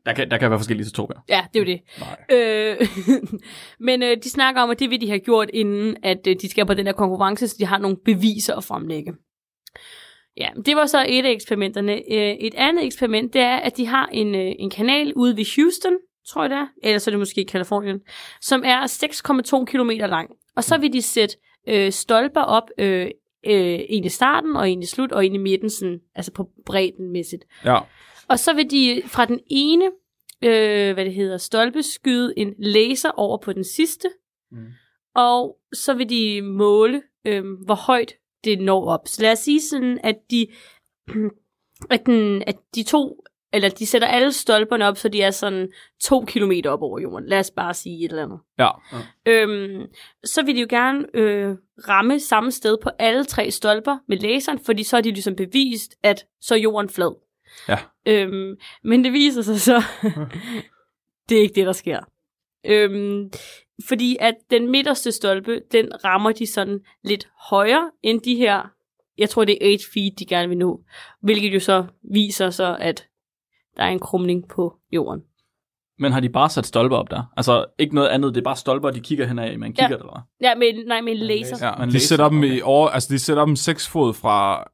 Der 0.07 0.13
kan, 0.13 0.31
der 0.31 0.39
kan 0.39 0.51
være 0.51 0.59
forskellige 0.59 0.85
isotoper. 0.85 1.15
Ja, 1.29 1.47
det 1.55 1.61
er 1.61 1.65
jo 1.65 1.73
det. 1.73 1.81
Nej. 2.01 2.39
Øh, 2.39 2.89
men 3.89 4.03
øh, 4.03 4.17
de 4.25 4.31
snakker 4.31 4.63
om, 4.63 4.71
at 4.71 4.79
det 4.79 4.91
vil 4.91 5.01
de 5.01 5.09
have 5.09 5.19
gjort, 5.19 5.51
inden 5.53 5.97
at 6.03 6.27
øh, 6.27 6.37
de 6.41 6.51
skal 6.51 6.67
på 6.67 6.75
den 6.75 6.87
her 6.87 6.93
konkurrence, 6.93 7.49
så 7.49 7.57
de 7.59 7.67
har 7.67 7.79
nogle 7.79 7.97
beviser 8.05 8.57
at 8.57 8.65
fremlægge. 8.65 9.13
Ja, 10.37 10.49
det 10.67 10.77
var 10.77 10.87
så 10.87 11.05
et 11.09 11.25
af 11.25 11.31
eksperimenterne. 11.31 11.93
Øh, 11.93 12.35
et 12.41 12.55
andet 12.55 12.85
eksperiment, 12.85 13.33
det 13.33 13.41
er, 13.41 13.57
at 13.57 13.77
de 13.77 13.87
har 13.87 14.07
en, 14.07 14.35
øh, 14.35 14.53
en 14.59 14.71
kanal 14.71 15.13
ude 15.15 15.37
ved 15.37 15.57
Houston, 15.57 15.93
tror 16.29 16.43
jeg 16.43 16.51
det 16.51 16.59
er, 16.59 16.67
eller 16.83 16.99
så 16.99 17.11
er 17.11 17.13
det 17.13 17.19
måske 17.19 17.41
i 17.41 17.45
Kalifornien, 17.45 18.01
som 18.41 18.63
er 18.65 18.87
6,2 18.87 19.65
km 19.65 19.91
lang. 19.91 20.31
Og 20.57 20.65
så 20.65 20.79
vil 20.79 20.93
de 20.93 21.03
sætte 21.03 21.37
øh, 21.69 21.93
stolper 21.93 22.41
op, 22.41 22.71
øh, 22.79 23.11
øh, 23.47 23.81
en 23.89 24.05
i 24.05 24.09
starten, 24.09 24.57
og 24.57 24.71
en 24.71 24.83
i 24.83 24.87
slut, 24.87 25.13
og 25.13 25.27
en 25.27 25.35
i 25.35 25.39
midten, 25.39 25.71
sådan, 25.71 25.99
altså 26.15 26.33
på 26.33 26.49
bredden 26.67 27.13
mæssigt. 27.13 27.45
Ja. 27.65 27.79
Og 28.29 28.39
så 28.39 28.53
vil 28.55 28.71
de 28.71 29.03
fra 29.07 29.25
den 29.25 29.41
ene, 29.47 29.85
øh, 30.45 30.95
hvad 30.95 31.05
det 31.05 31.15
hedder, 31.15 31.37
stolpe 31.37 31.83
skyde 31.83 32.35
en 32.37 32.55
laser 32.59 33.11
over 33.11 33.39
på 33.39 33.53
den 33.53 33.65
sidste. 33.65 34.09
Mm. 34.53 34.67
Og 35.15 35.57
så 35.73 35.95
vil 35.95 36.11
de 36.11 36.43
måle, 36.43 37.03
øh, 37.27 37.45
hvor 37.65 37.75
højt 37.75 38.15
det 38.45 38.61
når 38.61 38.89
op. 38.89 39.09
Så 39.09 39.23
lad 39.23 39.33
os 39.33 39.39
sige 39.39 39.61
sådan, 39.61 40.01
at 40.05 40.17
de, 40.31 40.47
at, 41.91 42.07
den, 42.07 42.43
at 42.47 42.57
de 42.75 42.83
to, 42.83 43.25
eller 43.53 43.69
de 43.69 43.87
sætter 43.87 44.09
alle 44.09 44.33
stolperne 44.33 44.87
op, 44.87 44.97
så 44.97 45.09
de 45.09 45.23
er 45.23 45.31
sådan 45.31 45.73
to 46.01 46.25
kilometer 46.25 46.71
op 46.71 46.83
over 46.83 47.01
jorden. 47.01 47.29
Lad 47.29 47.39
os 47.39 47.51
bare 47.51 47.75
sige 47.75 48.05
et 48.05 48.11
eller 48.11 48.23
andet. 48.23 48.39
Ja. 48.59 48.71
Øhm, 49.27 49.87
så 50.25 50.43
vil 50.43 50.57
de 50.57 50.61
jo 50.61 50.67
gerne 50.71 51.07
øh, 51.15 51.57
ramme 51.89 52.21
samme 52.21 52.51
sted 52.51 52.77
på 52.83 52.91
alle 52.99 53.25
tre 53.25 53.51
stolper 53.51 53.99
med 54.09 54.17
laseren, 54.19 54.59
fordi 54.59 54.83
så 54.83 54.97
er 54.97 55.01
de 55.01 55.11
ligesom 55.11 55.37
bevist, 55.37 55.95
at 56.03 56.27
så 56.41 56.55
er 56.55 56.59
jorden 56.59 56.89
flad. 56.89 57.24
Ja. 57.69 57.79
Øhm, 58.07 58.57
men 58.85 59.05
det 59.05 59.13
viser 59.13 59.43
sig 59.43 59.61
så, 59.61 59.83
det 61.29 61.39
er 61.39 61.43
ikke 61.43 61.55
det, 61.55 61.67
der 61.67 61.73
sker. 61.73 62.01
Øhm, 62.67 63.31
fordi 63.89 64.17
at 64.21 64.35
den 64.51 64.71
midterste 64.71 65.13
stolpe, 65.13 65.61
den 65.73 66.05
rammer 66.05 66.33
de 66.33 66.53
sådan 66.53 66.81
lidt 67.05 67.29
højere 67.51 67.91
end 68.03 68.21
de 68.21 68.35
her, 68.35 68.63
jeg 69.19 69.31
tror 69.31 69.45
det 69.45 69.59
er 69.61 69.73
8 69.73 69.85
feet, 69.95 70.19
de 70.19 70.27
gerne 70.27 70.49
vil 70.49 70.59
nå. 70.59 70.81
Hvilket 71.23 71.55
jo 71.55 71.61
så 71.61 71.87
viser 72.13 72.51
så, 72.51 72.77
at 72.81 73.07
der 73.77 73.83
er 73.83 73.89
en 73.89 73.99
krumning 73.99 74.49
på 74.49 74.75
jorden. 74.93 75.21
Men 75.99 76.13
har 76.13 76.21
de 76.21 76.29
bare 76.29 76.51
sat 76.51 76.67
stolper 76.67 76.97
op 76.97 77.11
der? 77.11 77.23
Altså 77.37 77.67
ikke 77.79 77.95
noget 77.95 78.09
andet, 78.09 78.35
det 78.35 78.41
er 78.41 78.45
bare 78.45 78.57
stolper, 78.57 78.91
de 78.91 79.01
kigger 79.01 79.27
hen 79.27 79.39
af 79.39 79.59
med 79.59 79.69
en 79.69 79.75
Ja. 79.79 79.83
kigger, 79.83 79.97
eller 79.97 80.13
hvad? 80.41 80.49
Ja, 80.49 80.55
med, 80.55 80.87
nej, 80.87 81.01
med 81.01 81.13
en 81.13 81.19
laser. 81.19 81.67
ja. 81.67 81.77
Man 81.79 81.89
De 81.89 81.93
læser 81.93 82.07
sætter 82.09 82.29
dem 82.29 82.41
dem, 82.41 82.53
i 82.53 82.61
over, 82.61 82.89
altså 82.89 83.09
de 83.15 83.19
sætter 83.19 83.45
dem 83.45 83.57
seks 83.57 83.89
fod 83.89 84.15
fra 84.15 84.65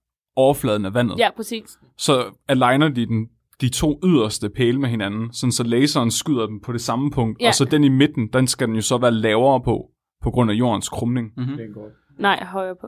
overfladen 0.40 0.84
af 0.84 0.94
vandet. 0.94 1.18
Ja, 1.18 1.28
præcis. 1.36 1.78
Så 1.98 2.24
aligner 2.48 2.88
de 2.88 3.06
den, 3.06 3.26
de 3.60 3.68
to 3.68 4.00
yderste 4.04 4.48
pæle 4.50 4.80
med 4.80 4.88
hinanden, 4.88 5.32
sådan 5.32 5.52
så 5.52 5.64
laseren 5.64 6.10
skyder 6.10 6.46
dem 6.46 6.60
på 6.60 6.72
det 6.72 6.80
samme 6.80 7.10
punkt, 7.10 7.40
Ja. 7.40 7.48
og 7.48 7.54
så 7.54 7.64
den 7.64 7.84
i 7.84 7.88
midten, 7.88 8.28
den 8.32 8.46
skal 8.46 8.66
den 8.68 8.74
jo 8.76 8.82
så 8.82 8.98
være 8.98 9.12
lavere 9.12 9.60
på, 9.60 9.86
på 10.22 10.30
grund 10.30 10.50
af 10.50 10.54
jordens 10.54 10.88
krumning. 10.88 11.30
Mm-hmm. 11.36 11.56
Det 11.56 11.64
er 11.64 11.74
godt. 11.74 11.92
Nej, 12.18 12.44
højere 12.44 12.74
på. 12.80 12.86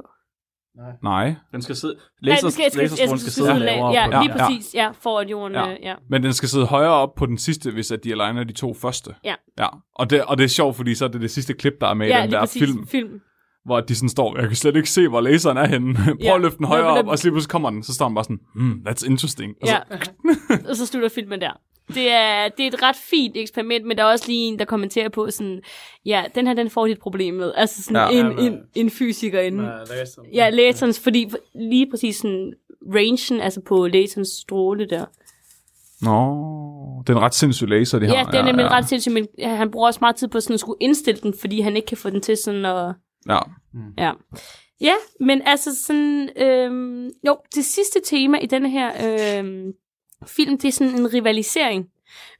Nej. 0.76 0.92
Nej, 1.02 1.34
Den 1.52 1.62
skal 1.62 1.76
sidde... 1.76 1.96
Laser, 2.20 2.40
den 2.46 2.50
skal, 2.52 2.70
skal, 2.72 2.82
laserstrålen 2.82 3.18
skal 3.18 3.32
sidde 3.32 3.48
lav- 3.48 3.58
lavere 3.58 3.92
Ja, 3.92 4.06
på 4.06 4.12
Ja, 4.16 4.22
lige 4.22 4.32
ja. 4.42 4.46
præcis. 4.48 4.74
Ja, 4.74 4.90
for 5.00 5.18
at 5.20 5.30
jorden... 5.30 5.54
Ja. 5.54 5.68
Ja. 5.68 5.76
ja. 5.82 5.94
men 6.10 6.22
den 6.22 6.32
skal 6.32 6.48
sidde 6.48 6.66
højere 6.66 6.90
op 6.90 7.14
på 7.14 7.26
den 7.26 7.38
sidste, 7.38 7.70
hvis 7.70 7.92
at 7.92 8.04
de 8.04 8.10
aligner 8.12 8.44
de 8.44 8.52
to 8.52 8.74
første. 8.74 9.14
Ja. 9.24 9.34
ja. 9.58 9.66
Og, 9.94 10.10
det, 10.10 10.24
og 10.24 10.38
det 10.38 10.44
er 10.44 10.48
sjovt, 10.48 10.76
fordi 10.76 10.94
så 10.94 11.04
er 11.04 11.08
det 11.08 11.20
det 11.20 11.30
sidste 11.30 11.54
klip, 11.54 11.72
der 11.80 11.86
er 11.86 11.94
med 11.94 12.06
i 12.06 12.10
ja 12.10 12.16
den 12.16 12.24
lige 12.28 12.32
der 12.34 12.40
præcis. 12.40 12.62
film, 12.62 12.86
film. 12.86 13.20
Hvor 13.64 13.80
de 13.80 13.94
sådan 13.94 14.08
står, 14.08 14.38
jeg 14.38 14.46
kan 14.48 14.56
slet 14.56 14.76
ikke 14.76 14.90
se, 14.90 15.08
hvor 15.08 15.20
laseren 15.20 15.56
er 15.56 15.66
henne. 15.66 15.94
Prøv 16.04 16.14
Ja. 16.20 16.34
at 16.34 16.40
løfte 16.40 16.58
den 16.58 16.66
højere 16.66 16.86
op, 16.86 16.98
den- 16.98 17.08
og 17.08 17.18
så 17.18 17.24
lige 17.24 17.32
pludselig 17.32 17.50
kommer 17.50 17.70
den, 17.70 17.82
så 17.82 17.94
står 17.94 18.06
den 18.06 18.14
bare 18.14 18.24
sådan, 18.24 18.40
hmm, 18.54 18.84
that's 18.88 19.06
interesting. 19.10 19.54
Og 19.62 19.68
så, 19.68 19.74
Ja, 19.74 19.80
og 20.70 20.76
så 20.76 20.86
slutter 20.86 21.08
filmen 21.08 21.40
der. 21.40 21.50
Det 21.94 22.10
er, 22.12 22.48
det 22.56 22.62
er 22.64 22.68
et 22.68 22.82
ret 22.82 22.96
fint 22.96 23.36
eksperiment, 23.36 23.86
men 23.86 23.96
der 23.96 24.04
er 24.04 24.08
også 24.12 24.24
lige 24.28 24.46
en, 24.48 24.58
der 24.58 24.64
kommenterer 24.64 25.08
på 25.08 25.30
sådan, 25.30 25.60
ja, 26.06 26.24
den 26.34 26.46
her, 26.46 26.54
den 26.54 26.70
får 26.70 26.86
dit 26.86 26.98
problem 26.98 27.34
med. 27.34 27.52
Altså 27.56 27.82
sådan 27.82 27.96
Ja. 27.96 28.02
ja, 28.02 28.10
en, 28.10 28.38
Ja, 28.38 28.42
men- 28.50 28.52
en, 28.52 28.58
en 28.74 28.90
fysiker 28.90 29.40
inden. 29.40 29.60
Nej, 29.62 29.78
laseren. 29.90 30.28
Ja, 30.34 30.50
laserens, 30.50 31.00
fordi 31.00 31.30
lige 31.54 31.90
præcis 31.90 32.16
sådan 32.16 32.52
rangen, 32.94 33.40
altså 33.40 33.60
på 33.60 33.86
laserens 33.86 34.28
stråle 34.28 34.86
der. 34.90 35.04
Nå, 36.00 37.02
det 37.06 37.12
er 37.12 37.16
en 37.16 37.22
ret 37.22 37.34
sindssyg 37.34 37.68
laser, 37.68 37.98
de 37.98 38.06
har. 38.06 38.14
Ja, 38.14 38.24
det 38.32 38.34
er 38.40 38.44
nemlig 38.44 38.70
ret 38.70 38.88
sindssygt, 38.88 39.14
men 39.14 39.26
han 39.42 39.70
bruger 39.70 39.86
også 39.86 39.98
meget 40.02 40.16
tid 40.16 40.28
på 40.28 40.40
sådan 40.40 40.54
at 40.54 40.60
skulle 40.60 40.76
indstille 40.80 41.20
den, 41.20 41.34
fordi 41.40 41.60
han 41.60 41.76
ikke 41.76 41.86
kan 41.86 41.96
få 41.96 42.10
den 42.10 42.20
til 42.20 42.36
sådan 42.36 42.64
at... 42.64 42.94
Ja. 43.28 43.38
Ja. 43.98 44.12
Ja, 44.80 44.94
men 45.20 45.42
altså 45.46 45.84
sådan... 45.86 46.30
Øhm, 46.36 47.10
jo, 47.26 47.36
det 47.54 47.64
sidste 47.64 48.00
tema 48.04 48.38
i 48.38 48.46
denne 48.46 48.70
her 48.70 48.92
øhm, 49.38 49.72
film, 50.26 50.58
det 50.58 50.68
er 50.68 50.72
sådan 50.72 50.94
en 50.94 51.14
rivalisering 51.14 51.86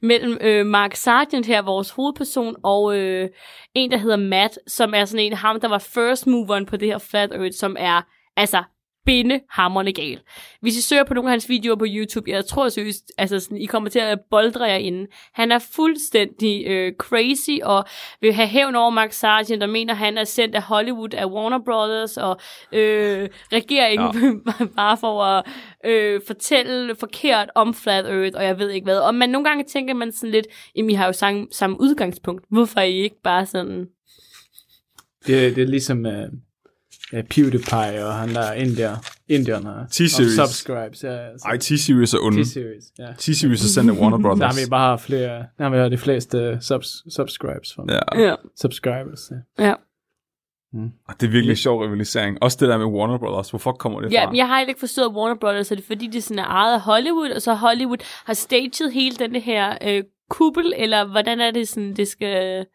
mellem 0.01 0.37
øh, 0.41 0.65
Mark 0.65 0.95
Sargent 0.95 1.45
her, 1.45 1.61
vores 1.61 1.89
hovedperson, 1.89 2.55
og 2.63 2.97
øh, 2.97 3.29
en, 3.73 3.91
der 3.91 3.97
hedder 3.97 4.17
Matt, 4.17 4.59
som 4.67 4.93
er 4.93 5.05
sådan 5.05 5.25
en 5.25 5.33
ham, 5.33 5.59
der 5.59 5.67
var 5.67 5.77
first 5.77 6.27
moveren 6.27 6.65
på 6.65 6.77
det 6.77 6.87
her 6.87 6.97
Flat 6.97 7.31
Earth, 7.31 7.55
som 7.55 7.75
er 7.79 8.01
altså 8.35 8.63
bindehammerende 9.05 9.93
gal. 9.93 10.19
Hvis 10.61 10.77
I 10.77 10.81
søger 10.81 11.03
på 11.03 11.13
nogle 11.13 11.29
af 11.29 11.31
hans 11.31 11.49
videoer 11.49 11.75
på 11.75 11.85
YouTube, 11.87 12.31
jeg 12.31 12.45
tror 12.45 12.69
seriøst, 12.69 13.11
altså 13.17 13.39
sådan, 13.39 13.57
I 13.57 13.65
kommer 13.65 13.89
til 13.89 13.99
at 13.99 14.19
boldre 14.29 14.63
jer 14.63 14.75
inde. 14.75 15.07
Han 15.33 15.51
er 15.51 15.59
fuldstændig 15.75 16.67
øh, 16.67 16.93
crazy 16.97 17.63
og 17.63 17.85
vil 18.21 18.33
have 18.33 18.47
hævn 18.47 18.75
over 18.75 18.89
Mark 18.89 19.11
Sargent 19.11 19.63
og 19.63 19.69
mener, 19.69 19.93
han 19.93 20.17
er 20.17 20.23
sendt 20.23 20.55
af 20.55 20.61
Hollywood 20.61 21.13
af 21.13 21.25
Warner 21.25 21.59
Brothers 21.65 22.17
og 22.17 22.37
øh, 22.71 23.29
regeringen 23.53 24.43
ja. 24.59 24.65
bare 24.75 24.97
for 24.97 25.23
at 25.23 25.45
øh, 25.85 26.21
fortælle 26.27 26.95
forkert 26.95 27.49
om 27.55 27.73
Flat 27.73 28.05
Earth, 28.05 28.37
og 28.37 28.43
jeg 28.43 28.59
ved 28.59 28.69
ikke 28.69 28.85
hvad. 28.85 28.99
Og 28.99 29.15
man 29.15 29.29
nogle 29.29 29.47
gange 29.47 29.63
tænker 29.63 29.93
man 29.93 30.11
sådan 30.11 30.31
lidt, 30.31 30.47
jamen 30.75 30.89
I 30.89 30.93
har 30.93 31.05
jo 31.05 31.13
samme, 31.13 31.47
samme 31.51 31.81
udgangspunkt. 31.81 32.45
Hvorfor 32.49 32.79
er 32.79 32.83
I 32.83 33.01
ikke 33.01 33.21
bare 33.23 33.45
sådan... 33.45 33.87
Det, 35.27 35.55
det 35.55 35.61
er 35.61 35.67
ligesom 35.67 36.05
uh, 36.05 36.39
uh, 37.17 37.23
PewDiePie 37.23 38.05
og 38.05 38.13
han 38.13 38.29
der 38.29 38.53
indier, 38.53 38.95
indierne. 39.27 39.87
T-Series. 39.91 40.41
Og 40.41 40.47
subscribes. 40.47 41.03
Ja, 41.03 41.09
altså. 41.31 41.47
Ej, 41.47 41.57
T-Series 41.57 42.13
er 42.15 42.19
onde. 42.21 42.41
T-Series, 42.41 42.85
ja. 42.99 43.07
T-Series 43.19 43.63
er 43.63 43.67
sendt 43.75 43.91
af 43.91 43.95
Warner 43.95 44.17
Der 44.17 44.23
Brothers. 44.23 44.55
har 44.55 44.65
vi 44.65 44.69
bare 44.69 44.99
flere, 44.99 45.45
der 45.57 45.63
har 45.69 45.69
vi 45.69 45.91
de 45.91 45.97
fleste 45.97 46.57
subs, 46.61 47.13
subscribes 47.15 47.73
fra 47.75 47.83
Ja, 47.89 48.21
Ja. 48.27 48.35
subscribers. 48.61 49.31
Ja. 49.59 49.65
ja. 49.65 49.73
og 51.07 51.13
det 51.19 51.27
er 51.27 51.31
virkelig 51.31 51.49
en 51.49 51.55
sjov 51.57 51.81
rivalisering. 51.83 52.37
Også 52.43 52.57
det 52.59 52.69
der 52.69 52.77
med 52.77 52.85
Warner 52.85 53.17
Brothers. 53.17 53.49
Hvorfor 53.49 53.71
kommer 53.71 54.01
det 54.01 54.13
Ja, 54.13 54.23
fra? 54.25 54.29
men 54.29 54.37
jeg 54.37 54.47
har 54.47 54.59
ikke 54.59 54.79
forstået 54.79 55.07
Warner 55.15 55.35
Brothers, 55.35 55.71
er 55.71 55.75
det 55.75 55.83
fordi, 55.85 56.07
de 56.07 56.21
sådan 56.21 56.39
er 56.39 56.45
ejet 56.47 56.73
af 56.73 56.81
Hollywood, 56.81 57.29
og 57.29 57.41
så 57.41 57.53
Hollywood 57.53 57.97
har 58.25 58.33
staged 58.33 58.91
hele 58.91 59.15
den 59.15 59.35
her 59.35 59.77
øh, 59.87 60.03
kuppel, 60.29 60.73
eller 60.77 61.05
hvordan 61.05 61.39
er 61.41 61.51
det 61.51 61.67
sådan, 61.67 61.93
det 61.95 62.07
skal... 62.07 62.65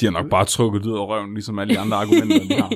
De 0.00 0.06
har 0.06 0.10
nok 0.10 0.30
bare 0.30 0.44
trukket 0.44 0.86
ud 0.86 0.98
af 0.98 1.06
røven, 1.06 1.34
ligesom 1.34 1.58
alle 1.58 1.74
de 1.74 1.78
andre 1.78 1.96
argumenter, 1.96 2.40
de 2.40 2.54
har. 2.54 2.72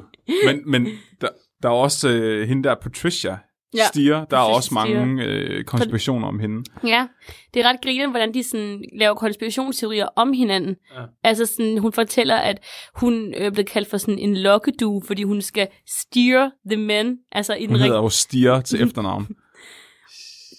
Men, 0.47 0.63
men 0.71 0.89
der, 1.21 1.29
der 1.63 1.69
er 1.69 1.73
også 1.73 2.09
øh, 2.09 2.49
hende 2.49 2.65
der, 2.69 2.75
Patricia 2.75 3.39
Ja, 3.75 3.87
Stier. 3.87 4.15
Der 4.15 4.21
er 4.21 4.25
Patricia 4.27 4.57
også 4.57 4.75
mange 4.75 5.25
øh, 5.25 5.65
konspirationer 5.65 6.29
om 6.29 6.39
hende. 6.39 6.65
Ja, 6.85 7.07
det 7.55 7.65
er 7.65 7.69
ret 7.69 7.81
grinerende, 7.83 8.11
hvordan 8.11 8.35
de 8.35 8.43
sådan 8.43 8.85
laver 8.99 9.15
konspirationsteorier 9.15 10.07
om 10.17 10.33
hinanden. 10.33 10.77
Ja. 10.95 11.03
Altså 11.25 11.47
sådan, 11.47 11.79
hun 11.79 11.93
fortæller, 11.93 12.37
at 12.37 12.59
hun 12.95 13.35
øh, 13.37 13.53
blev 13.53 13.65
kaldt 13.65 13.91
for 13.91 13.97
sådan 13.97 14.19
en 14.19 14.37
lokkedue, 14.37 15.03
fordi 15.07 15.23
hun 15.23 15.43
skal 15.43 15.69
steer 15.89 16.51
the 16.71 16.77
men, 16.77 17.19
altså 17.33 17.55
i 17.55 17.63
den 17.63 17.71
Hun 17.71 17.81
hedder 17.81 17.97
jo 17.97 18.09
Stier 18.09 18.61
til 18.61 18.83
efternavn. 18.83 19.29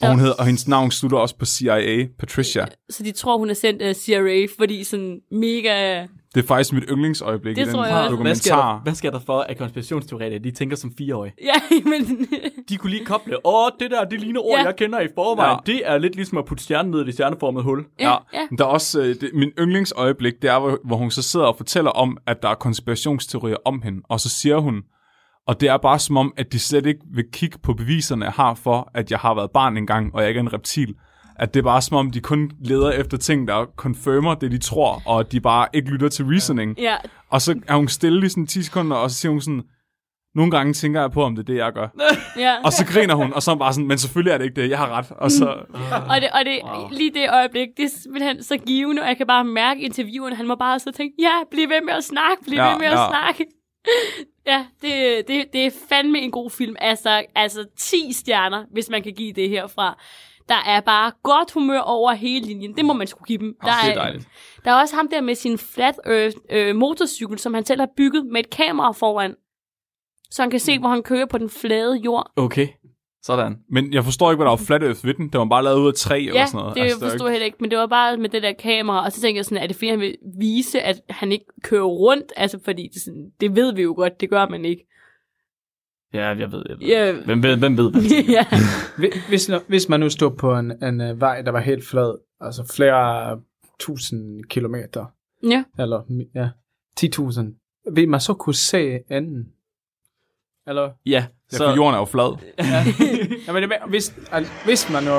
Og, 0.05 0.11
hun 0.11 0.19
hedder, 0.19 0.33
og 0.33 0.45
hendes 0.45 0.67
navn 0.67 0.91
slutter 0.91 1.17
også 1.17 1.35
på 1.37 1.45
CIA, 1.45 2.07
Patricia. 2.19 2.65
Så 2.89 3.03
de 3.03 3.11
tror, 3.11 3.37
hun 3.37 3.49
er 3.49 3.53
sendt 3.53 3.81
af 3.81 3.95
CRA, 3.95 4.45
fordi 4.59 4.83
sådan 4.83 5.19
mega... 5.31 6.05
Det 6.35 6.43
er 6.43 6.47
faktisk 6.47 6.73
mit 6.73 6.83
yndlingsøjeblik 6.89 7.55
Det 7.55 7.61
i 7.61 7.65
den 7.65 7.73
tror 7.73 7.85
jeg 7.85 7.95
også. 7.95 8.15
Hvad 8.15 8.35
sker, 8.35 8.51
dokumentar. 8.51 8.73
der, 8.75 8.81
hvad 8.83 8.93
sker 8.95 9.11
der 9.11 9.19
for, 9.25 9.39
at 9.39 9.57
konspirationsteoretikere, 9.57 10.43
de 10.43 10.51
tænker 10.51 10.75
som 10.77 10.91
fireårige? 10.97 11.33
Ja, 11.43 11.75
men... 11.91 12.27
De 12.69 12.77
kunne 12.77 12.89
lige 12.89 13.05
koble, 13.05 13.45
åh, 13.45 13.69
det 13.79 13.91
der, 13.91 14.03
det 14.03 14.19
ligner 14.21 14.41
ord, 14.41 14.51
Ja. 14.51 14.59
ja. 14.59 14.65
jeg 14.65 14.75
kender 14.75 14.99
i 14.99 15.07
forvejen. 15.15 15.59
Ja. 15.67 15.71
Ja. 15.73 15.77
Det 15.77 15.81
er 15.93 15.97
lidt 15.97 16.15
ligesom 16.15 16.37
at 16.37 16.45
putte 16.45 16.63
stjernen 16.63 16.91
ned 16.91 17.01
i 17.01 17.05
det 17.05 17.13
stjerneformede 17.13 17.63
hul. 17.63 17.85
ja, 17.99 18.11
ja. 18.33 18.47
Der 18.57 18.63
er 18.63 18.67
også, 18.69 19.01
øh, 19.01 19.07
det, 19.07 19.29
min 19.33 19.49
yndlingsøjeblik, 19.59 20.33
det 20.41 20.49
er, 20.49 20.59
hvor, 20.59 20.77
hvor 20.85 20.95
hun 20.97 21.11
så 21.11 21.21
sidder 21.21 21.45
og 21.45 21.57
fortæller 21.57 21.91
om, 21.91 22.17
at 22.27 22.41
der 22.41 22.49
er 22.49 22.55
konspirationsteorier 22.55 23.57
om 23.65 23.81
hende, 23.81 24.01
og 24.09 24.19
så 24.19 24.29
siger 24.29 24.57
hun, 24.57 24.81
og 25.47 25.61
det 25.61 25.69
er 25.69 25.77
bare 25.77 25.99
som 25.99 26.17
om, 26.17 26.33
at 26.37 26.53
de 26.53 26.59
slet 26.59 26.85
ikke 26.85 27.01
vil 27.13 27.25
kigge 27.31 27.57
på 27.63 27.73
beviserne, 27.73 28.25
jeg 28.25 28.33
har 28.33 28.53
for, 28.53 28.91
at 28.93 29.11
jeg 29.11 29.19
har 29.19 29.33
været 29.33 29.51
barn 29.51 29.77
engang, 29.77 30.15
og 30.15 30.21
jeg 30.21 30.29
ikke 30.29 30.37
er 30.37 30.43
en 30.43 30.53
reptil. 30.53 30.95
At 31.39 31.53
det 31.53 31.59
er 31.59 31.63
bare 31.63 31.81
som 31.81 31.97
om, 31.97 32.11
de 32.11 32.19
kun 32.19 32.51
leder 32.59 32.91
efter 32.91 33.17
ting, 33.17 33.47
der 33.47 33.65
confirmer 33.75 34.35
det, 34.35 34.51
de 34.51 34.57
tror, 34.57 35.01
og 35.05 35.19
at 35.19 35.31
de 35.31 35.41
bare 35.41 35.67
ikke 35.73 35.89
lytter 35.89 36.09
til 36.09 36.25
reasoning. 36.25 36.79
ja. 36.79 36.95
Og 37.29 37.41
så 37.41 37.59
er 37.67 37.75
hun 37.75 37.87
stille 37.87 38.25
i 38.25 38.29
sådan 38.29 38.47
10 38.47 38.63
sekunder, 38.63 38.97
og 38.97 39.11
så 39.11 39.15
siger 39.15 39.31
hun 39.31 39.41
sådan, 39.41 39.63
nogle 40.35 40.51
gange 40.51 40.73
tænker 40.73 41.01
jeg 41.01 41.11
på, 41.11 41.23
om 41.23 41.35
det 41.35 41.41
er 41.41 41.45
det, 41.53 41.57
jeg 41.57 41.73
gør. 41.73 41.87
ja. 42.45 42.55
Og 42.63 42.73
så 42.73 42.85
griner 42.85 43.15
hun, 43.15 43.33
og 43.33 43.41
så 43.43 43.51
er 43.51 43.55
bare 43.55 43.73
sådan, 43.73 43.87
men 43.87 43.97
selvfølgelig 43.97 44.31
er 44.31 44.37
det 44.37 44.45
ikke 44.45 44.61
det, 44.61 44.69
jeg 44.69 44.77
har 44.77 44.89
ret. 44.89 45.11
Og 45.11 45.31
så, 45.31 45.45
Og, 46.11 46.21
det, 46.21 46.29
og 46.33 46.45
det, 46.45 46.59
wow. 46.63 46.89
lige 46.91 47.13
det 47.13 47.29
øjeblik, 47.29 47.67
det 47.77 47.85
er 47.85 47.89
simpelthen 48.03 48.43
så 48.43 48.57
givende, 48.57 49.01
og 49.01 49.07
jeg 49.07 49.17
kan 49.17 49.27
bare 49.27 49.43
mærke 49.43 49.81
intervieweren, 49.81 50.35
han 50.35 50.47
må 50.47 50.55
bare 50.55 50.79
så 50.79 50.91
tænke, 50.91 51.15
ja, 51.19 51.31
bliv 51.51 51.69
ved 51.69 51.81
med 51.85 51.93
at 51.93 52.03
snakke, 52.03 52.43
bliv 52.43 52.57
Ja, 52.57 52.69
ved 52.71 52.79
med 52.79 52.87
at 52.87 52.99
ja. 52.99 53.07
snakke. 53.09 53.45
ja, 54.51 54.65
det, 54.81 55.27
det, 55.27 55.45
det 55.53 55.65
er 55.65 55.71
fandme 55.89 56.19
en 56.19 56.31
god 56.31 56.49
film. 56.49 56.75
Altså, 56.79 57.25
altså 57.35 57.65
10 57.77 58.13
stjerner, 58.13 58.65
hvis 58.71 58.89
man 58.89 59.03
kan 59.03 59.13
give 59.13 59.33
det 59.33 59.49
herfra. 59.49 59.97
Der 60.49 60.63
er 60.67 60.79
bare 60.81 61.11
godt 61.23 61.51
humør 61.51 61.79
over 61.79 62.13
hele 62.13 62.45
linjen. 62.45 62.75
Det 62.75 62.85
må 62.85 62.93
man 62.93 63.07
skulle 63.07 63.27
give 63.27 63.39
dem. 63.39 63.55
Der 63.61 63.71
det 63.83 63.91
er 63.91 63.95
dejligt. 63.95 64.27
Der 64.65 64.71
er 64.71 64.75
også 64.75 64.95
ham 64.95 65.07
der 65.07 65.21
med 65.21 65.35
sin 65.35 65.57
flat 65.57 65.95
earth 66.05 66.37
øh, 66.49 66.75
motorcykel, 66.75 67.39
som 67.39 67.53
han 67.53 67.65
selv 67.65 67.79
har 67.79 67.89
bygget 67.97 68.25
med 68.25 68.39
et 68.39 68.49
kamera 68.49 68.91
foran. 68.91 69.35
Så 70.31 70.41
han 70.41 70.49
kan 70.49 70.59
se, 70.59 70.79
hvor 70.79 70.89
han 70.89 71.03
kører 71.03 71.25
på 71.25 71.37
den 71.37 71.49
flade 71.49 71.95
jord. 71.95 72.31
Okay, 72.35 72.67
sådan. 73.25 73.57
men 73.69 73.93
jeg 73.93 74.03
forstår 74.03 74.31
ikke, 74.31 74.37
hvad 74.37 74.45
der 74.45 74.51
var 74.51 74.57
flat 74.65 74.83
earth 74.83 75.05
ved 75.05 75.13
den. 75.13 75.29
Det 75.29 75.39
var 75.39 75.45
bare 75.45 75.63
lavet 75.63 75.79
ud 75.79 75.87
af 75.87 75.93
træ 75.93 76.19
eller 76.19 76.39
Ja, 76.39 76.45
sådan 76.45 76.57
noget. 76.59 76.75
det 76.75 76.81
Altså, 76.81 76.99
forstod 76.99 77.27
jeg 77.27 77.31
heller 77.33 77.45
ikke, 77.45 77.57
men 77.61 77.71
det 77.71 77.77
var 77.79 77.87
bare 77.87 78.17
med 78.17 78.29
det 78.29 78.43
der 78.43 78.53
kamera, 78.53 79.05
og 79.05 79.11
så 79.11 79.21
tænkte 79.21 79.37
jeg 79.37 79.45
sådan, 79.45 79.57
er 79.63 79.67
det 79.67 79.75
fordi, 79.75 79.87
han 79.89 79.99
vil 79.99 80.15
vise, 80.39 80.81
at 80.81 81.01
han 81.09 81.31
ikke 81.31 81.45
kører 81.63 81.83
rundt? 81.83 82.33
Altså, 82.35 82.59
fordi 82.65 82.89
det, 82.93 83.01
sådan, 83.01 83.31
det 83.41 83.55
ved 83.55 83.73
vi 83.75 83.81
jo 83.81 83.93
godt, 83.97 84.21
det 84.21 84.29
gør 84.29 84.47
man 84.47 84.65
ikke. 84.65 84.87
Ja, 86.13 86.25
jeg 86.27 86.51
ved. 86.51 86.63
Jeg 86.69 86.77
ved. 86.79 86.87
Ja. 86.87 87.11
Hvem, 87.25 87.43
ved, 87.43 87.57
hvem 87.57 87.77
ved? 87.77 87.91
Hvad? 87.91 88.01
ja. 88.37 88.45
Hvi- 88.97 89.27
Hvis, 89.29 89.51
hvis 89.67 89.89
man 89.89 89.99
nu 89.99 90.09
stod 90.09 90.31
på 90.31 90.55
en, 90.55 90.83
en 90.83 91.01
uh, 91.11 91.21
vej, 91.21 91.41
der 91.41 91.51
var 91.51 91.59
helt 91.59 91.87
flad, 91.87 92.17
altså 92.41 92.73
flere 92.75 93.39
tusind 93.79 94.43
kilometer, 94.43 95.05
ja. 95.43 95.63
eller 95.79 96.01
ja, 96.35 96.49
10.000, 97.05 97.91
vil 97.93 98.09
man 98.09 98.19
så 98.19 98.33
kunne 98.33 98.53
se 98.55 98.99
enden? 99.11 99.47
Eller? 100.67 100.89
Ja, 101.05 101.25
Ja, 101.53 101.57
for 101.57 101.75
jorden 101.75 101.95
er 101.95 101.99
jo 101.99 102.05
flad. 102.05 102.37
Jamen, 103.47 103.63
det, 103.63 103.71
er- 103.71 103.87
hvis, 103.89 104.13
hvis 104.65 104.89
man 104.89 105.03
nu 105.03 105.11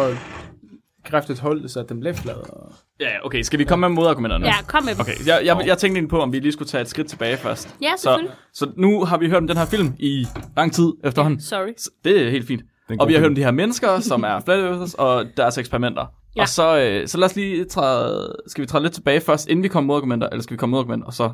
kræftet 1.05 1.39
holdt, 1.39 1.71
så 1.71 1.85
den 1.89 2.01
blev 2.01 2.15
flad. 2.15 2.35
Og... 2.35 2.73
Ja, 3.01 3.09
okay, 3.27 3.43
skal 3.43 3.59
vi 3.59 3.65
komme 3.65 3.89
med 3.89 3.95
modargumenter 3.95 4.39
nu? 4.39 4.47
ja, 4.47 4.53
kom 4.67 4.85
med 4.85 4.93
dem. 4.95 5.01
Okay, 5.01 5.13
jeg, 5.27 5.41
jeg, 5.45 5.57
jeg 5.67 5.79
tænkte 5.79 5.87
egentlig 5.99 6.09
på, 6.11 6.21
om 6.21 6.33
vi 6.33 6.39
lige 6.39 6.53
skulle 6.53 6.69
tage 6.69 6.83
et 6.83 6.89
skridt 6.89 7.09
tilbage 7.09 7.37
først. 7.37 7.77
Ja, 7.83 7.91
Så, 7.97 8.03
selvfølgelig. 8.03 8.31
så 8.53 8.71
nu 8.77 9.05
har 9.05 9.19
vi 9.19 9.29
hørt 9.29 9.37
om 9.37 9.47
den 9.47 9.57
her 9.57 9.65
film 9.67 9.95
i 9.99 10.27
lang 10.57 10.73
tid 10.73 10.93
efterhånden. 11.05 11.41
Sorry. 11.41 11.73
Så 11.77 11.91
Det 12.05 12.27
er 12.27 12.31
helt 12.31 12.47
fint. 12.47 12.63
en 12.91 13.01
Og 13.01 13.09
vi 13.09 13.13
har 13.13 13.19
film. 13.19 13.23
hørt 13.23 13.31
om 13.31 13.35
de 13.35 13.45
her 13.45 13.51
mennesker, 13.51 14.01
som 14.01 14.23
er 14.23 14.41
flat 14.45 14.95
og 14.95 15.25
deres 15.37 15.59
eksperimenter. 15.59 16.03
Ja. 16.03 16.07
Ja. 16.37 16.43
Og 16.43 16.49
så, 16.49 16.79
øh, 16.79 17.09
så 17.09 17.19
lad 17.19 17.27
os 17.27 17.37
lige 17.37 17.65
træde, 17.65 18.37
skal 18.47 18.63
vi 18.63 18.67
træde 18.67 18.83
lidt 18.83 18.95
tilbage 18.95 19.21
først, 19.21 19.49
inden 19.49 19.63
vi 19.63 19.69
kommer 19.69 19.87
med 19.87 19.95
modargumenter, 19.95 20.29
eller 20.29 20.43
skal 20.43 20.55
vi 20.55 20.59
komme 20.59 20.71
med 20.71 20.77
modargumenter, 20.79 21.07
og 21.07 21.15
så, 21.15 21.31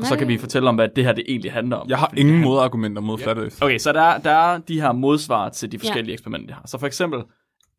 og 0.00 0.06
så 0.06 0.16
kan 0.16 0.28
vi 0.28 0.38
fortælle 0.38 0.68
om, 0.68 0.74
hvad 0.74 0.88
det 0.96 1.04
her 1.04 1.12
det 1.12 1.24
egentlig 1.28 1.52
handler 1.52 1.76
om. 1.76 1.88
Jeg 1.88 1.98
har 1.98 2.12
ingen 2.16 2.40
modargumenter 2.40 3.02
mod 3.02 3.18
flat 3.18 3.38
earth. 3.38 3.56
Okay, 3.60 3.78
så 3.78 3.92
der, 3.92 4.00
er- 4.00 4.18
der 4.18 4.30
er 4.30 4.58
de 4.58 4.80
her 4.80 4.92
modsvar 4.92 5.48
til 5.48 5.72
de 5.72 5.78
forskellige 5.78 6.08
ja. 6.08 6.12
eksperimenter, 6.12 6.46
de 6.46 6.52
har. 6.52 6.62
Så 6.66 6.78
for 6.78 6.86
eksempel, 6.86 7.20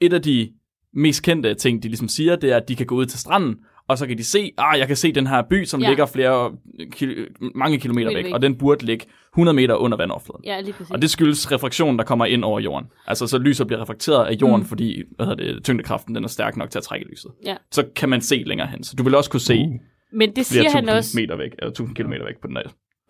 et 0.02 0.14
af 0.14 0.22
de 0.22 0.50
mest 0.94 1.24
kendte 1.24 1.54
ting, 1.54 1.84
de 1.84 1.88
ligesom 1.88 2.08
siger, 2.08 2.36
det 2.36 2.52
er, 2.52 2.58
at 2.58 2.68
de 2.70 2.76
kan 2.76 2.86
gå 2.86 2.96
ud 2.96 3.06
til 3.06 3.20
stranden, 3.20 3.56
og 3.88 3.98
så 3.98 4.08
kan 4.08 4.18
de 4.18 4.24
se, 4.24 4.52
ah, 4.58 4.80
jeg 4.80 4.88
kan 4.88 4.96
se 4.96 5.12
den 5.12 5.28
her 5.28 5.42
by, 5.50 5.66
som 5.66 5.82
Ja. 5.82 5.88
ligger 5.88 6.06
flere, 6.06 6.52
kil- 6.92 7.28
mange 7.56 7.80
kilometer 7.80 8.14
væk, 8.14 8.26
væk. 8.26 8.34
og 8.34 8.42
den 8.42 8.56
burde 8.58 8.86
ligge 8.86 9.06
100 9.34 9.56
meter 9.56 9.76
under 9.76 9.98
vandoverfladen. 9.98 10.42
Ja, 10.46 10.60
lige 10.62 10.74
præcis. 10.74 10.92
Og 10.92 11.02
det 11.02 11.10
skyldes 11.10 11.52
refleksion, 11.52 11.98
der 11.98 12.04
kommer 12.04 12.26
ind 12.26 12.44
over 12.44 12.60
jorden. 12.60 12.88
Altså, 13.08 13.28
så 13.28 13.38
lyset 13.38 13.68
bliver 13.68 13.82
reflekteret 13.82 14.26
af 14.26 14.34
jorden, 14.42 14.60
mm. 14.60 14.66
fordi 14.66 15.04
hvad 15.16 15.26
hedder 15.26 15.54
det, 15.54 15.64
tyngdekraften 15.64 16.16
den 16.16 16.24
er 16.24 16.28
stærk 16.28 16.58
nok 16.58 16.70
til 16.70 16.80
at 16.80 16.84
trække 16.84 17.06
lyset. 17.10 17.32
Ja. 17.46 17.56
Så 17.72 17.84
kan 17.96 18.10
man 18.10 18.22
se 18.22 18.44
længere 18.46 18.68
hen. 18.68 18.84
Så 18.84 18.96
du 18.96 19.04
vil 19.04 19.16
også 19.16 19.30
kunne 19.30 19.40
se 19.40 19.60
uh. 19.60 19.74
Men 20.14 20.36
det 20.36 20.46
siger 20.46 20.70
han 20.70 20.90
også. 20.90 21.12
meter 21.18 21.36
væk, 21.36 21.52
eller 21.60 21.74
tusind 21.74 21.96
kilometer 21.96 22.26
væk 22.26 22.36
på 22.42 22.48
den 22.48 22.56
der. 22.56 22.62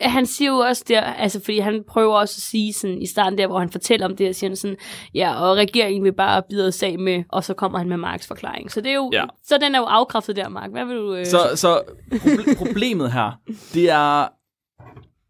han 0.01 0.25
siger 0.25 0.51
jo 0.51 0.57
også 0.57 0.85
der, 0.87 1.01
altså 1.01 1.41
fordi 1.43 1.59
han 1.59 1.83
prøver 1.87 2.15
også 2.15 2.35
at 2.37 2.41
sige 2.41 2.73
sådan, 2.73 3.01
i 3.01 3.05
starten 3.07 3.37
der, 3.37 3.47
hvor 3.47 3.59
han 3.59 3.69
fortæller 3.69 4.05
om 4.05 4.15
det, 4.15 4.29
og 4.29 4.35
siger 4.35 4.49
han 4.49 4.55
sådan, 4.55 4.77
ja, 5.15 5.35
og 5.41 5.55
regeringen 5.55 6.03
vil 6.03 6.13
bare 6.13 6.43
bide 6.49 6.67
os 6.67 6.83
af 6.83 6.99
med, 6.99 7.23
og 7.29 7.43
så 7.43 7.53
kommer 7.53 7.77
han 7.77 7.89
med 7.89 7.97
Marks 7.97 8.27
forklaring. 8.27 8.71
Så 8.71 8.81
det 8.81 8.89
er 8.91 8.95
jo, 8.95 9.09
Ja. 9.13 9.23
så 9.45 9.57
den 9.61 9.75
er 9.75 9.79
jo 9.79 9.85
afkræftet 9.85 10.35
der, 10.35 10.49
Mark. 10.49 10.71
Hvad 10.71 10.85
vil 10.85 10.95
du... 10.95 11.15
Øh... 11.15 11.25
Så, 11.25 11.39
så 11.55 11.81
proble- 12.13 12.57
problemet 12.65 13.11
her, 13.11 13.39
det 13.73 13.89
er 13.89 14.27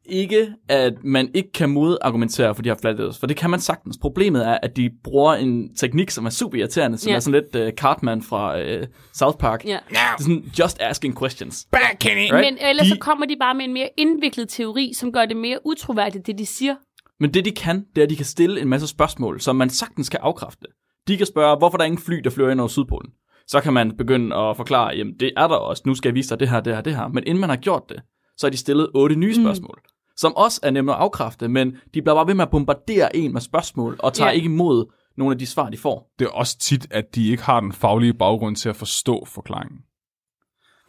ikke, 0.09 0.53
at 0.69 0.93
man 1.03 1.29
ikke 1.33 1.51
kan 1.51 1.69
modargumentere 1.69 2.55
for 2.55 2.61
de 2.61 2.69
her 2.69 2.75
flat 2.81 3.15
for 3.19 3.27
det 3.27 3.37
kan 3.37 3.49
man 3.49 3.59
sagtens. 3.59 3.97
Problemet 4.01 4.47
er, 4.47 4.57
at 4.63 4.77
de 4.77 4.89
bruger 5.03 5.33
en 5.33 5.75
teknik, 5.75 6.09
som 6.09 6.25
er 6.25 6.29
super 6.29 6.57
irriterende, 6.57 6.97
som 6.97 7.09
Ja. 7.09 7.15
er 7.15 7.19
sådan 7.19 7.41
lidt 7.53 7.67
uh, 7.67 7.73
Cartman 7.73 8.21
fra 8.21 8.59
uh, 8.61 8.83
South 9.13 9.37
Park. 9.37 9.65
Ja. 9.65 9.77
Det 9.89 9.97
er 9.97 10.15
sådan, 10.19 10.51
just 10.59 10.81
asking 10.81 11.19
questions. 11.19 11.67
Back 11.71 12.05
it. 12.05 12.11
Right? 12.11 12.33
Men 12.33 12.57
ellers 12.61 12.87
De- 12.87 12.89
så 12.89 12.97
kommer 12.99 13.25
de 13.25 13.35
bare 13.39 13.55
med 13.55 13.65
en 13.65 13.73
mere 13.73 13.89
indviklet 13.97 14.49
teori, 14.49 14.91
som 14.95 15.11
gør 15.11 15.25
det 15.25 15.37
mere 15.37 15.59
utroværdigt, 15.65 16.27
det 16.27 16.37
de 16.37 16.45
siger. 16.45 16.75
Men 17.19 17.33
det 17.33 17.45
de 17.45 17.51
kan, 17.51 17.85
det 17.95 18.01
er, 18.01 18.03
at 18.05 18.09
de 18.09 18.15
kan 18.15 18.25
stille 18.25 18.61
en 18.61 18.67
masse 18.67 18.87
spørgsmål, 18.87 19.41
som 19.41 19.55
man 19.55 19.69
sagtens 19.69 20.09
kan 20.09 20.19
afkræfte. 20.23 20.65
De 21.07 21.17
kan 21.17 21.25
spørge, 21.25 21.57
hvorfor 21.57 21.77
der 21.77 21.83
er 21.83 21.85
ingen 21.85 22.01
fly, 22.01 22.15
der 22.23 22.29
flyver 22.29 22.49
ind 22.51 22.59
over 22.59 22.67
Sydpolen. 22.69 23.11
Så 23.47 23.61
kan 23.61 23.73
man 23.73 23.97
begynde 23.97 24.35
at 24.35 24.57
forklare, 24.57 24.95
jamen 24.95 25.13
det 25.19 25.31
er 25.37 25.47
der 25.47 25.55
også, 25.55 25.83
nu 25.85 25.95
skal 25.95 26.09
jeg 26.09 26.15
vise 26.15 26.29
dig 26.29 26.39
det 26.39 26.49
her, 26.49 26.59
det 26.59 26.75
her, 26.75 26.81
det 26.81 26.95
her. 26.95 27.07
Men 27.07 27.23
inden 27.27 27.41
man 27.41 27.49
har 27.49 27.57
gjort 27.57 27.83
det, 27.89 28.01
så 28.37 28.47
har 28.47 28.51
de 28.51 28.57
stillet 28.57 28.89
otte 28.93 29.15
nye 29.15 29.35
spørgsmål, 29.35 29.79
mm. 29.83 29.89
Som 30.19 30.35
også 30.35 30.59
er 30.63 30.71
nemme 30.71 30.91
at 30.93 30.97
afkræfte, 30.99 31.47
men 31.47 31.71
de 31.93 32.01
bliver 32.01 32.15
bare 32.15 32.27
ved 32.27 32.33
med 32.33 32.43
at 32.45 32.51
bombardere 32.51 33.15
en 33.15 33.33
med 33.33 33.41
spørgsmål, 33.41 33.95
og 33.99 34.13
tager 34.13 34.29
Ja. 34.29 34.35
ikke 34.35 34.45
imod 34.45 34.85
nogle 35.17 35.31
af 35.33 35.39
de 35.39 35.45
svar, 35.45 35.69
de 35.69 35.77
får. 35.77 36.11
Det 36.19 36.25
er 36.25 36.29
også 36.31 36.57
tit, 36.59 36.87
at 36.91 37.15
de 37.15 37.29
ikke 37.31 37.43
har 37.43 37.59
den 37.59 37.73
faglige 37.73 38.13
baggrund 38.13 38.55
til 38.55 38.69
at 38.69 38.75
forstå 38.75 39.25
forklaringen. 39.25 39.77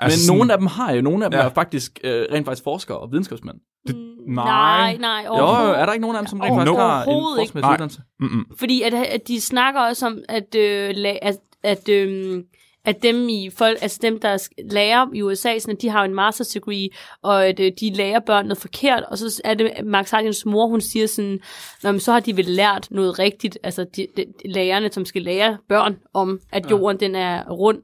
Men 0.02 0.10
sådan- 0.10 0.36
nogle 0.36 0.52
af 0.52 0.58
dem 0.58 0.66
har 0.66 0.92
jo, 0.92 1.00
nogle 1.02 1.24
af 1.24 1.30
dem 1.30 1.40
Ja. 1.40 1.44
er 1.46 1.48
faktisk 1.50 2.00
øh, 2.04 2.26
rent 2.32 2.44
faktisk 2.46 2.64
forskere 2.64 2.98
og 2.98 3.12
videnskabsmænd. 3.12 3.56
Det, 3.86 3.96
Mm, 3.96 4.34
nej. 4.34 4.44
Nej, 4.44 4.96
nej. 4.96 5.24
Jo, 5.28 5.32
er 5.72 5.86
der 5.86 5.92
ikke 5.92 6.02
nogen 6.02 6.16
af 6.16 6.22
dem, 6.22 6.26
som 6.26 6.40
rent 6.40 6.54
faktisk 6.54 6.76
har 6.78 7.02
en 7.02 7.08
Overhovedet 7.08 7.42
ikke. 7.42 7.52
forskningsmæssig 7.52 7.66
Nej. 7.66 7.74
uddannelse? 7.74 8.00
Mm-mm. 8.20 8.46
Fordi 8.58 8.82
at, 8.82 8.94
at 8.94 9.28
de 9.28 9.40
snakker 9.40 9.80
også 9.80 10.06
om, 10.06 10.18
at, 10.28 10.54
øh, 10.54 10.90
la- 10.90 11.18
at, 11.22 11.36
at, 11.62 11.88
øh, 11.88 12.42
at 12.84 13.02
dem 13.02 13.28
i 13.28 13.50
folk, 13.50 13.78
altså 13.82 13.98
dem, 14.02 14.20
der 14.20 14.48
lærer 14.70 15.06
i 15.14 15.22
USA, 15.22 15.58
sådan, 15.58 15.76
at 15.76 15.82
de 15.82 15.88
har 15.88 16.06
jo 16.06 16.12
en 16.12 16.18
master's 16.18 16.54
degree, 16.54 16.88
og 17.22 17.46
at 17.46 17.60
øh, 17.60 17.72
de 17.80 17.90
lærer 17.90 18.20
børn 18.20 18.44
noget 18.46 18.58
forkert, 18.58 19.04
og 19.04 19.18
så 19.18 19.40
er 19.44 19.54
det 19.54 19.72
Max 19.84 20.10
Hardians 20.10 20.46
mor, 20.46 20.66
hun 20.66 20.80
siger 20.80 21.06
sådan, 21.06 21.40
Nå, 21.82 21.92
men 21.92 22.00
så 22.00 22.12
har 22.12 22.20
de 22.20 22.36
vel 22.36 22.44
lært 22.44 22.88
noget 22.90 23.18
rigtigt, 23.18 23.58
altså 23.62 23.84
de, 23.84 24.06
de, 24.16 24.24
lærerne, 24.44 24.92
som 24.92 25.04
skal 25.04 25.22
lære 25.22 25.58
børn 25.68 25.98
om, 26.14 26.40
at 26.52 26.70
jorden 26.70 27.00
den 27.00 27.14
er 27.14 27.50
rund, 27.50 27.82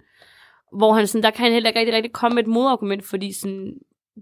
hvor 0.76 0.92
han 0.92 1.06
sådan, 1.06 1.22
der 1.22 1.30
kan 1.30 1.44
han 1.44 1.52
heller 1.52 1.70
ikke 1.70 1.80
rigtig, 1.80 1.94
rigtig 1.94 2.12
komme 2.12 2.34
med 2.34 2.42
et 2.42 2.48
modargument, 2.48 3.04
fordi 3.04 3.32
sådan, 3.32 3.72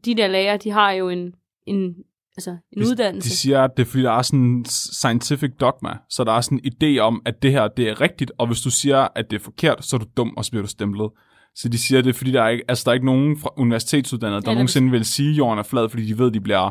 de 0.04 0.14
der 0.14 0.26
lærer, 0.26 0.56
de 0.56 0.70
har 0.70 0.92
jo 0.92 1.08
en, 1.08 1.34
en, 1.66 1.94
altså, 2.36 2.50
en 2.72 2.82
De- 2.82 2.88
uddannelse. 2.88 3.30
De 3.30 3.36
siger, 3.36 3.62
at 3.64 3.70
det 3.76 3.82
er 3.82 3.86
fordi, 3.86 4.02
der 4.02 4.12
er 4.12 4.22
sådan 4.22 4.40
en 4.40 4.64
scientific 4.64 5.50
dogma, 5.60 5.96
så 6.10 6.24
der 6.24 6.32
er 6.32 6.40
sådan 6.40 6.60
en 6.64 6.72
idé 6.72 6.98
om, 7.00 7.22
at 7.24 7.42
det 7.42 7.52
her 7.52 7.68
det 7.68 7.88
er 7.88 8.00
rigtigt, 8.00 8.32
og 8.38 8.46
hvis 8.46 8.60
du 8.60 8.70
siger, 8.70 9.08
at 9.16 9.30
det 9.30 9.36
er 9.40 9.44
forkert, 9.44 9.84
så 9.84 9.96
er 9.96 9.98
du 10.00 10.06
dum, 10.16 10.34
og 10.36 10.44
så 10.44 10.50
bliver 10.50 10.62
du 10.62 10.68
stemplet. 10.68 11.10
Så 11.56 11.68
de 11.68 11.78
siger, 11.78 11.98
at 11.98 12.04
det 12.04 12.10
er 12.10 12.14
fordi, 12.18 12.30
der 12.32 12.42
er 12.42 12.48
ikke, 12.48 12.64
altså, 12.68 12.82
der 12.84 12.90
er 12.90 12.94
ikke 12.94 13.06
nogen 13.06 13.38
fra 13.38 13.50
universitetsuddannede, 13.56 14.42
der 14.42 14.50
Ja, 14.50 14.54
nogensinde 14.54 14.90
vil 14.90 15.04
sige, 15.04 15.30
at 15.30 15.38
jorden 15.38 15.58
er 15.58 15.62
flad, 15.62 15.88
fordi 15.88 16.06
de 16.06 16.18
ved, 16.18 16.26
at 16.26 16.34
de 16.34 16.40
bliver 16.40 16.70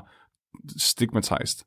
stigmatized. 0.77 1.65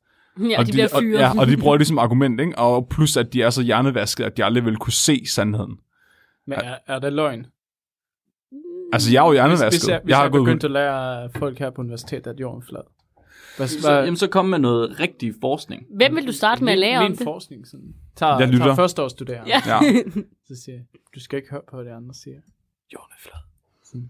ja, 0.49 0.59
og 0.59 0.65
de 0.67 0.71
bliver 0.71 0.87
og, 0.93 1.01
fyret. 1.01 1.19
ja, 1.19 1.39
og 1.39 1.47
de 1.47 1.57
bruger 1.63 1.77
det 1.77 1.87
som 1.87 1.97
argument, 1.99 2.39
ikke? 2.41 2.57
Og 2.57 2.87
plus, 2.89 3.17
at 3.17 3.33
de 3.33 3.41
er 3.41 3.49
så 3.49 3.61
hjernevasket, 3.61 4.23
at 4.23 4.37
de 4.37 4.43
aldrig 4.45 4.65
vil 4.65 4.75
kunne 4.77 4.93
se 4.93 5.25
sandheden. 5.25 5.77
Men 6.47 6.57
er, 6.63 6.75
er 6.87 6.99
det 6.99 7.13
løgn? 7.13 7.45
Altså, 8.93 9.11
jeg 9.11 9.19
er 9.19 9.23
jo 9.25 9.29
Hvis, 9.29 9.37
hjernevasket. 9.37 9.69
hvis 9.71 9.87
jeg, 9.87 9.99
hvis 10.03 10.03
jeg 10.03 10.09
jeg, 10.09 10.17
har 10.17 10.23
jeg 10.23 10.31
gået 10.31 10.45
begyndt 10.45 10.63
at 10.63 10.71
lære 10.71 11.29
folk 11.37 11.59
her 11.59 11.69
på 11.69 11.81
universitetet, 11.81 12.27
at 12.27 12.39
jorden 12.39 12.61
er 12.61 12.65
flad. 12.69 12.81
Hvad, 13.57 13.67
Så, 13.67 13.91
jamen, 13.91 14.17
så 14.17 14.27
kom 14.27 14.45
med 14.45 14.59
noget 14.59 14.99
rigtig 14.99 15.33
forskning. 15.41 15.85
Hvem 15.95 16.15
vil 16.15 16.27
du 16.27 16.31
starte 16.31 16.63
med 16.63 16.73
at 16.73 16.79
lære 16.79 16.97
om 16.97 17.03
min 17.03 17.11
det? 17.17 17.23
forskning 17.23 17.67
sådan. 17.67 17.95
Tager, 18.15 18.39
Jeg 18.39 18.47
lytter. 18.47 18.65
tager 18.65 18.75
første 18.75 19.03
års 19.03 19.11
studerende. 19.11 19.47
Ja. 19.49 19.61
Ja. 19.65 19.79
Så 20.47 20.63
siger 20.63 20.75
jeg, 20.75 20.83
du 21.15 21.19
skal 21.19 21.37
ikke 21.37 21.49
høre 21.51 21.61
på, 21.69 21.75
hvad 21.75 21.85
de 21.85 21.91
andre 21.91 22.13
siger. 22.13 22.35
Jorden 22.93 23.11
er 23.11 23.19
flad. 23.21 24.01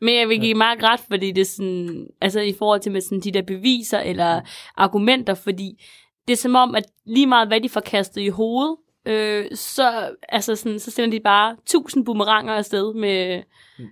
Men 0.00 0.14
jeg 0.14 0.28
vil 0.28 0.40
give 0.40 0.54
meget 0.54 0.82
ret, 0.82 1.00
fordi 1.00 1.32
det 1.32 1.40
er 1.40 1.44
sådan, 1.44 2.06
altså 2.20 2.40
i 2.40 2.52
forhold 2.58 2.80
til 2.80 2.92
med 2.92 3.00
sådan 3.00 3.20
de 3.20 3.30
der 3.32 3.42
beviser 3.42 4.00
eller 4.00 4.40
argumenter, 4.76 5.34
fordi 5.34 5.84
det 6.28 6.32
er 6.32 6.36
som 6.36 6.54
om, 6.54 6.74
at 6.74 6.84
lige 7.06 7.26
meget 7.26 7.48
hvad 7.48 7.60
de 7.60 7.68
får 7.68 7.80
kastet 7.80 8.20
i 8.20 8.28
hovedet, 8.28 8.76
øh, 9.06 9.46
så, 9.54 10.10
altså 10.28 10.56
sådan, 10.56 10.78
så 10.78 10.90
sender 10.90 11.18
de 11.18 11.22
bare 11.24 11.56
tusind 11.66 12.04
boomeranger 12.04 12.54
afsted 12.54 12.94
med, 12.94 13.42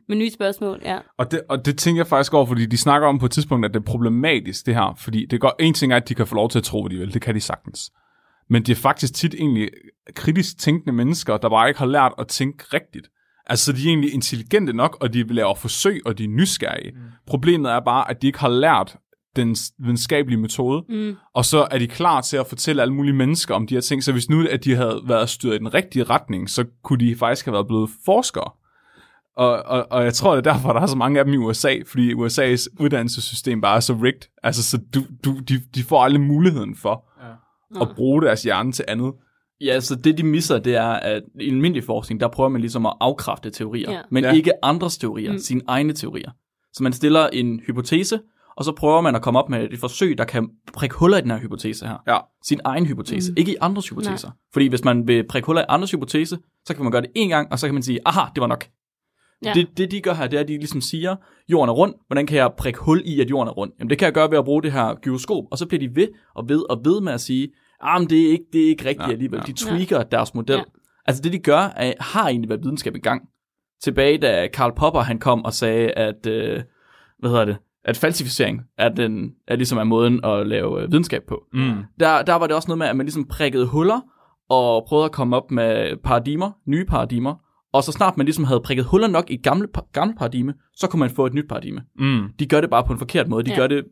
med 0.08 0.16
nye 0.16 0.30
spørgsmål. 0.30 0.80
Ja. 0.84 0.98
Og 1.18 1.30
det, 1.30 1.42
og 1.48 1.66
det 1.66 1.78
tænker 1.78 2.00
jeg 2.00 2.06
faktisk 2.06 2.34
over, 2.34 2.46
fordi 2.46 2.66
de 2.66 2.78
snakker 2.78 3.08
om 3.08 3.18
på 3.18 3.26
et 3.26 3.32
tidspunkt, 3.32 3.66
at 3.66 3.74
det 3.74 3.80
er 3.80 3.84
problematisk, 3.84 4.66
det 4.66 4.74
her. 4.74 4.94
Fordi 4.98 5.26
det 5.26 5.40
går, 5.40 5.54
en 5.58 5.74
ting 5.74 5.92
er, 5.92 5.96
at 5.96 6.08
de 6.08 6.14
kan 6.14 6.26
få 6.26 6.34
lov 6.34 6.50
til 6.50 6.58
at 6.58 6.64
tro, 6.64 6.82
hvad 6.82 6.90
de 6.90 6.98
vil. 6.98 7.14
Det 7.14 7.22
kan 7.22 7.34
de 7.34 7.40
sagtens. 7.40 7.90
Men 8.50 8.62
det 8.62 8.72
er 8.72 8.80
faktisk 8.80 9.14
tit 9.14 9.34
egentlig 9.34 9.70
kritisk 10.14 10.58
tænkende 10.58 10.92
mennesker, 10.92 11.36
der 11.36 11.48
bare 11.48 11.68
ikke 11.68 11.78
har 11.78 11.86
lært 11.86 12.12
at 12.18 12.28
tænke 12.28 12.64
rigtigt. 12.64 13.08
Altså, 13.46 13.72
de 13.72 13.84
er 13.84 13.88
egentlig 13.88 14.14
intelligente 14.14 14.72
nok, 14.72 14.96
og 15.00 15.12
de 15.12 15.34
laver 15.34 15.54
forsøg, 15.54 16.00
og 16.06 16.18
de 16.18 16.24
er 16.24 16.28
nysgerrige. 16.28 16.92
Mm. 16.92 16.98
Problemet 17.26 17.72
er 17.72 17.80
bare, 17.80 18.10
at 18.10 18.22
de 18.22 18.26
ikke 18.26 18.38
har 18.38 18.48
lært 18.48 18.96
den 19.36 19.56
videnskabelige 19.78 20.40
metode, 20.40 20.84
Mm. 20.88 21.14
og 21.34 21.44
så 21.44 21.68
er 21.70 21.78
de 21.78 21.86
klar 21.86 22.20
til 22.20 22.36
at 22.36 22.46
fortælle 22.46 22.82
alle 22.82 22.94
mulige 22.94 23.14
mennesker 23.14 23.54
om 23.54 23.66
de 23.66 23.74
her 23.74 23.80
ting. 23.80 24.04
Så 24.04 24.12
hvis 24.12 24.30
nu, 24.30 24.44
at 24.50 24.64
de 24.64 24.74
havde 24.74 25.00
været 25.06 25.28
styret 25.28 25.54
i 25.54 25.58
den 25.58 25.74
rigtige 25.74 26.04
retning, 26.04 26.50
så 26.50 26.64
kunne 26.84 26.98
de 26.98 27.16
faktisk 27.16 27.44
have 27.46 27.52
været 27.52 27.66
blevet 27.66 27.90
forskere. 28.04 28.50
Og, 29.36 29.62
og, 29.66 29.86
og 29.90 30.04
jeg 30.04 30.14
tror, 30.14 30.36
det 30.36 30.46
er 30.46 30.52
derfor, 30.52 30.72
der 30.72 30.80
er 30.80 30.86
så 30.86 30.96
mange 30.96 31.18
af 31.18 31.24
dem 31.24 31.34
i 31.34 31.36
USA, 31.36 31.74
fordi 31.86 32.12
USA's 32.14 32.66
uddannelsessystem 32.80 33.60
bare 33.60 33.76
er 33.76 33.80
så 33.80 33.92
rigged. 33.94 34.22
Altså, 34.42 34.62
så 34.62 34.78
du, 34.94 35.00
du, 35.24 35.38
de, 35.48 35.60
de 35.74 35.82
får 35.82 36.02
aldrig 36.02 36.20
muligheden 36.20 36.76
for 36.76 37.04
Ja. 37.76 37.80
at 37.82 37.88
bruge 37.96 38.22
deres 38.22 38.42
hjerne 38.42 38.72
til 38.72 38.84
andet. 38.88 39.12
Ja, 39.60 39.80
så 39.80 39.94
det 39.94 40.18
de 40.18 40.22
misser, 40.22 40.58
det 40.58 40.74
er, 40.74 40.86
at 40.88 41.22
i 41.40 41.48
almindelig 41.48 41.84
forskning, 41.84 42.20
der 42.20 42.28
prøver 42.28 42.48
man 42.48 42.60
ligesom 42.60 42.86
at 42.86 42.92
afkræfte 43.00 43.50
teorier, 43.50 43.92
Ja. 43.92 44.00
men 44.10 44.24
Ja. 44.24 44.32
ikke 44.32 44.64
andres 44.64 44.98
teorier, 44.98 45.32
mm. 45.32 45.38
sine 45.38 45.60
egne 45.68 45.92
teorier. 45.92 46.30
Så 46.72 46.82
man 46.82 46.92
stiller 46.92 47.26
en 47.28 47.60
hypotese, 47.66 48.20
og 48.56 48.64
så 48.64 48.72
prøver 48.72 49.00
man 49.00 49.14
at 49.14 49.22
komme 49.22 49.38
op 49.38 49.48
med 49.48 49.68
et 49.70 49.78
forsøg, 49.78 50.18
der 50.18 50.24
kan 50.24 50.48
prikke 50.72 50.94
huller 50.94 51.18
i 51.18 51.20
den 51.20 51.30
her 51.30 51.38
hypotese 51.38 51.86
her. 51.86 51.96
Ja. 52.06 52.18
Sin 52.44 52.60
egen 52.64 52.86
hypotese, 52.86 53.32
mm. 53.32 53.36
ikke 53.38 53.52
i 53.52 53.56
andres 53.60 53.88
hypoteser. 53.88 54.28
Nej. 54.28 54.36
Fordi 54.52 54.68
hvis 54.68 54.84
man 54.84 55.08
vil 55.08 55.28
prikke 55.28 55.46
huller 55.46 55.62
i 55.62 55.64
andres 55.68 55.90
hypotese, 55.90 56.38
så 56.64 56.74
kan 56.74 56.82
man 56.82 56.92
gøre 56.92 57.02
det 57.02 57.10
en 57.14 57.28
gang, 57.28 57.52
og 57.52 57.58
så 57.58 57.66
kan 57.66 57.74
man 57.74 57.82
sige, 57.82 58.00
aha, 58.06 58.20
det 58.34 58.40
var 58.40 58.46
nok. 58.46 58.68
Ja. 59.44 59.52
Det, 59.54 59.78
det 59.78 59.90
de 59.90 60.00
gør 60.00 60.14
her, 60.14 60.26
det 60.26 60.36
er, 60.36 60.40
at 60.40 60.48
de 60.48 60.58
ligesom 60.58 60.80
siger, 60.80 61.16
jorden 61.48 61.68
er 61.68 61.72
rund, 61.72 61.94
hvordan 62.06 62.26
kan 62.26 62.38
jeg 62.38 62.50
prikke 62.58 62.78
hul 62.80 63.02
i, 63.04 63.20
at 63.20 63.30
jorden 63.30 63.48
er 63.48 63.52
rund? 63.52 63.72
Jamen 63.78 63.90
det 63.90 63.98
kan 63.98 64.06
jeg 64.06 64.12
gøre 64.14 64.30
ved 64.30 64.38
at 64.38 64.44
bruge 64.44 64.62
det 64.62 64.72
her 64.72 64.94
gyroskop, 64.94 65.44
og 65.50 65.58
så 65.58 65.66
bliver 65.66 65.88
de 65.88 65.96
ved 65.96 66.08
og 66.34 66.48
ved 66.48 66.70
og 66.70 66.80
ved 66.84 67.00
med 67.00 67.12
at 67.12 67.20
sige, 67.20 67.48
ah, 67.80 68.00
men 68.00 68.10
det 68.10 68.26
er 68.26 68.30
ikke, 68.30 68.44
det 68.52 68.64
er 68.64 68.68
ikke 68.68 68.84
rigtigt 68.84 69.06
Ja, 69.06 69.12
alligevel. 69.12 69.38
ja. 69.38 69.44
De 69.46 69.52
tweaker 69.52 69.96
ja. 69.96 70.02
deres 70.02 70.34
model. 70.34 70.56
Ja. 70.56 70.62
Altså 71.06 71.22
det 71.22 71.32
de 71.32 71.38
gør, 71.38 71.58
er, 71.58 71.92
har 72.00 72.28
egentlig 72.28 72.48
været 72.48 72.62
videnskab 72.62 72.96
i 72.96 72.98
gang. 72.98 73.22
Tilbage 73.82 74.18
da 74.18 74.48
Karl 74.52 74.72
Popper 74.76 75.00
han 75.00 75.18
kom 75.18 75.44
og 75.44 75.52
sagde, 75.52 75.90
at, 75.90 76.26
øh, 76.26 76.62
hvad 77.18 77.30
hedder 77.30 77.44
det, 77.44 77.56
at 77.86 77.96
falsificering 77.96 78.60
er, 78.78 78.88
den, 78.88 79.30
er 79.48 79.56
ligesom 79.56 79.78
er 79.78 79.84
måden 79.84 80.24
at 80.24 80.46
lave 80.46 80.82
øh, 80.82 80.90
videnskab 80.92 81.22
på. 81.28 81.42
Mm. 81.52 81.72
Der, 82.00 82.22
der 82.22 82.34
var 82.34 82.46
det 82.46 82.56
også 82.56 82.68
noget 82.68 82.78
med, 82.78 82.86
at 82.86 82.96
man 82.96 83.06
ligesom 83.06 83.24
prikkede 83.28 83.66
huller, 83.66 84.00
og 84.50 84.84
prøvede 84.88 85.04
at 85.04 85.12
komme 85.12 85.36
op 85.36 85.50
med 85.50 85.96
paradigmer, 86.04 86.50
nye 86.66 86.84
paradigmer, 86.84 87.34
og 87.72 87.84
så 87.84 87.92
snart 87.92 88.16
man 88.16 88.26
ligesom 88.26 88.44
havde 88.44 88.60
prikket 88.60 88.84
huller 88.84 89.08
nok 89.08 89.30
i 89.30 89.34
et 89.34 89.42
gamle, 89.42 89.68
gamle 89.92 90.14
paradigme, 90.18 90.54
så 90.76 90.86
kunne 90.88 91.00
man 91.00 91.10
få 91.10 91.26
et 91.26 91.34
nyt 91.34 91.48
paradigme. 91.48 91.80
Mm. 91.98 92.22
De 92.38 92.46
gør 92.46 92.60
det 92.60 92.70
bare 92.70 92.84
på 92.84 92.92
en 92.92 92.98
forkert 92.98 93.28
måde. 93.28 93.44
De 93.44 93.50
Ja. 93.50 93.56
gør 93.56 93.66
det, 93.66 93.84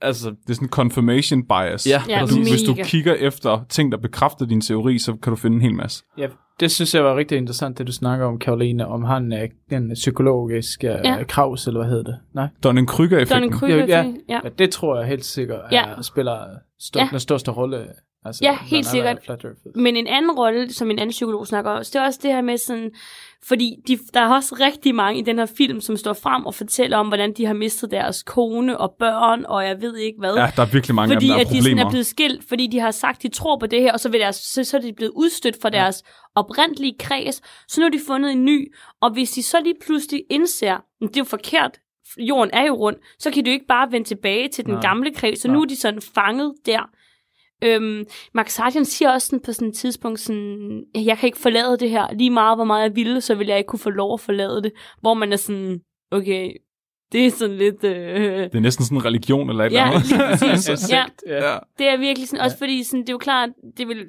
altså, 0.00 0.30
Det 0.30 0.50
er 0.50 0.54
sådan 0.54 0.66
en 0.66 0.70
confirmation 0.70 1.42
bias. 1.48 1.86
Ja, 1.86 2.02
Ja, 2.08 2.26
du, 2.30 2.36
hvis 2.36 2.62
du 2.62 2.74
kigger 2.84 3.14
efter 3.14 3.64
ting, 3.68 3.92
der 3.92 3.98
bekræfter 3.98 4.46
din 4.46 4.60
teori, 4.60 4.98
så 4.98 5.16
kan 5.22 5.30
du 5.30 5.36
finde 5.36 5.54
en 5.54 5.60
hel 5.62 5.74
masse. 5.74 6.04
Ja, 6.18 6.26
det 6.60 6.70
synes 6.70 6.94
jeg 6.94 7.04
var 7.04 7.16
rigtig 7.16 7.38
interessant, 7.38 7.78
det 7.78 7.86
du 7.86 7.92
snakker 7.92 8.26
om, 8.26 8.38
Karoline, 8.38 8.86
om 8.86 9.04
han 9.04 9.32
er 9.32 9.46
den 9.70 9.90
psykologiske 9.94 10.86
Ja. 10.86 11.00
ja. 11.18 11.24
kraus, 11.24 11.66
eller 11.66 11.80
hvad 11.80 11.90
hedder 11.90 12.04
det? 12.04 12.18
Nej? 12.34 12.48
Dunning-Kruger-effekten. 12.66 13.34
Donning 13.34 13.52
Kryger, 13.52 13.76
Ja, 13.76 13.84
ja. 13.86 13.96
ja. 13.96 14.04
ja. 14.28 14.40
Ja, 14.44 14.48
det 14.58 14.70
tror 14.70 14.98
jeg 14.98 15.08
helt 15.08 15.24
sikkert 15.24 15.60
Ja. 15.72 15.84
er, 15.84 16.02
spiller 16.02 16.38
stor, 16.80 17.00
Ja. 17.00 17.08
den 17.10 17.20
største 17.20 17.50
rolle. 17.50 17.86
Altså, 18.24 18.40
Ja, 18.44 18.56
helt 18.62 18.86
sikkert. 18.86 19.30
Men 19.74 19.96
en 19.96 20.06
anden 20.06 20.30
rolle, 20.30 20.72
som 20.72 20.90
en 20.90 20.98
anden 20.98 21.10
psykolog 21.10 21.46
snakker 21.46 21.70
om, 21.70 21.78
det 21.78 21.96
er 21.96 22.04
også 22.06 22.20
det 22.22 22.32
her 22.32 22.42
med 22.42 22.56
sådan, 22.58 22.90
fordi 23.44 23.76
de, 23.88 23.98
der 24.14 24.20
er 24.20 24.34
også 24.34 24.56
rigtig 24.60 24.94
mange 24.94 25.20
i 25.20 25.22
den 25.22 25.38
her 25.38 25.46
film, 25.46 25.80
som 25.80 25.96
står 25.96 26.12
frem 26.12 26.46
og 26.46 26.54
fortæller 26.54 26.96
om, 26.96 27.08
hvordan 27.08 27.32
de 27.32 27.46
har 27.46 27.54
mistet 27.54 27.90
deres 27.90 28.22
kone 28.22 28.78
og 28.78 28.94
børn, 28.98 29.44
og 29.44 29.64
jeg 29.64 29.80
ved 29.80 29.96
ikke 29.96 30.18
hvad. 30.18 30.34
Ja, 30.34 30.50
der 30.56 30.62
er 30.62 30.66
virkelig 30.72 30.94
mange 30.94 31.14
fordi 31.14 31.30
af 31.30 31.38
dem, 31.38 31.38
der 31.38 31.40
at 31.40 31.46
er 31.46 31.50
de 31.50 31.62
sådan 31.62 31.62
problemer. 31.62 31.84
er 31.84 31.90
blevet 31.90 32.06
skilt, 32.06 32.48
fordi 32.48 32.66
de 32.66 32.80
har 32.80 32.90
sagt, 32.90 33.22
de 33.22 33.28
tror 33.28 33.58
på 33.58 33.66
det 33.66 33.82
her, 33.82 33.92
og 33.92 34.00
så, 34.00 34.08
vil 34.08 34.20
deres, 34.20 34.36
så, 34.36 34.64
så 34.64 34.76
er 34.76 34.80
de 34.80 34.92
blevet 34.92 35.12
udstødt 35.16 35.56
fra 35.62 35.70
deres 35.70 36.02
oprindelige 36.34 36.94
kreds, 36.98 37.40
så 37.68 37.80
nu 37.80 37.84
har 37.84 37.90
de 37.90 38.00
fundet 38.06 38.32
en 38.32 38.44
ny, 38.44 38.74
og 39.00 39.12
hvis 39.12 39.30
de 39.30 39.42
så 39.42 39.60
lige 39.64 39.76
pludselig 39.84 40.22
indser, 40.30 40.74
at 40.74 40.82
det 41.00 41.16
er 41.16 41.20
jo 41.20 41.24
forkert, 41.24 41.78
jorden 42.18 42.50
er 42.52 42.66
jo 42.66 42.74
rund, 42.74 42.96
så 43.18 43.30
kan 43.30 43.44
de 43.44 43.50
jo 43.50 43.54
ikke 43.54 43.66
bare 43.66 43.92
vende 43.92 44.08
tilbage 44.08 44.48
til 44.48 44.64
den 44.64 44.72
Nej. 44.72 44.82
gamle 44.82 45.14
kreds, 45.14 45.40
så 45.40 45.48
Nej. 45.48 45.54
nu 45.54 45.62
er 45.62 45.66
de 45.66 45.76
sådan 45.76 46.00
fanget 46.14 46.54
der. 46.66 46.90
Øhm, 47.64 48.04
Max 48.34 48.50
Sargent 48.52 48.86
siger 48.86 49.10
også 49.12 49.26
sådan 49.26 49.40
på 49.40 49.52
sådan 49.52 49.68
et 49.68 49.74
tidspunkt 49.74 50.20
sådan, 50.20 50.84
jeg 50.94 51.18
kan 51.18 51.26
ikke 51.26 51.38
forlade 51.38 51.76
det 51.78 51.90
her, 51.90 52.12
lige 52.12 52.30
meget 52.30 52.56
hvor 52.56 52.64
meget 52.64 52.82
jeg 52.82 52.96
ville, 52.96 53.20
så 53.20 53.34
vil 53.34 53.46
jeg 53.46 53.58
ikke 53.58 53.68
kunne 53.68 53.78
få 53.78 53.90
lov 53.90 54.14
at 54.14 54.20
forlade 54.20 54.62
det, 54.62 54.72
hvor 55.00 55.14
man 55.14 55.32
er 55.32 55.36
sådan, 55.36 55.80
okay, 56.10 56.52
det 57.12 57.26
er 57.26 57.30
sådan 57.30 57.56
lidt... 57.56 57.84
Øh, 57.84 58.38
Det 58.38 58.54
er 58.54 58.60
næsten 58.60 58.84
sådan 58.84 58.98
en 58.98 59.04
religion 59.04 59.50
eller 59.50 59.64
et 59.64 59.72
ja, 59.72 59.84
eller 59.86 59.96
andet. 59.96 60.40
lige 60.40 60.50
præcis. 60.50 60.90
ja, 60.92 61.04
ja. 61.26 61.52
ja. 61.52 61.58
det 61.78 61.88
er 61.88 61.96
virkelig 61.96 62.28
sådan, 62.28 62.44
også 62.44 62.58
fordi 62.58 62.84
sådan, 62.84 63.00
det 63.00 63.08
er 63.08 63.12
jo 63.12 63.18
klart, 63.18 63.48
det 63.76 63.88
vil, 63.88 64.06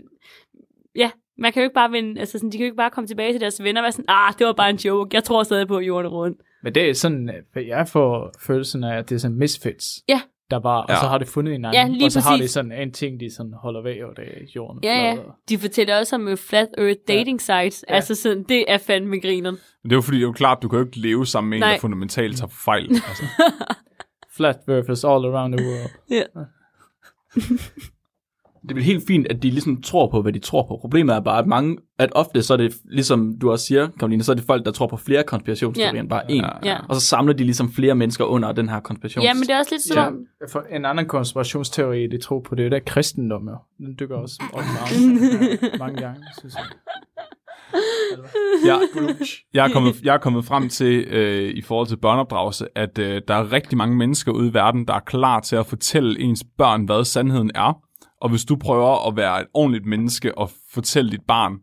ja, 0.96 1.12
man 1.38 1.54
kan 1.54 1.62
jo 1.62 1.64
ikke 1.64 1.74
bare 1.74 1.92
vende, 1.92 2.20
altså 2.20 2.38
sådan, 2.38 2.52
de 2.52 2.58
kan 2.58 2.64
jo 2.64 2.66
ikke 2.66 2.78
bare 2.78 2.90
komme 2.90 3.08
tilbage 3.08 3.34
til 3.34 3.42
deres 3.42 3.64
venner 3.64 3.82
og 3.82 3.84
være 3.84 3.92
sådan, 3.92 4.06
ah, 4.08 4.34
det 4.40 4.48
var 4.48 4.54
bare 4.54 4.70
en 4.70 4.76
joke, 4.76 5.16
jeg 5.16 5.24
tror 5.24 5.44
stadig 5.44 5.68
på 5.68 5.80
jorden 5.80 6.12
rundt. 6.12 6.42
Men 6.64 6.76
det 6.76 6.90
er 6.90 6.94
sådan, 6.94 7.32
øh, 7.56 7.68
jeg 7.68 7.88
får 7.88 8.32
følelsen 8.40 8.84
af, 8.84 8.98
at 8.98 9.10
det 9.10 9.16
er 9.16 9.20
sådan 9.20 9.38
misfits. 9.38 10.04
Ja, 10.10 10.22
der 10.52 10.60
var, 10.60 10.78
og 10.82 10.86
Ja. 10.90 10.96
så 11.00 11.08
har 11.08 11.18
det 11.18 11.28
fundet 11.28 11.56
en 11.56 11.66
anden, 11.66 11.82
Ja, 11.88 11.94
lige 11.94 12.06
og 12.06 12.12
så 12.12 12.20
har 12.20 12.30
præcis. 12.30 12.42
det 12.44 12.50
sådan 12.54 12.72
en 12.72 12.92
ting, 12.92 13.20
de 13.20 13.36
sådan 13.36 13.54
holder 13.54 13.84
væk, 13.84 14.02
og 14.02 14.16
det 14.18 14.56
jorden. 14.56 14.80
Ja, 14.84 14.96
ja. 15.00 15.18
og- 15.20 15.34
De 15.50 15.58
fortæller 15.58 16.00
også 16.00 16.16
om 16.16 16.28
uh, 16.28 16.38
flat 16.38 16.68
earth 16.78 17.00
dating 17.08 17.42
sites. 17.42 17.86
Ja. 17.90 17.96
Altså 17.96 18.16
sådan, 18.16 18.44
det 18.50 18.66
er 18.68 18.78
fandme 18.78 19.20
grineren. 19.20 19.56
Men 19.84 19.90
det 19.90 19.92
er 19.92 19.98
jo 19.98 20.02
fordi, 20.02 20.18
det 20.18 20.24
er 20.24 20.28
jo 20.28 20.32
klart, 20.34 20.58
du 20.62 20.68
kan 20.70 20.80
jo 20.80 20.86
ikke 20.86 21.00
leve 21.00 21.26
sammen 21.26 21.50
med 21.50 21.58
en, 21.58 21.62
Nej. 21.62 21.72
der 21.74 21.80
fundamentalt 21.80 22.38
tager 22.38 22.52
fejl. 22.66 22.92
Altså. 22.92 23.24
Flat 24.38 24.58
earthers 24.68 25.04
all 25.04 25.26
around 25.26 25.58
the 25.58 25.66
world. 25.68 25.90
Ja. 26.10 26.24
Det 28.70 28.78
er 28.78 28.82
helt 28.82 29.04
fint, 29.08 29.28
at 29.28 29.44
de 29.44 29.50
ligesom 29.50 29.82
tror 29.82 30.10
på, 30.12 30.22
hvad 30.22 30.34
de 30.34 30.40
tror 30.40 30.68
på. 30.68 30.78
Problemet 30.82 31.16
er 31.16 31.20
bare, 31.20 31.40
at 31.40 31.48
mange, 31.48 31.78
at 32.00 32.10
ofte 32.16 32.44
så 32.44 32.54
er 32.54 32.58
det, 32.58 32.76
ligesom 32.92 33.38
du 33.42 33.52
også 33.52 33.66
siger, 33.66 33.88
Karoline, 34.00 34.24
så 34.24 34.32
er 34.32 34.36
det 34.36 34.44
folk, 34.46 34.66
der 34.66 34.72
tror 34.72 34.88
på 34.88 34.98
flere 34.98 35.24
konspirationsteorier 35.24 35.94
Ja. 35.94 36.00
end 36.00 36.10
bare 36.10 36.24
én. 36.24 36.36
Ja. 36.66 36.72
Ja. 36.72 36.78
Og 36.90 36.96
så 36.96 37.02
samler 37.02 37.34
de 37.34 37.44
ligesom 37.44 37.72
flere 37.74 37.96
mennesker 37.96 38.26
under 38.26 38.52
den 38.52 38.70
her 38.70 38.80
konspirations... 38.80 39.24
ja, 39.26 39.34
men 39.34 39.42
det 39.44 39.50
er 39.50 39.58
også 39.58 39.72
lidt 39.74 39.82
som 39.82 39.98
Ja. 40.42 40.46
For 40.52 40.66
en 40.76 40.86
anden 40.86 41.06
konspirationsteori, 41.08 42.08
de 42.08 42.18
tror 42.18 42.40
på, 42.50 42.56
det 42.56 42.66
er 42.66 42.70
der 42.70 42.80
kristendom, 42.86 43.48
jo. 43.50 43.58
Den 43.78 43.96
dykker 44.00 44.16
også 44.16 44.44
op 44.54 44.60
meget, 44.60 45.80
mange 45.80 46.02
gange, 46.02 46.24
synes 46.40 46.56
jeg. 46.56 46.64
Jeg, 48.66 48.80
jeg, 49.54 49.66
er 49.66 49.74
kommet, 49.74 50.02
jeg 50.04 50.14
er 50.14 50.18
kommet 50.18 50.46
frem 50.46 50.70
til, 50.70 51.06
øh, 51.08 51.50
i 51.56 51.62
forhold 51.62 51.88
til 51.88 51.98
børneopdragelse, 51.98 52.68
at 52.76 52.98
øh, 53.00 53.22
der 53.28 53.34
er 53.36 53.52
rigtig 53.52 53.78
mange 53.78 53.96
mennesker 53.98 54.32
ude 54.32 54.48
i 54.50 54.54
verden, 54.54 54.88
der 54.88 54.94
er 54.94 55.00
klar 55.00 55.40
til 55.40 55.56
at 55.56 55.66
fortælle 55.66 56.20
ens 56.20 56.44
børn, 56.58 56.86
hvad 56.86 57.06
sandheden 57.06 57.52
er. 57.56 57.82
Og 58.22 58.30
hvis 58.30 58.46
du 58.46 58.56
prøver 58.56 59.08
at 59.08 59.16
være 59.16 59.42
et 59.42 59.48
ordentligt 59.54 59.86
menneske 59.86 60.38
og 60.38 60.52
fortælle 60.74 61.12
dit 61.12 61.22
barn, 61.28 61.54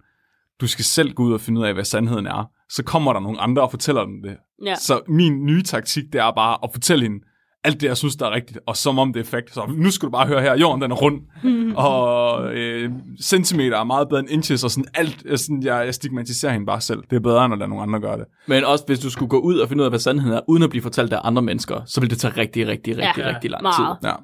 du 0.61 0.66
skal 0.66 0.84
selv 0.84 1.12
gå 1.12 1.22
ud 1.22 1.32
og 1.32 1.40
finde 1.40 1.61
ud 1.61 1.66
af, 1.66 1.74
hvad 1.74 1.84
sandheden 1.84 2.26
er, 2.26 2.50
så 2.70 2.82
kommer 2.84 3.12
der 3.12 3.20
nogle 3.20 3.40
andre 3.40 3.62
og 3.62 3.70
fortæller 3.70 4.04
dem 4.04 4.22
det. 4.22 4.36
Ja. 4.64 4.74
Så 4.74 5.00
min 5.09 5.46
nye 5.46 5.62
taktik, 5.62 6.04
det 6.12 6.20
er 6.20 6.30
bare 6.32 6.59
at 6.64 6.70
fortælle 6.72 7.02
hende 7.02 7.18
alt 7.64 7.80
det, 7.80 7.86
jeg 7.86 7.96
synes, 7.96 8.16
der 8.16 8.26
er 8.26 8.30
rigtigt, 8.30 8.59
og 8.66 8.76
som 8.76 8.98
om 8.98 9.12
det 9.12 9.20
er 9.20 9.24
fakt. 9.24 9.54
Så 9.54 9.66
nu 9.76 9.90
skal 9.90 10.06
du 10.06 10.11
bare 10.11 10.26
høre 10.26 10.42
her, 10.42 10.56
jorden 10.59 10.82
den 10.82 10.90
er 10.90 10.96
rund, 10.96 11.20
og 11.86 12.54
øh, 12.54 12.90
centimeter 13.22 13.78
er 13.78 13.84
meget 13.84 14.09
bedre 14.09 14.20
end 14.20 14.30
inches, 14.30 14.64
og 14.64 14.70
sådan 14.70 14.88
alt, 14.94 15.22
øh, 15.24 15.38
sådan, 15.38 15.62
jeg, 15.62 15.84
jeg 15.84 15.94
stigmatiserer 15.94 16.52
hende 16.52 16.66
bare 16.66 16.80
selv. 16.80 17.02
Det 17.11 17.16
er 17.16 17.20
bedre, 17.20 17.44
end 17.44 17.52
at 17.52 17.59
lade 17.59 17.70
nogle 17.70 17.82
andre 17.82 18.00
gøre 18.00 18.18
det. 18.18 18.24
Men 18.46 18.64
også 18.64 18.84
hvis 18.86 18.98
du 18.98 19.11
skulle 19.11 19.28
gå 19.28 19.38
ud 19.38 19.59
og 19.59 19.68
finde 19.68 19.80
ud 19.80 19.84
af, 19.84 19.90
hvad 19.90 19.98
sandheden 19.98 20.32
er, 20.32 20.40
uden 20.48 20.62
at 20.62 20.70
blive 20.70 20.82
fortalt 20.82 21.12
af 21.12 21.20
andre 21.24 21.42
mennesker, 21.42 21.80
så 21.86 22.00
vil 22.00 22.11
det 22.11 22.18
tage 22.18 22.36
rigtig, 22.36 22.66
rigtig, 22.66 22.96
rigtig, 22.96 23.22
Ja, 23.22 23.34
rigtig 23.34 23.50
lang 23.50 23.62
meget. 23.62 23.98
tid. 24.02 24.09
Ja. 24.09 24.14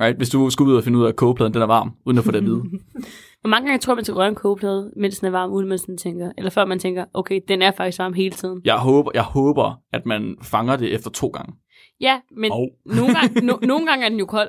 Right? 0.00 0.16
Hvis 0.16 0.28
du 0.28 0.50
skulle 0.50 0.72
ud 0.72 0.76
og 0.76 0.84
finde 0.84 0.98
ud 0.98 1.04
af, 1.04 1.08
at 1.08 1.16
kogepladen 1.16 1.54
den 1.54 1.62
er 1.62 1.66
varm, 1.66 1.92
uden 2.06 2.18
at 2.18 2.24
få 2.24 2.30
det 2.30 2.38
at 2.38 2.44
vide. 2.44 2.62
Hvor 3.40 3.48
mange 3.48 3.68
gange 3.68 3.78
tror 3.80 3.94
man 3.94 4.04
til 4.04 4.12
at 4.12 4.16
røre 4.16 4.28
en 4.28 4.34
kogeplade, 4.34 4.92
mens 4.96 5.18
den 5.18 5.26
er 5.26 5.30
varm, 5.30 5.52
uden 5.52 5.68
man 5.68 5.78
sådan 5.78 5.96
tænker? 5.96 6.32
Eller 6.38 6.50
før 6.50 6.64
man 6.64 6.78
tænker, 6.78 7.04
okay, 7.14 7.40
den 7.48 7.62
er 7.62 7.70
faktisk 7.70 7.98
varm 7.98 8.12
hele 8.12 8.34
tiden. 8.34 8.60
Jeg 8.64 8.78
håber, 8.78 9.10
jeg 9.14 9.22
håber, 9.22 9.80
at 9.92 10.06
man 10.06 10.36
fanger 10.42 10.76
det 10.76 10.94
efter 10.94 11.10
to 11.10 11.28
gange. 11.28 11.54
Ja, 12.00 12.20
men 12.36 12.52
Og 12.52 12.70
nogle, 12.84 13.14
gange, 13.14 13.40
no, 13.46 13.56
nogle 13.72 13.86
gange 13.86 14.04
er 14.04 14.08
den 14.08 14.18
jo 14.18 14.26
kold. 14.26 14.48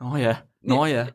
Nå 0.00 0.16
ja, 0.16 0.36
nå 0.62 0.84
ja. 0.86 1.06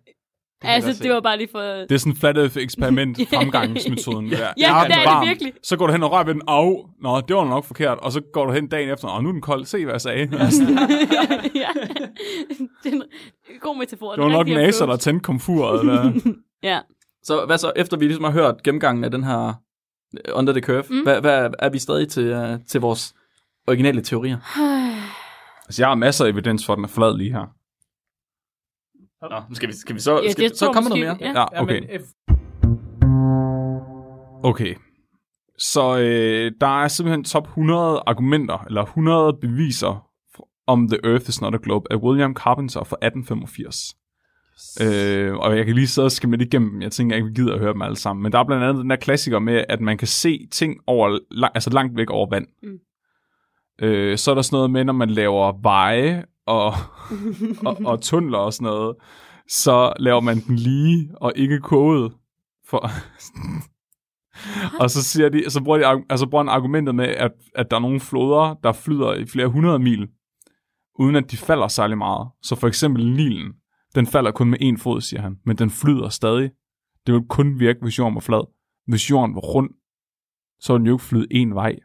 Det 0.63 0.69
Altså, 0.69 1.03
det 1.03 1.11
var 1.11 1.19
bare 1.19 1.37
lige 1.37 1.47
for... 1.51 1.59
det 1.61 1.91
er 1.91 1.97
sådan 1.97 2.15
flat 2.15 2.37
earth 2.37 2.57
eksperiment 2.57 3.17
fremgangsmetoden. 3.29 4.29
Der. 4.31 4.37
Ja, 4.37 4.45
Jeg 4.57 4.85
det 4.87 4.95
er 4.95 4.99
det 4.99 5.05
varm. 5.05 5.27
virkelig. 5.27 5.53
Så 5.63 5.77
går 5.77 5.87
du 5.87 5.93
hen 5.93 6.03
og 6.03 6.11
rører 6.11 6.23
ved 6.23 6.33
den, 6.33 6.41
af. 6.47 6.89
Nå, 7.01 7.21
det 7.27 7.35
var 7.35 7.45
nok 7.45 7.65
forkert. 7.65 7.97
Og 7.97 8.11
så 8.11 8.21
går 8.33 8.45
du 8.45 8.51
hen 8.51 8.67
dagen 8.67 8.89
efter, 8.89 9.07
og 9.07 9.23
nu 9.23 9.29
er 9.29 9.33
den 9.33 9.41
kold. 9.41 9.65
Se, 9.65 9.83
hvad 9.85 9.93
jeg 9.93 10.01
sagde. 10.01 10.19
ja. 11.55 11.69
det 12.83 12.93
er 12.93 12.95
en 12.95 13.03
god 13.61 13.77
metafor. 13.77 14.11
Det 14.11 14.23
var 14.23 14.29
nok 14.29 14.47
naser, 14.47 14.85
der 14.85 14.95
tændte 14.95 15.23
komfuret. 15.23 15.79
Eller? 15.79 16.11
Ja. 16.63 16.79
Så 17.23 17.45
hvad 17.45 17.57
så, 17.57 17.71
efter 17.75 17.97
vi 17.97 18.05
ligesom 18.05 18.23
har 18.23 18.31
hørt 18.31 18.63
gennemgangen 18.63 19.03
af 19.03 19.11
den 19.11 19.23
her 19.23 19.47
øh, 19.47 20.33
Under 20.33 20.53
the 20.53 20.61
Curve, 20.61 20.83
mm. 20.89 21.03
hvad, 21.03 21.21
hvad 21.21 21.49
er 21.59 21.69
vi 21.69 21.79
stadig 21.79 22.07
til, 22.07 22.33
uh, 22.33 22.59
til 22.67 22.81
vores 22.81 23.13
originale 23.67 24.01
teorier? 24.01 24.37
altså, 25.67 25.81
jeg 25.81 25.87
har 25.87 25.95
masser 25.95 26.25
af 26.25 26.29
evidens 26.29 26.65
for, 26.65 26.73
at 26.73 26.77
den 26.77 26.83
er 26.83 26.89
flad 26.89 27.17
lige 27.17 27.31
her. 27.31 27.45
Nå, 29.29 29.41
skal 29.53 29.69
vi, 29.69 29.73
skal 29.73 29.95
vi 29.95 29.99
så, 29.99 30.21
Ja, 30.21 30.31
skal, 30.31 30.49
det 30.49 30.57
så 30.57 30.71
kommer 30.73 30.89
der 30.89 30.97
mere? 30.97 31.17
Ja. 31.19 31.39
Ja, 31.39 31.61
okay. 31.61 31.81
Okay. 34.43 34.75
Så 35.57 35.97
øh, 35.97 36.51
der 36.61 36.83
er 36.83 36.87
simpelthen 36.87 37.23
top 37.23 37.47
100 37.47 38.03
argumenter, 38.07 38.63
eller 38.67 38.81
100 38.81 39.37
beviser 39.41 40.07
om 40.67 40.87
The 40.87 40.99
Earth 41.03 41.29
is 41.29 41.41
not 41.41 41.55
a 41.55 41.57
globe 41.63 41.91
af 41.91 41.95
William 41.95 42.33
Carpenter 42.33 42.83
fra 42.83 42.97
1885. 43.01 43.75
Øh, 44.81 45.35
og 45.35 45.57
jeg 45.57 45.65
kan 45.65 45.75
lige 45.75 45.87
sidde 45.87 46.05
og 46.05 46.11
skimme 46.11 46.37
lidt 46.37 46.53
igennem. 46.53 46.81
Jeg 46.81 46.91
tænker 46.91 47.15
ikke, 47.15 47.27
vi 47.27 47.33
gider 47.33 47.53
at 47.53 47.59
høre 47.59 47.73
dem 47.73 47.81
alle 47.81 47.95
sammen. 47.95 48.23
Men 48.23 48.31
der 48.31 48.39
er 48.39 48.43
blandt 48.43 48.63
andet 48.63 48.81
den 48.81 48.89
der 48.89 48.95
klassiker 48.95 49.39
med, 49.39 49.65
at 49.69 49.81
man 49.81 49.97
kan 49.97 50.07
se 50.07 50.47
ting 50.51 50.79
over, 50.87 51.19
lang, 51.31 51.51
altså 51.55 51.69
langt 51.69 51.97
væk 51.97 52.09
over 52.09 52.29
vand. 52.29 52.47
Mm. 52.63 52.79
Øh, 53.85 54.17
så 54.17 54.31
er 54.31 54.35
der 54.35 54.41
sådan 54.41 54.55
noget 54.55 54.71
med, 54.71 54.83
når 54.83 54.93
man 54.93 55.09
laver 55.09 55.61
veje 55.61 56.23
og, 56.45 56.73
og, 57.65 57.77
og 57.85 58.01
tunneler 58.01 58.37
og 58.37 58.53
sådan 58.53 58.65
noget, 58.65 58.95
så 59.47 59.93
laver 59.99 60.21
man 60.21 60.39
den 60.39 60.55
lige 60.55 61.11
og 61.15 61.33
ikke 61.35 61.59
koget. 61.59 62.13
For, 62.65 62.89
og 64.79 64.89
så, 64.89 65.03
siger 65.03 65.29
de, 65.29 65.49
så 65.49 65.63
bruger 65.63 65.77
de 65.77 66.05
altså 66.09 66.27
bruger 66.29 66.43
han 66.43 66.49
argumentet 66.49 66.95
med, 66.95 67.05
at, 67.05 67.31
at 67.55 67.71
der 67.71 67.77
er 67.77 67.81
nogle 67.81 67.99
floder, 67.99 68.53
der 68.63 68.71
flyder 68.71 69.13
i 69.13 69.25
flere 69.25 69.47
hundrede 69.47 69.79
mil, 69.79 70.07
uden 70.99 71.15
at 71.15 71.31
de 71.31 71.37
falder 71.37 71.67
særlig 71.67 71.97
meget. 71.97 72.27
Så 72.41 72.55
for 72.55 72.67
eksempel 72.67 73.11
Nilen, 73.11 73.53
den 73.95 74.07
falder 74.07 74.31
kun 74.31 74.49
med 74.49 74.57
en 74.61 74.77
fod, 74.77 75.01
siger 75.01 75.21
han, 75.21 75.39
men 75.45 75.57
den 75.57 75.69
flyder 75.69 76.09
stadig. 76.09 76.51
Det 77.07 77.13
vil 77.13 77.23
kun 77.29 77.59
virke, 77.59 77.79
hvis 77.81 77.99
jorden 77.99 78.15
var 78.15 78.21
flad. 78.21 78.47
Hvis 78.87 79.11
jorden 79.11 79.35
var 79.35 79.41
rund, 79.41 79.69
så 80.59 80.73
ville 80.73 80.79
den 80.79 80.87
jo 80.87 80.93
ikke 80.95 81.03
flyde 81.03 81.27
en 81.31 81.55
vej. 81.55 81.79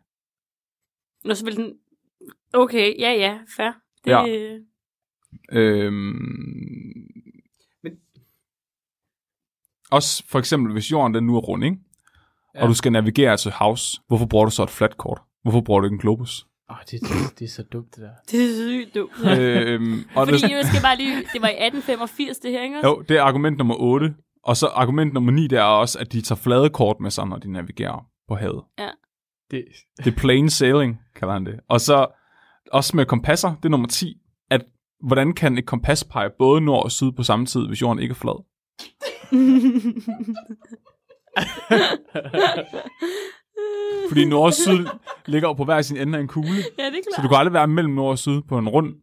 Nå, 1.25 1.35
så 1.35 1.45
vil 1.45 1.57
den... 1.57 1.75
Okay, 2.53 3.01
ja, 3.01 3.13
ja, 3.13 3.39
fair. 3.57 3.73
Det, 4.09 4.15
Ja. 4.15 4.27
ja. 5.53 5.59
Øhm... 5.59 7.09
Også 9.91 10.25
for 10.29 10.39
eksempel, 10.39 10.73
hvis 10.73 10.91
jorden 10.93 11.15
den 11.15 11.27
nu 11.27 11.37
er 11.37 11.41
rund, 11.41 11.65
ikke? 11.65 11.77
Ja. 12.55 12.59
Ja. 12.59 12.63
og 12.63 12.69
du 12.69 12.75
skal 12.75 12.93
navigere 12.93 13.37
til 13.37 13.51
havs, 13.51 14.01
hvorfor 14.09 14.27
bruger 14.27 14.45
du 14.45 14.51
så 14.51 14.63
et 14.63 14.71
fladt 14.71 14.97
kort? 14.97 15.21
Hvorfor 15.43 15.61
bruger 15.61 15.81
du 15.81 15.87
ikke 15.87 15.95
en 15.95 16.01
globus? 16.01 16.47
Åh, 16.71 16.77
det, 16.91 17.01
det, 17.01 17.39
det 17.39 17.45
er 17.45 17.49
så 17.49 17.63
dumt, 17.63 17.97
det 17.97 18.03
der. 18.03 18.11
det 18.31 18.45
er 18.45 18.69
sygt 18.69 18.95
dumt. 18.95 19.13
øhm, 19.41 20.05
og 20.15 20.27
Fordi 20.27 20.43
det, 20.43 20.51
jeg 20.51 20.65
skal 20.65 20.83
bare 20.83 20.97
lige... 20.97 21.17
Det 21.17 21.43
var 21.43 21.49
i 21.49 21.67
1885, 21.67 22.39
det 22.39 22.51
her, 22.51 22.63
ikke 22.63 22.81
jo, 22.85 23.05
det 23.09 23.17
er 23.17 23.23
argument 23.23 23.59
nummer 23.59 23.75
8. 23.79 24.15
Og 24.45 24.57
så 24.57 24.67
argument 24.67 25.13
nummer 25.15 25.33
9, 25.33 25.47
det 25.47 25.59
er 25.59 25.63
også, 25.63 25.99
at 25.99 26.13
de 26.13 26.21
tager 26.21 26.39
flade 26.39 26.71
kort 26.71 26.97
med 27.01 27.11
sig, 27.11 27.27
når 27.27 27.37
de 27.37 27.53
navigerer 27.53 28.07
på 28.29 28.35
havet. 28.35 28.65
det 29.51 29.65
Det 29.99 30.07
er 30.07 30.17
plain 30.17 30.51
sailing, 30.51 30.99
kalder 31.17 31.35
han 31.35 31.47
det. 31.47 31.61
Og 31.69 31.81
så 31.81 32.07
også 32.73 32.97
med 32.97 33.07
kompasser, 33.07 33.55
det 33.55 33.65
er 33.65 33.69
nummer 33.69 33.89
10, 33.89 34.17
at 34.51 34.65
hvordan 35.07 35.33
kan 35.33 35.59
et 35.59 35.67
kompas 35.67 36.05
pege 36.05 36.31
både 36.39 36.61
nord 36.61 36.85
og 36.85 36.91
syd 36.91 37.13
på 37.13 37.23
samme 37.23 37.47
tid, 37.47 37.67
hvis 37.67 37.83
jorden 37.83 38.03
ikke 38.03 38.13
er 38.13 38.15
flad? 38.15 38.45
Fordi 44.09 44.25
nord 44.25 44.47
og 44.47 44.55
syd 44.55 44.87
ligger 45.27 45.49
jo 45.49 45.53
på 45.53 45.65
hver 45.65 45.83
sin 45.83 45.97
ende 45.97 46.19
af 46.19 46.23
en 46.23 46.29
kugle, 46.29 46.51
ja, 46.51 46.57
det 46.57 46.65
er 46.79 46.91
klart. 46.91 47.05
så 47.17 47.23
du 47.23 47.29
kan 47.29 47.37
aldrig 47.37 47.53
være 47.53 47.67
mellem 47.69 47.95
nord 47.95 48.11
og 48.11 48.19
syd 48.19 48.43
på 48.49 48.59
en 48.59 48.69
rund. 48.69 48.95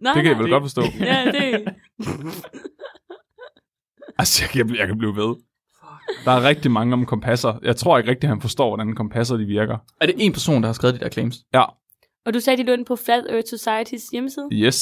nej, 0.00 0.12
Det 0.14 0.22
kan 0.22 0.30
jeg 0.30 0.34
nej. 0.34 0.42
vel 0.42 0.50
godt 0.50 0.64
forstå. 0.64 0.82
Ja, 1.00 1.24
det... 1.32 1.64
Altså, 4.18 4.44
jeg 4.44 4.50
kan, 4.66 4.76
jeg 4.76 4.86
kan 4.86 4.98
blive 4.98 5.16
ved. 5.16 5.34
Der 6.24 6.30
er 6.32 6.42
rigtig 6.48 6.70
mange 6.70 6.92
om 6.92 7.06
kompasser. 7.06 7.58
Jeg 7.62 7.76
tror 7.76 7.98
ikke 7.98 8.10
rigtig, 8.10 8.28
han 8.28 8.40
forstår, 8.40 8.68
hvordan 8.76 8.94
kompasser 8.94 9.36
de 9.36 9.44
virker. 9.44 9.78
Er 10.00 10.06
det 10.06 10.14
en 10.18 10.32
person, 10.32 10.62
der 10.62 10.68
har 10.68 10.72
skrevet 10.72 10.94
de 10.94 11.00
der 11.00 11.08
claims? 11.10 11.36
Ja, 11.54 11.64
Og 12.26 12.34
du 12.34 12.40
sagde, 12.40 12.56
de 12.56 12.66
lå 12.66 12.72
inde 12.72 12.84
på 12.84 12.96
Flat 12.96 13.24
Earth 13.28 13.48
Societys 13.48 14.02
hjemmeside? 14.12 14.48
yes. 14.52 14.78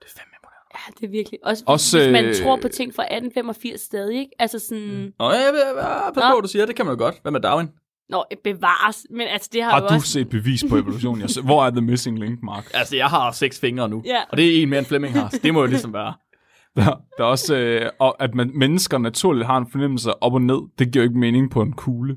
Det 0.00 0.06
er 0.06 0.12
fandme 0.18 0.34
imponerende. 0.38 0.68
Ja, 0.74 0.92
det 1.00 1.06
er 1.06 1.10
virkelig. 1.10 1.38
Også, 1.42 1.64
Også, 1.66 1.98
hvis 1.98 2.12
man 2.12 2.24
øh, 2.24 2.34
tror 2.34 2.56
på 2.56 2.68
ting 2.68 2.94
fra 2.94 3.02
1885 3.02 3.80
stadig, 3.80 4.18
ikke? 4.18 4.32
Altså 4.38 4.58
sådan... 4.58 4.84
Mm. 4.84 5.12
Nå, 5.18 5.30
jeg 5.30 5.50
vil 5.52 5.60
pas 5.74 6.16
Nå. 6.16 6.20
på, 6.20 6.34
hvad 6.34 6.42
du 6.42 6.48
siger. 6.48 6.66
Det 6.66 6.76
kan 6.76 6.86
man 6.86 6.94
jo 6.94 6.98
godt. 6.98 7.14
Hvad 7.22 7.32
med 7.32 7.40
Darwin? 7.40 7.68
Nå, 8.08 8.24
bevares. 8.44 9.06
Men 9.10 9.26
altså, 9.28 9.50
det 9.52 9.62
har, 9.62 9.70
Har 9.70 9.80
du 9.80 9.94
også... 9.94 10.08
set 10.08 10.28
bevis 10.28 10.64
på 10.70 10.76
evolution? 10.76 11.20
Jeg 11.20 11.28
Hvor 11.44 11.64
er 11.66 11.70
the 11.70 11.80
missing 11.80 12.18
link, 12.18 12.42
Mark? 12.42 12.70
Altså, 12.74 12.96
jeg 12.96 13.06
har 13.06 13.32
seks 13.32 13.60
fingre 13.60 13.88
nu. 13.88 14.02
Ja. 14.06 14.22
Og 14.30 14.36
det 14.36 14.58
er 14.58 14.62
en 14.62 14.68
mere 14.68 14.78
end 14.78 14.86
Flemming 14.86 15.14
har. 15.14 15.28
Så 15.28 15.40
det 15.42 15.54
må 15.54 15.60
jo 15.60 15.66
ligesom 15.66 15.92
være. 15.92 16.14
Der, 16.76 16.84
der 17.18 17.24
er 17.24 17.28
også, 17.28 17.56
øh, 17.56 17.90
og 17.98 18.22
at 18.22 18.34
man, 18.34 18.50
mennesker 18.54 18.98
naturligt 18.98 19.46
har 19.46 19.58
en 19.58 19.70
fornemmelse 19.70 20.22
op 20.22 20.34
og 20.34 20.42
ned. 20.42 20.58
Det 20.78 20.92
giver 20.92 21.04
jo 21.04 21.08
ikke 21.08 21.18
mening 21.18 21.50
på 21.50 21.62
en 21.62 21.72
kugle. 21.72 22.16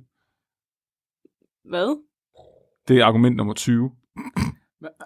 Hvad? 1.70 2.04
Det 2.88 3.00
er 3.00 3.06
argument 3.06 3.36
nummer 3.36 3.54
20. 3.54 3.92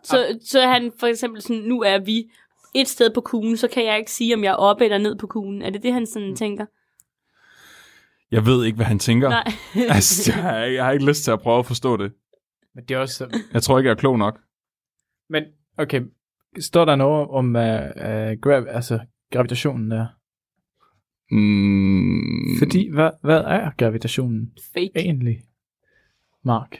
Så, 0.04 0.40
så 0.46 0.62
han 0.62 0.92
for 1.00 1.08
eksempel 1.08 1.42
sådan, 1.42 1.62
nu 1.62 1.82
er 1.82 2.00
vi 2.00 2.32
et 2.76 2.88
sted 2.88 3.14
på 3.14 3.22
kuglen, 3.22 3.58
så 3.58 3.68
kan 3.68 3.86
jeg 3.86 3.98
ikke 3.98 4.12
sige, 4.12 4.36
om 4.36 4.44
jeg 4.44 4.52
er 4.52 4.56
oppe 4.56 4.84
eller 4.84 4.98
ned 4.98 5.16
på 5.18 5.28
kuglen. 5.28 5.62
Er 5.62 5.70
det 5.70 5.84
det, 5.84 5.94
han 5.94 6.06
sådan 6.06 6.36
tænker? 6.36 6.66
Jeg 8.32 8.46
ved 8.46 8.66
ikke, 8.66 8.76
hvad 8.76 8.86
han 8.86 9.00
tænker. 9.00 9.30
Nej. 9.30 9.52
altså, 9.96 10.32
jeg, 10.32 10.44
har, 10.44 10.56
jeg 10.58 10.86
har 10.86 10.92
ikke 10.92 11.06
lyst 11.06 11.24
til 11.24 11.32
at 11.32 11.42
prøve 11.42 11.60
at 11.60 11.66
forstå 11.66 11.98
det. 11.98 12.14
Men 12.76 12.86
det 12.86 12.96
er 12.96 13.00
også... 13.00 13.40
Jeg 13.54 13.64
tror 13.64 13.80
ikke, 13.80 13.88
jeg 13.88 13.96
er 13.96 14.00
klog 14.00 14.18
nok. 14.18 14.40
Men, 15.30 15.44
okay. 15.78 16.02
Står 16.60 16.86
der 16.86 16.96
noget 16.96 17.28
om 17.28 17.46
uh, 17.46 17.62
uh, 17.62 18.42
grav, 18.42 18.66
altså, 18.70 19.00
gravitationen 19.32 19.92
der? 19.92 20.08
Mm, 21.32 22.60
Fordi, 22.60 22.90
hvad, 22.90 23.12
hvad 23.24 23.40
er 23.40 23.72
gravitationen 23.78 24.52
Fake. 24.74 24.92
egentlig, 24.96 25.42
Mark? 26.44 26.78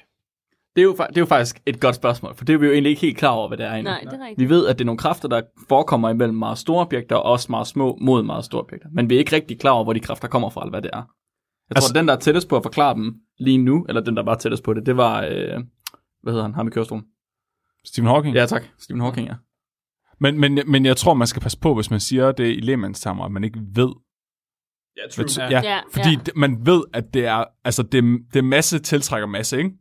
Det 0.76 0.82
er, 0.82 0.84
jo, 0.86 0.92
det 0.92 1.18
er 1.18 1.22
jo 1.22 1.26
faktisk 1.26 1.62
et 1.66 1.80
godt 1.80 1.96
spørgsmål, 1.96 2.36
for 2.36 2.46
det 2.46 2.54
er 2.54 2.58
vi 2.58 2.66
jo 2.66 2.72
egentlig 2.72 2.90
ikke 2.90 3.02
helt 3.02 3.18
klar 3.18 3.30
over, 3.30 3.48
hvad 3.48 3.58
det 3.58 3.66
er 3.66 3.74
endnu. 3.74 3.92
Nej, 3.92 4.00
det 4.00 4.14
er 4.14 4.26
rigtigt. 4.26 4.40
Vi 4.40 4.50
ved, 4.50 4.68
at 4.68 4.80
det 4.80 4.84
er 4.84 4.86
nogle 4.86 4.98
kræfter, 4.98 5.28
der 5.28 5.42
forekommer 5.70 6.10
imellem 6.10 6.36
meget 6.38 6.58
store 6.58 6.86
objekter, 6.86 7.16
og 7.16 7.24
også 7.32 7.48
meget 7.50 7.68
små 7.68 7.98
mod 8.02 8.24
meget 8.24 8.46
store 8.46 8.62
objekter. 8.62 8.88
Men 8.94 9.10
vi 9.10 9.16
er 9.16 9.20
ikke 9.20 9.36
rigtig 9.36 9.60
klar 9.60 9.72
over, 9.72 9.84
hvor 9.84 9.94
de 9.94 10.00
kræfter 10.00 10.28
kommer 10.28 10.50
fra, 10.50 10.62
eller 10.62 10.70
hvad 10.72 10.82
det 10.82 10.90
er. 10.94 10.98
Jeg 10.98 11.04
tror, 11.04 11.76
Altså- 11.76 11.88
altså, 11.88 11.94
den, 11.94 12.08
der 12.08 12.14
er 12.16 12.20
tættest 12.20 12.50
på 12.50 12.58
at 12.58 12.64
forklare 12.64 12.94
dem 12.96 13.16
lige 13.40 13.58
nu, 13.58 13.86
eller 13.90 14.02
den, 14.02 14.16
der 14.18 14.24
var 14.24 14.36
tættest 14.36 14.64
på 14.64 14.74
det, 14.74 14.86
det 14.86 14.98
var, 14.98 15.22
øh, 15.24 15.64
hvad 16.24 16.34
hedder 16.34 16.42
han, 16.42 16.54
ham 16.54 16.68
i 16.68 16.72
kørestolen? 16.72 17.04
Stephen 17.86 18.08
Hawking. 18.10 18.36
Ja, 18.36 18.46
tak. 18.46 18.64
Stephen 18.80 19.02
Hawking, 19.02 19.28
ja. 19.28 19.34
Men, 20.20 20.40
men, 20.40 20.60
men 20.68 20.86
jeg 20.86 20.98
tror, 20.98 21.14
man 21.14 21.28
skal 21.28 21.42
passe 21.42 21.60
på, 21.60 21.76
hvis 21.76 21.92
man 21.92 22.00
siger 22.00 22.32
det 22.32 22.58
i 22.58 22.60
lægemandstermer, 22.60 23.24
at 23.26 23.32
man 23.32 23.44
ikke 23.44 23.60
ved. 23.76 23.90
Ja, 24.98 25.02
Hvad- 25.16 25.38
Ja. 25.38 25.50
ja, 25.50 25.62
Ja, 25.70 25.80
fordi 25.94 26.10
ja. 26.10 26.18
man 26.36 26.66
ved, 26.66 26.84
at 26.94 27.14
det 27.14 27.26
er, 27.26 27.44
altså 27.64 27.84
det, 27.84 28.04
det 28.34 28.44
masse 28.44 28.80
tiltrækker 28.80 29.28
masse, 29.28 29.58
ikke? 29.58 29.72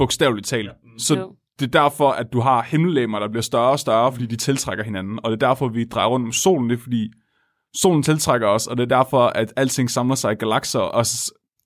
Bogstaveligt 0.00 0.46
talt. 0.46 0.70
Så 0.98 1.14
Jo. 1.18 1.36
det 1.58 1.66
er 1.66 1.80
derfor, 1.82 2.10
at 2.10 2.32
du 2.32 2.40
har 2.40 2.62
himmellegemer, 2.62 3.18
der 3.18 3.28
bliver 3.28 3.42
større 3.42 3.70
og 3.70 3.78
større, 3.78 4.12
fordi 4.12 4.26
de 4.26 4.36
tiltrækker 4.36 4.84
hinanden. 4.84 5.20
Og 5.22 5.30
det 5.30 5.42
er 5.42 5.48
derfor, 5.48 5.68
vi 5.68 5.84
drejer 5.84 6.08
rundt 6.08 6.26
om 6.26 6.32
solen, 6.32 6.70
det 6.70 6.76
er 6.78 6.82
fordi 6.82 7.12
solen 7.76 8.02
tiltrækker 8.02 8.48
os, 8.48 8.66
og 8.66 8.76
det 8.76 8.82
er 8.82 8.96
derfor, 8.96 9.26
at 9.26 9.52
alting 9.56 9.90
samler 9.90 10.14
sig 10.14 10.32
i 10.32 10.34
galakser. 10.34 10.80
Og 10.80 11.04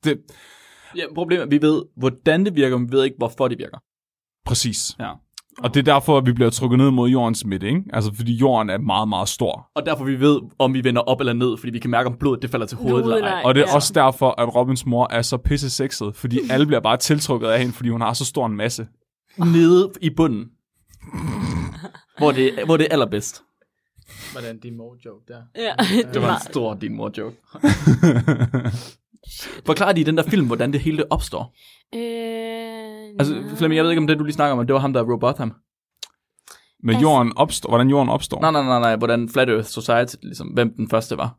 det, 0.04 0.20
ja 0.96 1.04
problemet 1.14 1.40
er, 1.40 1.46
at 1.46 1.50
vi 1.50 1.62
ved, 1.62 1.82
hvordan 1.96 2.44
det 2.44 2.54
virker, 2.56 2.78
men 2.78 2.92
vi 2.92 2.96
ved 2.96 3.04
ikke, 3.04 3.16
hvorfor 3.18 3.48
det 3.48 3.58
virker. 3.58 3.78
præcis. 4.46 4.96
Ja. 4.98 5.12
Og 5.58 5.74
det 5.74 5.80
er 5.88 5.92
derfor, 5.94 6.18
at 6.18 6.26
vi 6.26 6.32
bliver 6.32 6.50
trukket 6.50 6.78
ned 6.78 6.90
mod 6.90 7.08
jordens 7.10 7.44
midte, 7.44 7.66
ikke? 7.66 7.82
Altså, 7.92 8.14
fordi 8.14 8.34
jorden 8.34 8.70
er 8.70 8.78
meget, 8.78 9.08
meget 9.08 9.28
stor. 9.28 9.66
Og 9.74 9.86
derfor 9.86 10.04
vi 10.04 10.20
ved, 10.20 10.40
om 10.58 10.74
vi 10.74 10.84
vender 10.84 11.02
op 11.02 11.20
eller 11.20 11.32
ned, 11.32 11.56
fordi 11.56 11.72
vi 11.72 11.78
kan 11.78 11.90
mærke, 11.90 12.08
om 12.08 12.16
blodet 12.20 12.42
det 12.42 12.50
falder 12.50 12.66
til 12.66 12.78
hovedet 12.78 13.14
eller 13.14 13.28
ej. 13.28 13.42
Og 13.44 13.54
det 13.54 13.60
er 13.62 13.66
Ja. 13.68 13.74
også 13.74 13.92
derfor, 13.92 14.40
at 14.40 14.54
Robins 14.54 14.86
mor 14.86 15.08
er 15.10 15.22
så 15.22 15.36
pisse 15.36 15.70
sexet, 15.70 16.16
fordi 16.16 16.38
alle 16.50 16.66
bliver 16.66 16.80
bare 16.80 16.96
tiltrukket 16.96 17.48
af 17.48 17.58
hende, 17.58 17.72
fordi 17.72 17.88
hun 17.88 18.00
har 18.00 18.12
så 18.12 18.24
stor 18.24 18.46
en 18.46 18.56
masse. 18.56 18.86
Nede 19.38 19.90
i 20.00 20.10
bunden. 20.10 20.44
hvor, 22.18 22.32
det, 22.32 22.52
hvor 22.64 22.76
det 22.76 22.84
er 22.86 22.92
allerbedst. 22.92 23.42
Hvordan 24.32 24.58
din 24.60 24.76
mor-joke 24.76 25.24
der. 25.28 25.42
Ja, 25.56 25.72
Det 26.14 26.22
var 26.22 26.34
en 26.36 26.42
stor 26.50 26.74
din 26.74 26.96
mor 26.96 27.10
joke. 27.18 27.36
Forklar 29.66 29.92
de 29.92 30.00
i 30.00 30.04
den 30.04 30.16
der 30.16 30.22
film, 30.22 30.46
hvordan 30.46 30.72
det 30.72 30.80
hele 30.80 31.12
opstår. 31.12 31.54
Øh, 31.94 32.73
Altså, 33.18 33.42
Flemming, 33.56 33.76
jeg 33.76 33.84
ved 33.84 33.90
ikke 33.90 34.00
om 34.00 34.06
det, 34.06 34.18
du 34.18 34.24
lige 34.24 34.34
snakker 34.34 34.52
om, 34.52 34.58
men 34.58 34.66
det 34.68 34.74
var 34.74 34.80
ham, 34.80 34.92
der 34.92 35.00
er 35.00 35.12
Robotham. 35.12 35.52
Men 36.82 36.94
Altså- 36.94 37.02
jorden 37.08 37.32
opstår, 37.36 37.68
hvordan 37.68 37.88
jorden 37.88 38.08
opstår. 38.08 38.40
Nej, 38.40 38.50
nej, 38.50 38.62
nej, 38.62 38.78
nej, 38.80 38.96
hvordan 38.96 39.28
Flat 39.28 39.48
Earth 39.48 39.68
Society, 39.68 40.14
ligesom, 40.22 40.46
hvem 40.48 40.74
den 40.76 40.88
første 40.90 41.16
var. 41.16 41.34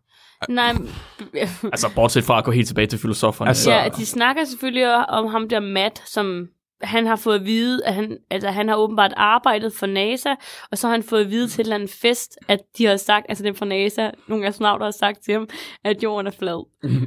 Nej, 0.49 0.75
Altså, 1.73 1.89
bortset 1.95 2.23
fra 2.23 2.37
at 2.37 2.43
gå 2.43 2.51
helt 2.51 2.67
tilbage 2.67 2.87
til 2.87 2.99
filosoferne. 2.99 3.49
Altså- 3.49 3.71
ja, 3.71 3.89
de 3.97 4.05
snakker 4.05 4.45
selvfølgelig 4.45 5.09
om 5.09 5.27
ham 5.27 5.49
der 5.49 5.59
Matt, 5.59 6.01
som 6.09 6.47
han 6.81 7.05
har 7.07 7.15
fået 7.15 7.35
at 7.39 7.45
vide, 7.45 7.85
at 7.85 7.93
han, 7.93 8.17
altså, 8.31 8.49
han 8.49 8.67
har 8.69 8.75
åbenbart 8.75 9.13
arbejdet 9.17 9.73
for 9.73 9.85
NASA, 9.85 10.29
og 10.71 10.77
så 10.77 10.87
har 10.87 10.91
han 10.91 11.03
fået 11.03 11.21
at 11.21 11.29
vide 11.29 11.47
til 11.47 11.59
en 11.59 11.61
eller 11.65 11.75
anden 11.75 11.89
fest, 12.01 12.37
at 12.47 12.59
de 12.77 12.85
har 12.85 12.97
sagt, 12.97 13.25
altså 13.29 13.43
dem 13.43 13.55
fra 13.55 13.65
NASA, 13.65 14.09
nogle 14.27 14.47
astronauter 14.47 14.85
har 14.85 14.91
sagt 14.91 15.23
til 15.25 15.33
ham, 15.33 15.47
at 15.83 16.03
jorden 16.03 16.27
er 16.27 16.31
flad. 16.31 16.65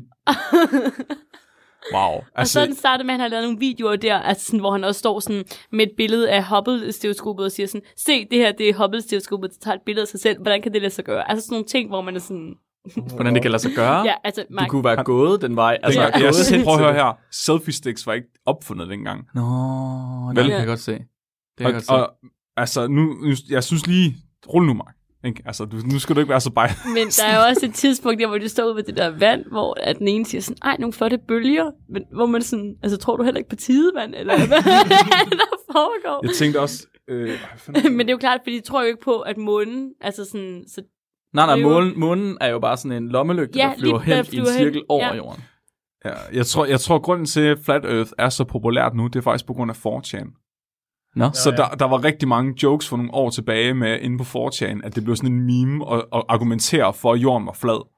Wow. 1.95 2.01
Og 2.03 2.25
Altså, 2.35 2.53
sådan 2.53 2.75
startede 2.75 3.07
med, 3.07 3.15
at 3.15 3.21
han 3.21 3.21
har 3.21 3.29
lavet 3.29 3.45
nogle 3.45 3.59
videoer 3.59 3.97
der, 3.97 4.17
altså 4.19 4.47
sådan, 4.47 4.61
hvor 4.61 4.73
han 4.73 4.85
også 4.85 4.99
står 4.99 5.21
sådan 5.21 5.45
med 5.73 5.87
et 5.87 5.93
billede 5.97 6.31
af 6.31 6.45
Hubble-stereoskopet 6.45 7.45
og 7.45 7.53
siger 7.53 7.67
sådan, 7.67 7.83
se, 7.97 8.25
det 8.31 8.39
her 8.39 8.53
det 8.53 8.69
er 8.69 8.75
Hubble-stereoskopet, 8.75 9.51
der 9.51 9.57
tager 9.61 9.75
et 9.75 9.81
billede 9.87 10.03
af 10.03 10.09
sig 10.09 10.21
selv, 10.21 10.43
hvordan 10.43 10.63
kan 10.63 10.73
det 10.73 10.83
lade 10.83 10.95
sig 10.95 11.05
gøre? 11.05 11.31
Altså 11.31 11.47
sådan 11.47 11.55
nogle 11.55 11.67
ting, 11.67 11.89
hvor 11.89 12.01
man 12.03 12.17
er 12.17 12.21
sådan, 12.21 12.55
Hvordan 13.15 13.35
det 13.35 13.43
kan 13.43 13.51
lade 13.51 13.63
sig 13.63 13.73
gøre. 13.77 14.01
ja, 14.07 14.15
altså, 14.25 14.43
Du 14.43 14.55
Mark, 14.55 14.69
kunne 14.69 14.85
være 14.85 15.05
gået 15.05 15.43
den 15.43 15.57
vej. 15.57 15.79
Altså, 15.83 16.01
altså, 16.01 16.19
Ja. 16.21 16.27
jeg, 16.27 16.59
jeg, 16.59 16.65
prøv 16.65 16.75
at 16.75 16.81
høre 16.81 16.95
her. 16.95 17.19
Selfie 17.31 17.73
sticks 17.73 18.07
var 18.07 18.13
ikke 18.13 18.29
opfundet 18.47 18.89
dengang. 18.89 19.27
Nå, 19.35 19.43
Vel? 20.29 20.37
det 20.37 20.45
kan 20.45 20.59
jeg 20.59 20.67
godt 20.67 20.81
se. 20.81 20.93
Det 20.93 21.07
kan 21.59 21.67
jeg 21.67 21.69
Og, 21.69 21.73
godt 21.75 21.85
se. 21.85 21.93
og 21.93 22.11
altså, 22.57 22.87
nu, 22.89 23.03
nu, 23.03 23.35
jeg 23.51 23.65
synes 23.65 23.87
lige, 23.87 24.17
rul 24.55 24.67
nu, 24.67 24.75
Mark. 24.75 24.95
Ikke? 25.25 25.43
Altså, 25.47 25.65
du, 25.65 25.77
nu 25.77 25.99
skal 25.99 26.15
du 26.17 26.21
ikke 26.21 26.31
være 26.31 26.41
så 26.41 26.51
bare. 26.51 26.69
Men 26.95 27.07
der 27.07 27.25
er 27.27 27.37
jo 27.37 27.49
også 27.49 27.67
et 27.67 27.75
tidspunkt, 27.75 28.21
der, 28.21 28.27
hvor 28.27 28.39
de 28.39 28.49
står 28.49 28.65
ude 28.65 28.77
ved 28.77 28.83
det 28.83 28.97
der 28.97 29.09
vand, 29.19 29.45
hvor 29.51 29.77
at 29.81 29.99
den 29.99 30.09
ene 30.09 30.27
siger 30.27 30.41
sådan, 30.41 30.57
ej, 30.63 30.77
nogle 30.79 30.93
flotte 30.93 31.19
bølger, 31.29 31.71
men 31.93 32.03
hvor 32.15 32.27
man 32.27 32.43
sådan, 32.43 32.75
altså 32.83 32.99
tror 32.99 33.17
du 33.17 33.23
heller 33.25 33.39
ikke 33.39 33.51
på 33.51 33.57
tidevand, 33.57 34.15
eller 34.15 34.37
hvad 34.37 34.47
der 35.43 35.57
foregår? 35.73 36.27
Jeg 36.27 36.35
tænkte 36.35 36.61
også... 36.61 36.87
Øh, 37.09 37.39
Men 37.97 37.99
det 37.99 38.09
er 38.09 38.13
jo 38.13 38.19
klart, 38.19 38.41
fordi 38.45 38.57
de 38.57 38.61
tror 38.61 38.81
jo 38.81 38.87
ikke 38.87 39.01
på, 39.05 39.21
at 39.21 39.37
månen, 39.37 39.91
altså 40.01 40.25
sådan, 40.25 40.65
så, 40.69 40.83
Nej, 41.35 41.47
nej, 41.47 41.57
flyver. 41.57 41.71
månen, 41.73 42.01
månen 42.01 42.39
er 42.41 42.49
jo 42.49 42.59
bare 42.59 42.77
sådan 42.77 43.03
en 43.03 43.09
lommelygte, 43.09 43.59
Ja, 43.59 43.67
der 43.67 43.79
flyver 43.79 43.99
lige- 43.99 44.05
hen 44.05 44.17
i 44.17 44.19
en 44.19 44.25
flyver 44.27 44.45
hen. 44.51 44.59
cirkel 44.59 44.83
over 44.89 45.07
Ja. 45.07 45.15
jorden. 45.15 45.43
Ja, 46.05 46.13
jeg 46.33 46.47
tror, 46.47 46.65
jeg 46.65 46.81
tror, 46.81 46.99
grunden 46.99 47.27
til, 47.27 47.41
at 47.41 47.59
Flat 47.65 47.85
Earth 47.85 48.11
er 48.19 48.29
så 48.29 48.45
populært 48.45 48.95
nu, 48.95 49.07
det 49.07 49.17
er 49.17 49.21
faktisk 49.23 49.47
på 49.47 49.53
grund 49.55 49.71
af 49.71 49.87
4chan. 49.87 50.48
Nå. 51.19 51.31
Så 51.35 51.51
ja. 51.51 51.57
der, 51.57 51.69
der 51.69 51.85
var 51.85 52.05
rigtig 52.05 52.29
mange 52.29 52.55
jokes 52.63 52.89
for 52.89 52.97
nogle 52.97 53.15
år 53.15 53.31
tilbage 53.31 53.75
med 53.75 54.01
inde 54.01 54.25
på 54.25 54.49
4chan, 54.49 54.81
at 54.85 54.95
det 54.95 55.05
blev 55.05 55.17
sådan 55.17 55.33
en 55.33 55.41
meme 55.47 55.93
at, 55.95 56.05
at 56.15 56.23
argumentere 56.29 56.95
for, 56.95 57.13
at 57.13 57.19
jorden 57.19 57.47
var 57.47 57.53
flad. 57.53 57.89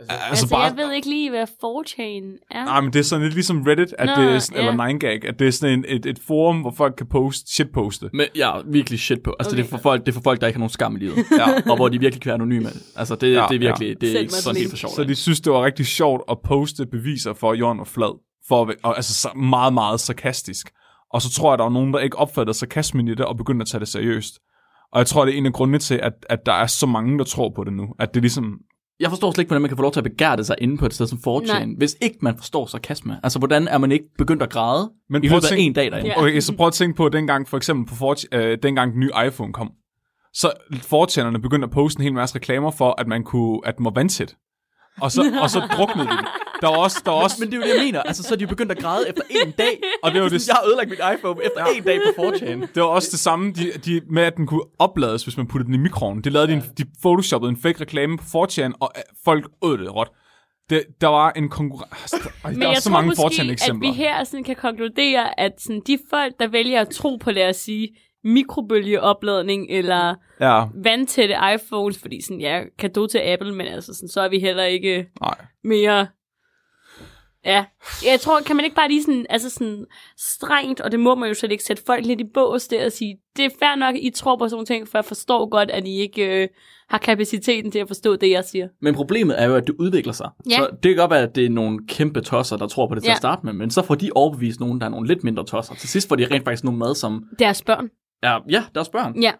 Altså, 0.00 0.14
altså, 0.30 0.56
jeg 0.56 0.72
ved 0.76 0.92
ikke 0.92 1.08
lige, 1.08 1.30
hvad 1.30 1.42
4chan 1.42 2.46
er. 2.50 2.64
Nej, 2.64 2.80
men 2.80 2.92
det 2.92 2.98
er 2.98 3.02
sådan 3.02 3.22
lidt 3.22 3.34
ligesom 3.34 3.62
Reddit, 3.62 3.94
at 3.98 4.06
Nå, 4.16 4.22
det 4.22 4.32
er 4.34 4.38
sådan, 4.38 4.62
ja. 4.64 4.70
eller 4.70 4.84
9gag, 4.84 5.28
at 5.28 5.38
det 5.38 5.46
er 5.46 5.50
sådan 5.50 5.78
en, 5.78 5.84
et, 5.88 6.06
et 6.06 6.18
forum, 6.26 6.60
hvor 6.60 6.70
folk 6.76 6.94
kan 6.96 7.06
poste, 7.06 7.52
shitposte. 7.52 8.10
Men 8.12 8.26
ja, 8.36 8.52
virkelig 8.66 9.00
shit 9.00 9.18
på. 9.24 9.34
Altså, 9.38 9.50
okay. 9.50 9.62
det, 9.62 9.64
er 9.64 9.70
for 9.70 9.78
folk, 9.82 10.00
det 10.06 10.08
er 10.08 10.12
for 10.14 10.20
folk, 10.24 10.40
der 10.40 10.46
ikke 10.46 10.56
har 10.56 10.60
nogen 10.60 10.70
skam 10.70 10.96
i 10.96 10.98
livet. 10.98 11.16
Ja. 11.38 11.70
og 11.70 11.76
hvor 11.76 11.88
de 11.88 11.98
virkelig 12.00 12.22
kan 12.22 12.28
være 12.28 12.34
anonyme. 12.34 12.68
Altså, 12.96 13.14
det, 13.14 13.34
Ja, 13.34 13.46
det 13.48 13.54
er 13.54 13.58
virkelig, 13.58 14.00
det 14.00 14.08
er 14.08 14.12
Send 14.12 14.20
ikke 14.20 14.32
sådan 14.32 14.56
helt 14.56 14.70
for 14.70 14.76
sjovt. 14.76 14.94
Så 14.94 15.04
de 15.04 15.14
synes, 15.14 15.40
det 15.40 15.52
var 15.52 15.64
rigtig 15.64 15.86
sjovt 15.86 16.22
at 16.30 16.36
poste 16.44 16.86
beviser 16.86 17.32
for, 17.34 17.52
at 17.52 17.58
jorden 17.60 17.78
var 17.78 17.84
flad. 17.84 18.20
For, 18.48 18.64
at- 18.66 18.76
og, 18.82 18.96
altså 18.96 19.14
så 19.14 19.28
meget, 19.36 19.72
meget 19.74 20.00
sarkastisk. 20.00 20.70
Og 21.12 21.22
så 21.22 21.30
tror 21.32 21.52
jeg, 21.52 21.58
der 21.58 21.64
var 21.64 21.72
nogen, 21.72 21.92
der 21.92 21.98
ikke 21.98 22.18
opfattede 22.18 22.58
sarkasmen 22.58 23.08
i 23.08 23.14
det, 23.14 23.24
og 23.24 23.36
begyndte 23.36 23.62
at 23.62 23.66
tage 23.66 23.80
det 23.80 23.88
seriøst. 23.88 24.38
Og 24.92 24.98
jeg 24.98 25.06
tror, 25.06 25.24
det 25.24 25.34
er 25.34 25.38
en 25.38 25.46
af 25.46 25.52
grundene 25.52 25.78
til, 25.78 25.94
at, 25.94 26.12
at 26.30 26.46
der 26.46 26.52
er 26.52 26.66
så 26.66 26.86
mange, 26.86 27.18
der 27.18 27.24
tror 27.24 27.52
på 27.56 27.64
det 27.64 27.72
nu. 27.72 27.88
At 27.98 28.14
det 28.14 28.22
ligesom... 28.22 28.58
Jeg 29.00 29.10
forstår 29.10 29.30
slet 29.30 29.42
ikke, 29.42 29.48
hvordan 29.48 29.62
man 29.62 29.68
kan 29.68 29.76
få 29.76 29.82
lov 29.82 29.92
til 29.92 30.00
at 30.00 30.04
begære 30.04 30.36
det 30.36 30.46
sig 30.46 30.56
inde 30.60 30.78
på 30.78 30.86
et 30.86 30.94
sted 30.94 31.06
som 31.06 31.18
4chan, 31.26 31.46
Nej. 31.46 31.66
hvis 31.76 31.96
ikke 32.02 32.18
man 32.22 32.36
forstår 32.36 32.66
sarkasme. 32.66 33.20
Altså, 33.22 33.38
hvordan 33.38 33.68
er 33.68 33.78
man 33.78 33.92
ikke 33.92 34.04
begyndt 34.18 34.42
at 34.42 34.50
græde 34.50 34.90
Men 35.10 35.24
i 35.24 35.26
at 35.26 35.32
løbet 35.32 35.52
af 35.52 35.56
en 35.58 35.72
dag 35.72 35.90
derinde? 35.90 36.10
Ja. 36.10 36.22
Okay, 36.22 36.40
så 36.40 36.56
prøv 36.56 36.66
at 36.66 36.72
tænke 36.72 36.96
på, 36.96 37.08
dengang 37.08 37.48
for 37.48 37.56
eksempel 37.56 37.96
på 37.96 38.14
4, 38.30 38.40
øh, 38.40 38.58
dengang 38.62 38.92
den 38.92 39.00
nye 39.00 39.10
iPhone 39.26 39.52
kom. 39.52 39.70
Så 40.34 40.52
4 40.72 41.40
begyndte 41.40 41.64
at 41.64 41.70
poste 41.70 42.00
en 42.00 42.02
hel 42.02 42.14
masse 42.14 42.36
reklamer 42.36 42.70
for, 42.70 43.00
at 43.00 43.06
man 43.06 43.24
kunne, 43.24 43.60
at 43.64 43.76
den 43.76 43.84
var 43.84 43.92
vandtæt. 43.94 44.36
Og 45.00 45.12
så, 45.12 45.22
og 45.42 45.50
så 45.50 45.60
druknede 45.76 46.08
de 46.08 46.12
det. 46.12 46.26
Der 46.60 46.68
var 46.68 46.76
også, 46.76 47.02
der 47.04 47.10
var 47.10 47.18
også 47.22 47.36
Men 47.40 47.50
det 47.50 47.54
er 47.54 47.56
jo 47.56 47.62
det, 47.62 47.74
jeg 47.76 47.84
mener. 47.84 48.02
Altså, 48.02 48.22
så 48.22 48.34
er 48.34 48.36
de 48.36 48.42
jo 48.42 48.48
begyndt 48.48 48.72
at 48.72 48.78
græde 48.78 49.08
efter 49.08 49.22
en 49.30 49.50
dag. 49.50 49.80
Og 50.02 50.12
det 50.12 50.22
var 50.22 50.28
det- 50.28 50.48
Jeg 50.48 50.54
har 50.54 50.66
ødelagt 50.68 50.90
mit 50.90 50.98
iPhone 51.14 51.44
efter 51.44 51.64
en 51.64 51.82
dag 51.82 51.98
på 52.16 52.22
4chan. 52.22 52.60
Det 52.74 52.82
var 52.82 52.88
også 52.88 53.08
det 53.12 53.18
samme 53.20 53.52
de, 53.52 53.72
de, 53.84 54.00
med, 54.10 54.22
at 54.22 54.36
den 54.36 54.46
kunne 54.46 54.62
oplades, 54.78 55.24
hvis 55.24 55.36
man 55.36 55.46
puttede 55.46 55.66
den 55.66 55.74
i 55.74 55.82
mikroen. 55.82 56.20
Det 56.24 56.32
lavede 56.32 56.48
de, 56.48 56.56
en, 56.56 56.62
de 56.78 56.84
photoshoppede 57.02 57.50
en 57.50 57.56
fake 57.56 57.80
reklame 57.80 58.18
på 58.18 58.24
4chan, 58.24 58.72
og 58.80 58.92
øh, 58.96 59.02
folk 59.24 59.48
åd 59.62 59.78
det 59.78 59.94
råt. 59.94 60.08
Det, 60.70 60.82
der 61.00 61.08
var 61.08 61.30
en 61.36 61.48
konkurrence. 61.48 62.16
Men 62.44 62.60
Der 62.60 62.66
er 62.66 62.72
jeg 62.72 62.82
så 62.82 62.88
tror 62.88 62.92
mange 62.92 63.08
måske, 63.08 63.22
4chan 63.22 63.44
at 63.44 63.50
eksempler. 63.50 63.90
vi 63.90 63.96
her 63.96 64.24
sådan 64.24 64.44
kan 64.44 64.56
konkludere, 64.56 65.40
at 65.40 65.52
sådan, 65.58 65.82
de 65.86 65.98
folk, 66.10 66.34
der 66.40 66.48
vælger 66.48 66.80
at 66.80 66.88
tro 66.88 67.16
på, 67.16 67.30
lad 67.30 67.48
os 67.48 67.56
sige, 67.56 67.88
mikrobølgeopladning 68.24 69.66
eller 69.70 70.14
Ja, 70.40 70.64
vandtætte 70.84 71.34
iPhones, 71.54 71.98
fordi 71.98 72.22
sådan, 72.22 72.40
ja, 72.40 72.60
kado 72.78 73.06
til 73.06 73.18
Apple, 73.18 73.54
men 73.54 73.66
altså 73.66 73.94
sådan, 73.94 74.08
så 74.08 74.20
er 74.20 74.28
vi 74.28 74.38
heller 74.38 74.64
ikke 74.64 75.06
nej. 75.20 75.34
mere... 75.64 76.06
Ja, 77.48 77.64
jeg 78.06 78.20
tror, 78.20 78.40
kan 78.40 78.56
man 78.56 78.64
ikke 78.64 78.76
bare 78.76 78.88
lige 78.88 79.02
sådan, 79.02 79.26
altså 79.30 79.50
sådan 79.50 79.84
strengt, 80.16 80.80
og 80.80 80.92
det 80.92 81.00
må 81.00 81.14
man 81.14 81.28
jo 81.28 81.34
slet 81.34 81.52
ikke 81.52 81.64
sætte 81.64 81.82
folk 81.86 82.06
lidt 82.06 82.20
i 82.20 82.24
bås 82.34 82.68
der 82.68 82.86
og 82.86 82.92
sige, 82.92 83.16
det 83.36 83.44
er 83.44 83.50
fair 83.58 83.76
nok, 83.76 83.94
I 83.96 84.10
tror 84.10 84.36
på 84.36 84.44
sådan 84.48 84.54
nogle 84.54 84.66
ting, 84.66 84.88
for 84.88 84.98
jeg 84.98 85.04
forstår 85.04 85.48
godt, 85.48 85.70
at 85.70 85.86
I 85.86 86.00
ikke 86.00 86.42
øh, 86.42 86.48
har 86.90 86.98
kapaciteten 86.98 87.70
til 87.70 87.78
at 87.78 87.88
forstå 87.88 88.16
det, 88.16 88.30
jeg 88.30 88.44
siger. 88.44 88.68
Men 88.82 88.94
problemet 88.94 89.42
er 89.42 89.46
jo, 89.46 89.54
at 89.56 89.66
det 89.66 89.74
udvikler 89.78 90.12
sig. 90.12 90.28
Ja. 90.50 90.56
Så 90.56 90.68
det 90.82 90.88
kan 90.90 90.96
godt 90.96 91.10
være, 91.10 91.22
at 91.22 91.34
det 91.34 91.44
er 91.46 91.50
nogle 91.50 91.78
kæmpe 91.88 92.20
tosser, 92.20 92.56
der 92.56 92.66
tror 92.66 92.88
på 92.88 92.94
det 92.94 93.02
til 93.02 93.08
Ja. 93.08 93.12
at 93.12 93.18
starte 93.18 93.46
med, 93.46 93.52
men 93.52 93.70
så 93.70 93.82
får 93.82 93.94
de 93.94 94.10
overbevist 94.14 94.60
nogen, 94.60 94.80
der 94.80 94.86
er 94.86 94.90
nogle 94.90 95.08
lidt 95.08 95.24
mindre 95.24 95.44
tosser. 95.44 95.74
Til 95.74 95.88
sidst 95.88 96.08
får 96.08 96.16
de 96.16 96.26
rent 96.30 96.44
faktisk 96.44 96.64
nogle 96.64 96.78
mad, 96.78 96.94
som 96.94 97.24
Deres 97.38 97.62
børn. 97.62 97.88
er, 98.22 98.40
ja, 98.50 98.64
deres 98.74 98.88
børn. 98.88 99.22
Ja, 99.22 99.32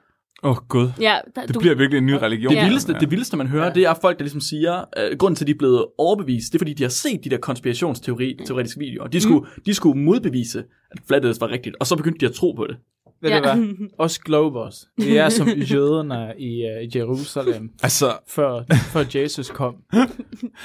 Åh, 0.43 0.51
oh, 0.51 0.57
gud. 0.69 0.89
ja. 1.01 1.17
Der, 1.37 1.47
Det 1.47 1.57
bliver 1.61 1.75
virkelig 1.75 1.99
en 1.99 2.07
ny 2.07 2.13
religion. 2.13 2.51
Det 2.51 2.57
Ja. 2.59 2.65
vildeste, 2.65 2.93
det 3.01 3.11
vildeste, 3.11 3.37
man 3.37 3.47
hører, 3.47 3.65
ja. 3.67 3.73
det 3.73 3.83
er 3.85 3.95
folk, 4.01 4.19
der 4.19 4.25
ligesom 4.25 4.41
siger, 4.41 4.85
øh, 4.99 5.19
grunden 5.19 5.37
til, 5.37 5.45
at 5.45 5.47
de 5.47 5.53
er 5.53 5.59
blevet 5.59 5.85
overbevist, 5.99 6.53
det 6.53 6.59
er 6.59 6.61
fordi, 6.61 6.75
de 6.75 6.83
har 6.83 6.91
set 6.91 7.25
de 7.25 7.31
der 7.31 7.37
konspirationsteoretiske 7.39 8.79
videoer. 8.81 9.07
De 9.09 9.21
skulle, 9.21 9.41
mm. 9.41 9.63
de 9.67 9.75
skulle 9.75 10.01
modbevise, 10.03 10.65
at 10.91 10.99
Flat 11.09 11.25
Earth 11.25 11.41
var 11.41 11.49
rigtigt, 11.51 11.77
og 11.81 11.87
så 11.87 11.97
begyndte 11.97 12.21
de 12.21 12.27
at 12.27 12.35
tro 12.35 12.53
på 12.53 12.67
det. 12.67 12.77
Ved 13.23 13.31
Ja. 13.31 13.37
du 13.37 13.43
hvad? 13.43 13.89
Os 13.99 14.19
Globers. 14.19 14.85
Vi 14.97 15.17
er 15.17 15.29
som 15.29 15.49
jøderne 15.49 16.33
i 16.39 16.65
uh, 16.65 16.97
Jerusalem, 16.97 17.71
Altså, 17.83 18.07
før, 18.29 18.63
før 18.93 19.05
Jesus 19.15 19.51
kom. 19.51 19.75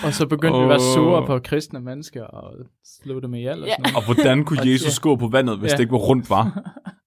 Og 0.04 0.14
så 0.14 0.28
begyndte 0.28 0.58
vi 0.58 0.64
at 0.64 0.70
være 0.70 0.80
sure 0.94 1.26
på 1.26 1.40
kristne 1.40 1.80
mennesker 1.80 2.24
og 2.24 2.54
slå 3.04 3.20
dem 3.20 3.34
ihjel 3.34 3.62
og 3.62 3.68
Ja. 3.68 3.74
sådan 3.74 3.82
noget. 3.94 3.96
og 3.96 4.06
hvordan 4.14 4.46
kunne 4.46 4.60
Jesus 4.72 5.00
gå 5.00 5.16
på 5.16 5.28
vandet, 5.28 5.60
hvis 5.60 5.72
Ja. 5.72 5.76
det 5.78 5.82
ikke 5.84 5.92
var 5.92 5.98
rundt, 5.98 6.30
var? 6.30 6.46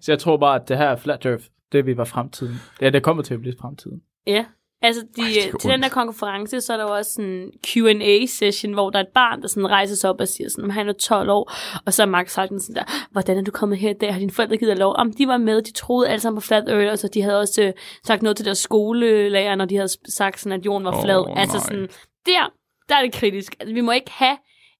Så 0.00 0.12
jeg 0.12 0.18
tror 0.18 0.36
bare, 0.36 0.60
at 0.62 0.68
det 0.68 0.76
her 0.78 0.86
er 0.88 0.96
Flat 0.96 1.26
Earth, 1.26 1.44
det 1.72 1.86
vi 1.86 1.96
var 1.96 2.04
fremtiden. 2.04 2.54
Ja, 2.80 2.90
det 2.90 3.02
kommer 3.02 3.22
til 3.22 3.34
at 3.34 3.40
blive 3.40 3.54
fremtiden. 3.60 4.00
ja. 4.26 4.44
Altså, 4.82 5.02
de, 5.16 5.22
Ej, 5.22 5.50
til 5.60 5.70
den 5.70 5.80
der 5.80 5.86
ondt. 5.86 5.92
konference, 5.92 6.60
så 6.60 6.72
er 6.72 6.76
der 6.76 6.84
jo 6.84 6.94
også 6.94 7.22
en 7.22 7.50
Q&A-session, 7.66 8.72
hvor 8.72 8.90
der 8.90 8.98
er 8.98 9.02
et 9.02 9.08
barn, 9.14 9.42
der 9.42 9.48
sådan 9.48 9.70
rejser 9.70 9.96
sig 9.96 10.10
op 10.10 10.20
og 10.20 10.28
siger 10.28 10.48
sådan, 10.50 10.70
han 10.70 10.88
er 10.88 10.92
12 10.92 11.30
år, 11.30 11.52
og 11.86 11.92
så 11.92 12.02
er 12.02 12.06
Mark 12.06 12.28
sagt 12.28 12.62
sådan 12.62 12.74
der, 12.74 13.08
hvordan 13.12 13.38
er 13.38 13.42
du 13.42 13.50
kommet 13.50 13.78
her 13.78 13.90
i 13.90 13.94
dag? 14.00 14.12
Har 14.12 14.18
dine 14.20 14.30
forældre 14.30 14.56
givet 14.56 14.70
dig 14.70 14.78
lov? 14.78 14.94
Om 14.98 15.12
de 15.12 15.28
var 15.28 15.36
med, 15.36 15.62
de 15.62 15.72
troede 15.72 16.08
alle 16.08 16.20
sammen 16.20 16.40
på 16.40 16.46
flat 16.46 16.68
earth, 16.68 16.92
og 16.92 16.98
så 16.98 17.08
de 17.14 17.22
havde 17.22 17.40
også 17.40 17.62
øh, 17.62 17.72
sagt 18.04 18.22
noget 18.22 18.36
til 18.36 18.46
deres 18.46 18.58
skolelærer, 18.58 19.54
når 19.54 19.64
de 19.64 19.76
havde 19.76 19.88
sagt 20.08 20.40
sådan, 20.40 20.58
at 20.60 20.66
jorden 20.66 20.84
var 20.84 21.02
flad. 21.02 21.24
altså 21.36 21.56
nej. 21.56 21.64
sådan, 21.64 21.88
der, 22.26 22.52
der 22.88 22.94
er 22.96 23.02
det 23.02 23.12
kritisk. 23.12 23.56
Altså, 23.60 23.74
vi 23.74 23.80
må 23.80 23.92
ikke 23.92 24.10
have 24.10 24.36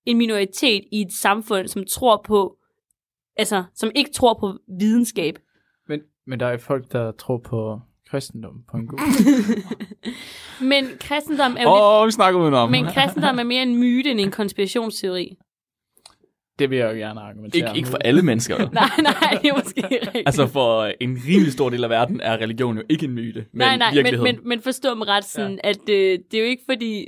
en 0.07 0.19
minoritet 0.19 0.85
i 0.93 1.01
et 1.01 1.13
samfund, 1.13 1.69
som 1.69 1.85
tror 1.91 2.23
på, 2.27 2.57
altså, 3.37 3.65
som 3.75 3.91
ikke 3.95 4.11
tror 4.13 4.35
på 4.41 4.59
videnskab. 4.79 5.39
Men, 5.89 6.01
men 6.27 6.41
der 6.41 6.47
er 6.47 6.59
folk, 6.59 6.93
der 6.93 7.13
tror 7.13 7.39
på 7.39 7.81
kristendom 8.11 8.63
på 8.71 8.77
en 8.77 8.87
god 8.87 8.99
Men 10.71 10.85
kristendom 11.01 11.57
er 11.59 11.63
jo 11.63 11.69
Åh, 11.69 11.75
lidt, 11.75 12.03
oh, 12.03 12.07
vi 12.07 12.11
snakker 12.13 12.41
udenom. 12.41 12.71
men 12.71 12.85
kristendom 12.85 13.39
er 13.39 13.43
mere 13.43 13.63
en 13.63 13.77
myte 13.79 14.11
end 14.11 14.21
en 14.21 14.31
konspirationsteori. 14.31 15.37
Det 16.59 16.71
vil 16.71 16.79
jeg 16.79 16.91
jo 16.93 16.97
gerne 16.97 17.21
argumentere 17.21 17.69
Ikke, 17.69 17.77
ikke 17.77 17.89
for 17.89 17.99
alle 17.99 18.23
mennesker. 18.23 18.59
Nej, 18.73 18.91
nej, 19.03 19.39
det 19.43 19.49
er 19.49 19.55
måske 19.55 19.83
rigtigt. 19.91 20.23
altså 20.27 20.47
for 20.47 20.85
en 21.01 21.19
rimelig 21.29 21.53
stor 21.53 21.71
del 21.71 21.85
af 21.85 21.91
verden 21.91 22.21
er 22.21 22.37
religion 22.37 22.77
jo 22.77 22.83
ikke 22.89 23.05
en 23.05 23.13
myte, 23.13 23.47
men 23.53 23.59
nej, 23.59 23.77
nej, 23.77 23.91
men, 23.91 23.95
virkeligheden. 23.95 24.37
men, 24.37 24.49
men 24.49 24.61
forstå 24.61 24.95
mig 24.95 25.09
ret 25.09 25.25
sådan, 25.25 25.61
ja. 25.65 25.69
at 25.71 25.89
øh, 25.89 26.19
det 26.31 26.35
er 26.35 26.41
jo 26.41 26.47
ikke 26.47 26.63
fordi... 26.71 27.07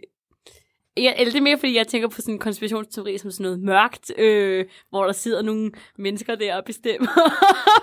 Jeg, 0.96 1.14
eller 1.18 1.32
det 1.32 1.38
er 1.38 1.42
mere, 1.42 1.58
fordi 1.58 1.76
jeg 1.76 1.86
tænker 1.86 2.08
på 2.08 2.20
sådan 2.20 2.34
en 2.34 2.38
konspirationsteori 2.38 3.18
som 3.18 3.30
sådan 3.30 3.44
noget 3.44 3.60
mørkt, 3.60 4.12
øh, 4.18 4.64
hvor 4.90 5.04
der 5.04 5.12
sidder 5.12 5.42
nogle 5.42 5.70
mennesker 5.98 6.34
der 6.34 6.56
og 6.56 6.62
bestemmer. 6.64 7.08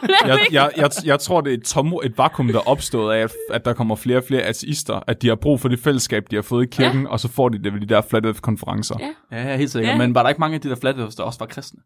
jeg, 0.27 0.39
jeg, 0.51 0.71
jeg, 0.77 0.89
jeg 1.05 1.19
tror, 1.19 1.41
det 1.41 1.53
er 1.53 1.57
et, 1.57 1.63
tom, 1.63 1.93
et 2.03 2.17
vakuum, 2.17 2.47
der 2.47 2.55
er 2.55 2.67
opstået 2.67 3.15
af, 3.15 3.23
at, 3.23 3.31
at 3.49 3.65
der 3.65 3.73
kommer 3.73 3.95
flere 3.95 4.17
og 4.17 4.23
flere 4.23 4.41
ateister, 4.41 4.99
at 5.07 5.21
de 5.21 5.27
har 5.27 5.35
brug 5.35 5.59
for 5.59 5.69
det 5.69 5.79
fællesskab, 5.79 6.23
de 6.31 6.35
har 6.35 6.43
fået 6.43 6.63
i 6.63 6.69
kirken, 6.71 7.01
ja. 7.01 7.09
og 7.09 7.19
så 7.19 7.27
får 7.27 7.49
de 7.49 7.63
det 7.63 7.73
ved 7.73 7.81
de 7.81 7.85
der 7.85 8.01
flat 8.01 8.25
earth-konferencer. 8.25 8.95
Ja. 8.99 9.37
Ja, 9.37 9.49
ja, 9.49 9.57
helt 9.57 9.71
sikkert. 9.71 9.87
Ja. 9.87 9.91
Ja. 9.91 9.97
Men 9.97 10.15
var 10.15 10.23
der 10.23 10.29
ikke 10.29 10.39
mange 10.39 10.55
af 10.55 10.61
de 10.61 10.69
der 10.69 10.75
flat 10.75 10.95
earthers, 10.95 11.15
der 11.15 11.23
også 11.23 11.39
var 11.39 11.45
kristne? 11.45 11.79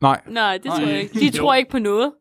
Nej, 0.00 0.20
Nej, 0.28 0.58
det 0.58 0.70
tror 0.70 0.78
Nej. 0.80 0.90
jeg 0.90 1.00
ikke. 1.02 1.20
De 1.20 1.30
tror 1.30 1.54
ikke 1.54 1.70
på 1.70 1.78
noget. 1.78 2.12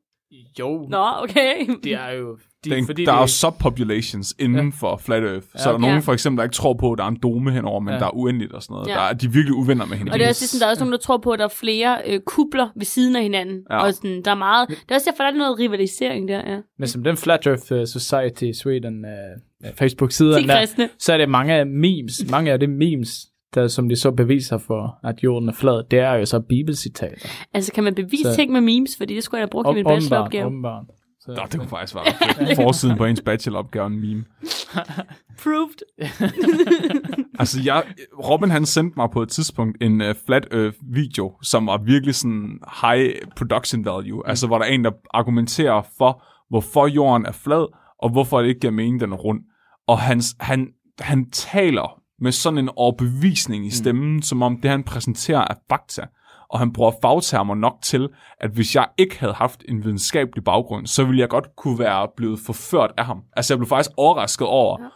Jo, 0.60 0.88
Nå, 0.90 1.08
okay. 1.18 1.68
det 1.84 1.94
er 1.94 2.12
jo... 2.12 2.38
De, 2.66 2.70
den, 2.70 2.86
fordi 2.86 3.06
der 3.06 3.12
er 3.14 3.18
jo 3.18 3.22
det, 3.22 3.30
subpopulations 3.30 4.36
inden 4.40 4.66
ja. 4.66 4.72
for 4.80 4.98
flat 4.98 5.24
earth. 5.24 5.46
Så 5.56 5.62
Ja. 5.64 5.68
er 5.68 5.72
der 5.72 5.80
nogen 5.80 5.96
Ja. 5.96 6.00
for 6.00 6.14
eksempel, 6.14 6.38
der 6.38 6.44
ikke 6.44 6.54
tror 6.54 6.74
på, 6.74 6.92
at 6.92 6.98
der 6.98 7.04
er 7.04 7.08
en 7.08 7.18
dome 7.24 7.52
henover, 7.52 7.80
men 7.80 7.94
Ja. 7.94 8.00
der 8.00 8.06
er 8.06 8.16
uendeligt 8.16 8.54
og 8.54 8.64
sådan 8.64 8.74
noget. 8.74 8.88
Ja. 8.88 8.94
Der 8.94 9.00
er, 9.00 9.14
de 9.14 9.26
er 9.26 9.30
virkelig 9.30 9.54
uvenner 9.56 9.86
med 9.86 9.98
hinanden. 9.98 10.14
Og 10.14 10.20
det 10.20 10.26
er 10.26 10.30
også 10.30 10.48
sådan, 10.48 10.60
der 10.62 10.66
er 10.66 10.70
også 10.72 10.84
nogen, 10.84 10.92
der 10.92 10.98
tror 11.00 11.18
på, 11.18 11.32
at 11.32 11.40
der 11.40 11.46
er 11.46 11.50
flere 11.60 11.98
øh, 12.08 12.20
kubler 12.26 12.68
ved 12.76 12.86
siden 12.86 13.16
af 13.16 13.24
hinanden. 13.24 13.58
Ja. 13.72 13.78
Og 13.84 13.94
sådan, 13.94 14.22
der 14.26 14.32
er 14.32 14.36
meget... 14.36 14.70
Det 14.70 14.78
er 14.90 14.96
også 14.96 15.10
derfor, 15.12 15.24
der 15.24 15.32
er 15.32 15.36
noget 15.38 15.60
rivalisering 15.60 16.28
der, 16.28 16.52
ja. 16.52 16.58
men 16.80 16.88
som 16.88 17.04
den 17.04 17.18
Flat 17.18 17.48
Earth 17.48 17.72
uh, 17.72 17.86
Society 17.86 18.52
Sweden 18.62 19.06
uh, 19.06 19.70
Facebook-side, 19.78 20.32
der, 20.48 20.60
kristne. 20.60 20.90
så 21.00 21.14
er 21.14 21.18
det 21.18 21.30
mange 21.30 21.54
af 21.54 21.68
memes, 21.68 22.14
mange 22.32 22.52
af 22.52 22.60
det 22.60 22.70
memes, 22.70 23.28
der, 23.56 23.68
som 23.68 23.90
de 23.90 23.96
så 23.96 24.12
beviser 24.12 24.58
for, 24.58 25.00
at 25.04 25.24
jorden 25.24 25.50
er 25.50 25.54
flad, 25.54 25.84
det 25.92 26.00
er 26.00 26.14
jo 26.14 26.26
så 26.26 26.40
bibelcitater. 26.40 27.28
Altså, 27.54 27.72
kan 27.72 27.84
man 27.84 27.96
bevise 27.96 28.24
Så- 28.24 28.36
ting 28.36 28.52
med 28.52 28.62
memes? 28.62 28.98
Fordi 28.98 29.16
det 29.16 29.24
skulle 29.24 29.40
jeg 29.40 29.44
have 29.44 29.50
brugt 29.50 29.68
i 29.70 29.74
min 29.74 29.84
bacheloropgave. 29.86 30.46
åbenbart. 30.46 30.84
Så, 31.26 31.32
Nå, 31.32 31.42
det 31.52 31.60
kunne 31.60 31.70
faktisk 31.70 31.96
være. 31.96 32.56
Forsiden 32.64 32.98
på 32.98 33.06
ens 33.06 33.22
bacheloropgave 33.22 33.88
en 33.88 34.00
meme. 34.00 34.26
Proved. 35.44 35.82
Altså, 37.40 37.62
jeg, 37.66 37.84
Robin 38.30 38.52
han 38.52 38.66
sendte 38.66 38.94
mig 38.98 39.10
på 39.10 39.22
et 39.22 39.30
tidspunkt 39.30 39.78
en 39.82 40.02
uh, 40.02 40.08
Flat 40.26 40.48
Earth 40.52 40.78
video, 40.94 41.34
som 41.42 41.68
var 41.68 41.78
virkelig 41.78 42.16
sådan 42.16 42.60
high 42.82 43.14
production 43.36 43.86
value. 43.86 44.18
Mm. 44.18 44.24
Altså, 44.30 44.48
hvor 44.48 44.58
der 44.58 44.66
er 44.66 44.70
en, 44.70 44.86
der 44.86 44.92
argumenterer 45.14 45.82
for, 45.98 46.24
hvorfor 46.50 46.88
jorden 46.88 47.26
er 47.26 47.32
flad, 47.32 47.68
og 48.02 48.10
hvorfor 48.10 48.42
det 48.42 48.48
ikke 48.48 48.60
giver 48.60 48.72
mening, 48.72 49.00
den 49.00 49.12
er 49.12 49.18
rund. 49.18 49.40
Og 49.88 50.00
han, 50.00 50.22
han, 50.40 50.68
han 51.00 51.30
taler 51.32 52.02
med 52.20 52.32
sådan 52.32 52.60
en 52.60 52.70
overbevisning 52.76 53.66
i 53.66 53.70
stemmen, 53.70 54.16
mm. 54.16 54.22
som 54.22 54.42
om 54.42 54.58
det, 54.62 54.72
han 54.72 54.84
præsenterer, 54.84 55.42
er 55.42 55.56
fakta. 55.70 56.06
Og 56.52 56.60
han 56.60 56.74
bruger 56.74 56.92
fagtermer 57.02 57.56
nok 57.56 57.74
til, 57.84 58.10
at 58.40 58.50
hvis 58.52 58.76
jeg 58.76 58.88
ikke 58.98 59.20
havde 59.20 59.34
haft 59.34 59.64
en 59.70 59.84
videnskabelig 59.84 60.44
baggrund, 60.44 60.88
så 60.88 61.04
ville 61.04 61.20
jeg 61.20 61.30
godt 61.30 61.48
kunne 61.58 61.80
være 61.80 62.08
blevet 62.18 62.40
forført 62.46 62.92
af 62.98 63.06
ham. 63.06 63.22
Altså, 63.36 63.54
jeg 63.54 63.60
blev 63.60 63.68
faktisk 63.68 63.92
overrasket 63.98 64.48
over, 64.48 64.78
ja. 64.82 64.88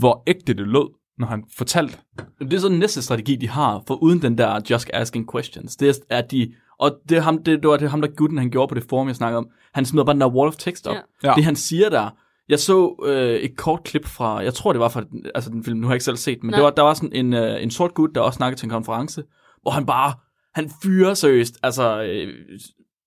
hvor 0.00 0.22
ægte 0.26 0.54
det 0.54 0.66
lød, 0.66 0.88
når 1.18 1.26
han 1.26 1.44
fortalte. 1.58 1.98
Det 2.40 2.52
er 2.52 2.58
så 2.58 2.68
den 2.68 2.78
næste 2.78 3.02
strategi, 3.02 3.36
de 3.36 3.48
har, 3.48 3.82
for 3.86 3.94
uden 3.94 4.22
den 4.22 4.38
der 4.38 4.60
just 4.70 4.90
asking 4.94 5.32
questions. 5.32 5.76
Det 5.76 5.88
er, 6.10 6.16
at 6.18 6.30
de, 6.30 6.52
og 6.78 6.90
det, 7.08 7.16
er 7.18 7.22
ham, 7.22 7.42
det, 7.44 7.62
det 7.62 7.68
var 7.70 7.76
det 7.76 7.90
ham, 7.90 8.00
der 8.00 8.08
gutten, 8.08 8.38
han 8.38 8.50
gjorde 8.50 8.68
på 8.68 8.74
det 8.74 8.84
forum, 8.88 9.06
jeg 9.08 9.16
snakkede 9.16 9.38
om. 9.38 9.46
Han 9.74 9.84
smider 9.84 10.04
bare 10.04 10.14
den 10.14 10.20
der 10.20 10.28
wall 10.30 10.48
of 10.48 10.56
text 10.56 10.86
op. 10.86 10.96
Ja. 11.24 11.32
Det 11.36 11.44
han 11.44 11.56
siger 11.56 11.88
der, 11.88 12.10
jeg 12.48 12.58
så 12.58 12.94
øh, 13.06 13.34
et 13.34 13.56
kort 13.56 13.84
klip 13.84 14.06
fra, 14.06 14.38
jeg 14.38 14.54
tror 14.54 14.72
det 14.72 14.80
var 14.80 14.88
fra 14.88 15.00
den- 15.00 15.26
altså 15.34 15.50
den 15.50 15.64
film, 15.64 15.78
nu 15.78 15.86
har 15.86 15.92
jeg 15.92 15.96
ikke 15.96 16.04
selv 16.04 16.16
set 16.16 16.38
men 16.42 16.50
Nej. 16.50 16.56
det 16.58 16.64
var, 16.64 16.70
der 16.70 16.82
var 16.82 16.94
sådan 16.94 17.12
en, 17.12 17.32
øh, 17.34 17.62
en 17.62 17.70
sort 17.70 17.94
gut, 17.94 18.10
der 18.14 18.20
også 18.20 18.36
snakkede 18.36 18.60
til 18.60 18.66
en 18.66 18.70
konference, 18.70 19.22
hvor 19.62 19.70
han 19.70 19.86
bare, 19.86 20.12
han 20.54 20.70
fyrer 20.82 21.14
seriøst, 21.14 21.58
altså, 21.62 22.02
øh, 22.02 22.34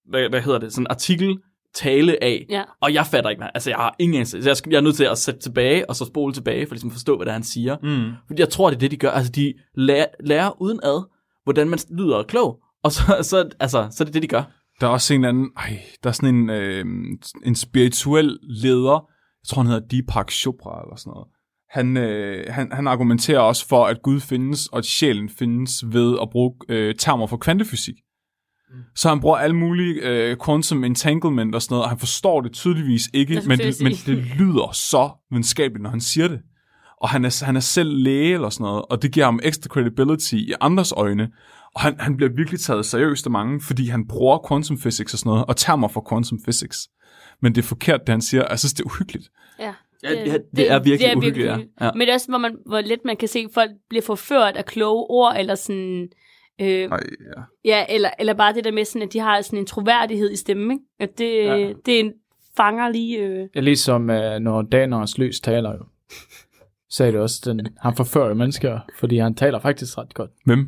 hvad, 0.10 0.30
hvad 0.30 0.42
hedder 0.42 0.60
det, 0.60 0.74
sådan 0.74 0.84
en 0.84 0.88
artikel, 0.90 1.38
tale 1.76 2.24
af, 2.24 2.46
Ja. 2.50 2.64
og 2.82 2.94
jeg 2.94 3.06
fatter 3.06 3.30
ikke, 3.30 3.40
hvad, 3.40 3.50
altså 3.56 3.70
jeg 3.70 3.78
har 3.78 3.96
ingen 4.00 4.16
anelse, 4.16 4.44
så 4.44 4.50
jeg, 4.50 4.58
skal- 4.58 4.70
jeg 4.72 4.78
er 4.78 4.82
nødt 4.82 4.96
til 4.96 5.04
at 5.04 5.18
sætte 5.18 5.40
tilbage, 5.40 5.90
og 5.90 5.96
så 5.96 6.06
spole 6.06 6.34
tilbage, 6.34 6.68
for 6.68 6.74
ligesom 6.74 6.88
at 6.90 6.94
forstå, 6.94 7.16
hvad 7.18 7.26
det 7.26 7.30
er, 7.30 7.34
han 7.34 7.44
siger. 7.44 7.78
Mm. 7.84 8.12
Fordi 8.28 8.42
jeg 8.42 8.50
tror, 8.50 8.70
det 8.70 8.76
er 8.76 8.80
det, 8.80 8.92
de 8.92 8.98
gør. 8.98 9.12
Altså, 9.12 9.32
de 9.32 9.54
lærer, 9.76 10.06
lærer 10.20 10.62
uden 10.62 10.80
ad, 10.84 11.10
hvordan 11.44 11.70
man 11.70 11.80
lyder 11.98 12.24
klog. 12.24 12.60
Og 12.84 12.92
så, 12.92 13.02
så, 13.30 13.50
altså, 13.60 13.88
så 13.92 14.04
er 14.04 14.06
det 14.06 14.14
det, 14.14 14.22
de 14.24 14.28
gør. 14.28 14.44
Der 14.82 14.88
er 14.88 14.92
også 14.92 15.14
en 15.14 15.20
eller 15.20 15.30
anden, 15.30 15.52
ej, 15.58 15.80
der 16.04 16.10
er 16.10 16.14
sådan 16.14 16.36
en, 16.36 16.50
øh, 16.50 16.86
en 17.46 17.56
spirituel 17.56 18.40
leder, 18.44 19.08
jeg 19.44 19.48
tror 19.48 19.62
han 19.62 19.72
hedder 19.72 19.88
Deepak 19.88 20.32
Chopra 20.32 20.82
eller 20.84 20.96
sådan 20.96 21.12
noget. 21.12 21.28
Han, 21.74 21.98
øh, 21.98 22.54
han, 22.54 22.72
han 22.72 22.88
argumenterer 22.88 23.40
også 23.40 23.68
for, 23.68 23.86
at 23.86 24.02
Gud 24.02 24.20
findes, 24.20 24.68
og 24.68 24.78
at 24.78 24.86
sjælen 24.86 25.30
findes 25.30 25.84
ved 25.94 26.18
at 26.22 26.30
bruge 26.30 26.54
øh, 26.70 26.96
termer 26.96 27.28
for 27.28 27.38
kvantefysik. 27.38 27.96
Så 28.96 29.10
han 29.10 29.20
bruger 29.20 29.38
alle 29.38 29.56
mulige 29.56 29.94
øh, 30.02 30.38
quantum 30.46 30.84
entanglement 30.84 31.56
og 31.56 31.62
sådan 31.62 31.74
noget, 31.74 31.84
og 31.84 31.90
han 31.90 32.00
forstår 32.00 32.42
det 32.42 32.52
tydeligvis 32.52 33.10
ikke, 33.14 33.42
men 33.48 33.60
det, 33.60 33.76
men 33.82 33.92
det 34.06 34.18
lyder 34.18 34.72
så 34.72 35.12
videnskabeligt, 35.32 35.84
når 35.84 35.90
han 35.90 36.02
siger 36.02 36.28
det. 36.28 36.40
Og 37.02 37.10
han 37.10 37.26
er, 37.26 37.46
han 37.46 37.56
er 37.56 37.60
selv 37.60 37.90
læge 37.98 38.34
eller 38.34 38.50
sådan 38.50 38.64
noget, 38.64 38.86
og 38.90 39.02
det 39.02 39.12
giver 39.12 39.26
ham 39.26 39.40
ekstra 39.44 39.68
credibility 39.68 40.34
i 40.34 40.54
andres 40.62 40.92
øjne. 40.92 41.30
Og 41.76 41.82
han, 41.82 41.96
han 42.00 42.18
bliver 42.18 42.32
virkelig 42.36 42.60
taget 42.60 42.86
seriøst 42.86 43.26
af 43.26 43.32
mange, 43.32 43.62
fordi 43.62 43.88
han 43.88 44.08
bruger 44.08 44.48
quantum 44.48 44.78
physics 44.78 45.14
og 45.14 45.20
sådan 45.20 45.30
noget, 45.30 45.46
og 45.46 45.58
termer 45.58 45.88
for 45.88 46.08
quantum 46.10 46.40
physics. 46.44 46.88
Men 47.42 47.56
det 47.56 47.62
er 47.62 47.68
forkert, 47.68 48.00
det 48.02 48.10
han 48.10 48.22
siger. 48.22 48.46
Jeg 48.50 48.60
synes, 48.60 48.74
det 48.74 48.80
er 48.80 48.86
uhyggeligt. 48.86 49.30
Ja. 49.60 49.74
Ja, 50.04 50.10
det, 50.34 50.42
det 50.56 50.72
er 50.72 50.80
virkelig 50.80 51.18
uhyggeligt, 51.18 51.48
ja. 51.48 51.58
ja. 51.82 51.92
Men 51.92 52.02
det 52.02 52.10
er 52.10 52.14
også, 52.14 52.28
hvor, 52.30 52.38
man, 52.38 52.58
hvor 52.66 52.82
let 52.82 53.00
man 53.06 53.18
kan 53.18 53.28
se, 53.28 53.40
at 53.40 53.50
folk 53.54 53.72
bliver 53.90 54.02
forført 54.02 54.56
af 54.58 54.66
kloge 54.66 55.06
ord, 55.10 55.36
eller 55.40 55.56
sådan... 55.56 56.10
Øh, 56.62 56.68
Ej, 56.68 57.00
ja. 57.36 57.42
ja, 57.66 57.86
eller, 57.90 58.10
eller 58.20 58.34
bare 58.34 58.54
det 58.54 58.64
der 58.64 58.72
med, 58.72 58.86
sådan, 58.86 59.02
at 59.08 59.14
de 59.14 59.20
har 59.20 59.42
sådan 59.42 59.60
en 59.60 59.66
troværdighed 59.66 60.32
i 60.32 60.36
stemmen, 60.36 60.72
ikke? 60.72 60.84
At 61.00 61.18
det, 61.18 61.44
Ja. 61.46 61.74
det 61.86 61.96
er 61.96 62.00
en 62.00 62.14
fanger 62.58 62.90
lige... 62.90 63.18
Øh, 63.20 63.48
Ja, 63.56 63.60
ligesom 63.60 64.02
uh, 64.02 64.40
når 64.42 64.62
Daners 64.62 65.18
lys 65.18 65.40
taler 65.40 65.72
jo. 65.72 65.84
Så 66.90 67.04
er 67.04 67.12
det 67.12 67.20
også, 67.20 67.42
den, 67.54 67.68
han 67.82 67.96
forfører 67.96 68.28
jo 68.28 68.34
mennesker, 68.34 68.80
fordi 69.00 69.18
han 69.18 69.36
taler 69.36 69.60
faktisk 69.60 69.98
ret 69.98 70.14
godt. 70.14 70.32
Hvem? 70.46 70.60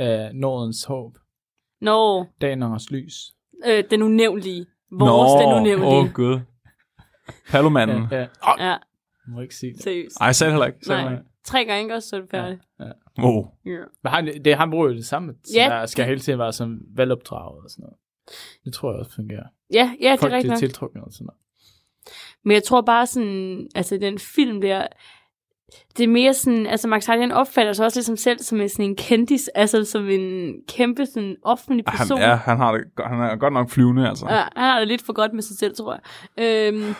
Uh, 0.00 0.06
Nordens 0.34 0.84
håb. 0.84 1.12
når 1.80 2.34
Daners 2.40 2.90
lys. 2.90 3.14
øh, 3.66 3.84
den 3.90 4.02
unævnlige. 4.02 4.66
Vores 4.90 5.42
den 5.42 5.52
unævnlige. 5.60 5.88
Åh, 5.90 6.04
oh, 6.04 6.12
gud. 6.12 6.40
Pallomanden. 7.50 8.06
Ja, 8.10 8.16
ja. 8.18 8.26
Ja, 8.70 8.76
Må 9.28 9.40
ikke 9.40 9.54
sige 9.54 9.72
det. 9.72 9.82
seriøst. 9.82 10.16
Ej, 10.20 10.28
det 10.28 10.50
heller 10.50 10.66
ikke. 10.66 10.78
Så, 10.82 10.92
Nej. 10.92 11.12
Nej. 11.12 11.22
Tre 11.44 11.64
gange 11.64 11.82
ikke 11.82 11.94
også, 11.94 12.08
så 12.08 12.16
er 12.16 12.20
det 12.20 12.30
færdigt. 12.30 12.60
Oh. 13.18 13.44
Ja. 13.66 13.70
Men 14.02 14.12
han, 14.12 14.44
det, 14.44 14.56
han 14.56 14.70
bruger 14.70 14.88
jo 14.88 14.94
det 14.94 15.06
samme. 15.06 15.34
Så 15.44 15.52
Ja, 15.56 15.64
der 15.68 15.86
skal 15.86 16.02
det- 16.02 16.08
hele 16.08 16.20
tiden 16.20 16.38
være 16.38 16.52
sådan 16.52 16.80
velopdraget 16.94 17.64
og 17.64 17.70
sådan 17.70 17.82
noget. 17.82 17.96
Det 18.64 18.72
tror 18.74 18.90
jeg 18.92 18.98
også 19.00 19.14
fungerer. 19.14 19.42
Ja, 19.72 19.94
ja, 20.00 20.06
det 20.06 20.12
er 20.12 20.16
Folk 20.16 20.32
rigtigt 20.32 20.42
bliver 20.42 20.52
nok. 20.52 20.58
tiltrukket 20.58 21.02
og 21.02 21.12
sådan 21.12 21.24
noget. 21.26 21.38
Men 22.44 22.54
jeg 22.54 22.62
tror 22.64 22.80
bare 22.80 23.06
sådan, 23.06 23.68
altså 23.74 23.98
den 23.98 24.18
film 24.18 24.60
der, 24.60 24.86
det 25.96 26.04
er 26.04 26.08
mere 26.08 26.34
sådan, 26.34 26.66
altså 26.66 26.88
Max 26.88 27.06
han 27.06 27.32
opfatter 27.32 27.72
sig 27.72 27.86
også 27.86 27.98
ligesom 27.98 28.16
selv 28.16 28.38
som 28.38 28.60
en, 28.60 28.68
sådan 28.68 28.84
en 28.84 28.96
kendis, 28.96 29.48
altså 29.54 29.84
som 29.84 30.08
en 30.08 30.54
kæmpe 30.68 31.06
sådan 31.06 31.36
offentlig 31.42 31.84
Han, 31.88 31.98
person. 31.98 32.18
er, 32.18 32.36
han, 32.36 32.56
har 32.56 32.72
det, 32.72 32.84
han 33.06 33.20
er 33.20 33.36
godt 33.36 33.52
nok 33.52 33.70
flyvende, 33.70 34.08
altså. 34.08 34.26
Ja, 34.28 34.34
han 34.56 34.70
har 34.70 34.78
det 34.78 34.88
lidt 34.88 35.06
for 35.06 35.12
godt 35.12 35.32
med 35.32 35.42
sig 35.42 35.58
selv, 35.58 35.76
tror 35.76 35.98
jeg. 36.36 36.44
Øhm, 36.44 36.94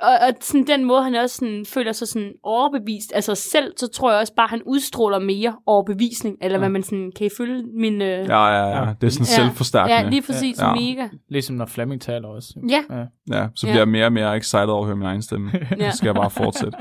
og, 0.00 0.08
og 0.28 0.34
sådan 0.40 0.66
den 0.66 0.84
måde, 0.84 1.02
han 1.02 1.14
også 1.14 1.36
sådan, 1.36 1.64
føler 1.66 1.92
sig 1.92 2.08
sådan 2.08 2.32
overbevist 2.42 3.12
af 3.12 3.24
sig 3.24 3.36
selv, 3.36 3.72
så 3.76 3.88
tror 3.88 4.10
jeg 4.10 4.20
også 4.20 4.34
bare, 4.34 4.48
han 4.48 4.62
udstråler 4.62 5.18
mere 5.18 5.56
overbevisning, 5.66 6.36
eller 6.42 6.58
hvad 6.58 6.68
man 6.68 6.82
sådan, 6.82 7.12
kan 7.16 7.26
I 7.26 7.30
følge 7.36 7.62
min... 7.74 8.02
Øh, 8.02 8.08
Ja, 8.28 8.46
ja, 8.46 8.84
ja. 8.84 8.94
Det 9.00 9.06
er 9.06 9.10
sådan 9.10 9.26
Ja. 9.26 9.44
selvforstærkende. 9.44 9.96
ja, 9.96 10.08
lige 10.08 10.22
præcis, 10.22 10.58
Ja. 10.58 10.68
ja. 10.68 10.74
mega. 10.74 11.08
Ligesom 11.28 11.56
når 11.56 11.66
Flemming 11.66 12.00
taler 12.00 12.28
også. 12.28 12.54
Ja, 12.68 12.82
Ja. 12.96 13.04
Ja, 13.38 13.48
så 13.54 13.66
Ja. 13.66 13.72
bliver 13.72 13.80
jeg 13.80 13.88
mere 13.88 14.06
og 14.06 14.12
mere 14.12 14.36
excited 14.36 14.66
over 14.68 14.80
at 14.80 14.86
høre 14.86 14.96
min 14.96 15.06
egen 15.06 15.22
stemme. 15.22 15.50
Ja. 15.78 15.90
Så 15.90 15.96
skal 15.96 16.06
jeg 16.06 16.14
bare 16.14 16.30
fortsætte. 16.30 16.78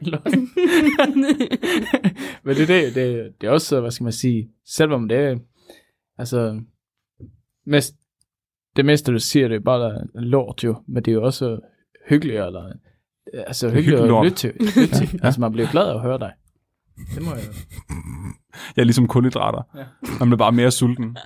Løgn. 0.10 0.48
Men 2.44 2.56
det, 2.56 2.62
er 2.62 2.66
det, 2.66 2.94
det, 2.94 3.32
det 3.40 3.46
er 3.46 3.50
også, 3.50 3.80
hvad 3.80 3.90
skal 3.90 4.04
man 4.04 4.12
sige, 4.12 4.48
selvom 4.66 5.08
det 5.08 5.18
er, 5.18 5.36
altså, 6.18 6.60
mest, 7.66 7.94
det 8.78 8.86
meste, 8.86 9.12
du 9.12 9.18
siger, 9.18 9.48
det 9.48 9.54
er 9.54 9.60
bare 9.60 10.00
lort 10.14 10.64
jo, 10.64 10.76
men 10.88 11.02
det 11.02 11.10
er 11.10 11.14
jo 11.14 11.22
også 11.22 11.58
hyggeligt, 12.08 12.40
eller 12.40 12.72
altså 13.34 13.68
hyggeligt 13.70 14.00
at 14.00 14.24
lytte 14.24 14.36
til. 14.36 14.52
Lytte 14.60 14.94
til. 14.94 15.20
Altså, 15.22 15.40
man 15.40 15.52
bliver 15.52 15.70
glad 15.70 15.88
af 15.88 15.94
at 15.94 16.00
høre 16.00 16.18
dig. 16.18 16.32
Det 17.14 17.22
må 17.22 17.30
jeg 17.30 17.44
Jeg 18.76 18.82
er 18.82 18.84
ligesom 18.84 19.08
kulhydrater. 19.08 19.62
Ja. 19.76 19.84
Man 20.18 20.28
bliver 20.28 20.36
bare 20.36 20.52
mere 20.52 20.70
sulten. 20.70 21.16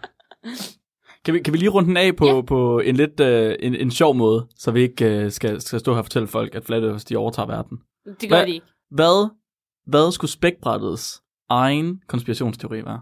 Kan 1.25 1.35
vi, 1.35 1.39
kan 1.39 1.53
vi 1.53 1.59
lige 1.59 1.69
runde 1.69 1.89
den 1.89 1.97
af 1.97 2.17
på, 2.17 2.27
ja. 2.27 2.41
på 2.41 2.79
en 2.79 2.97
lidt 2.97 3.21
øh, 3.21 3.57
en, 3.61 3.75
en 3.75 3.91
sjov 3.91 4.15
måde, 4.15 4.47
så 4.57 4.71
vi 4.71 4.81
ikke 4.81 5.05
øh, 5.05 5.31
skal, 5.31 5.61
skal 5.61 5.81
stå 5.81 5.93
her 5.93 5.99
og 5.99 6.05
fortælle 6.05 6.29
folk, 6.29 6.55
at 6.55 6.65
Flat 6.65 6.85
Earth, 6.85 7.05
de 7.09 7.17
overtager 7.17 7.47
verden? 7.47 7.79
Det 8.21 8.29
gør 8.29 8.37
Hvad? 8.37 8.47
de 8.47 8.53
ikke. 8.53 8.67
Hvad, 8.91 9.31
hvad 9.87 10.13
skulle 10.13 10.31
spækbrættets 10.31 11.23
egen 11.49 12.01
konspirationsteori 12.09 12.85
være? 12.85 13.01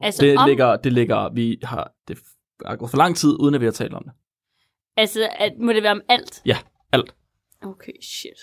Altså, 0.00 0.24
Det 0.24 0.38
om, 0.38 0.48
ligger, 0.48 0.76
det 0.76 0.92
ligger, 0.92 1.32
vi 1.32 1.58
har, 1.62 1.92
det 2.08 2.18
har 2.66 2.76
gået 2.76 2.90
for 2.90 2.98
lang 2.98 3.16
tid, 3.16 3.36
uden 3.40 3.54
at 3.54 3.60
vi 3.60 3.64
har 3.66 3.72
talt 3.72 3.94
om 3.94 4.02
det. 4.04 4.12
altså 4.96 5.28
at, 5.38 5.52
må 5.60 5.72
det 5.72 5.82
være 5.82 5.92
om 5.92 6.02
alt? 6.08 6.42
Ja, 6.46 6.56
alt. 6.92 7.14
Okay, 7.62 7.92
shit. 8.02 8.38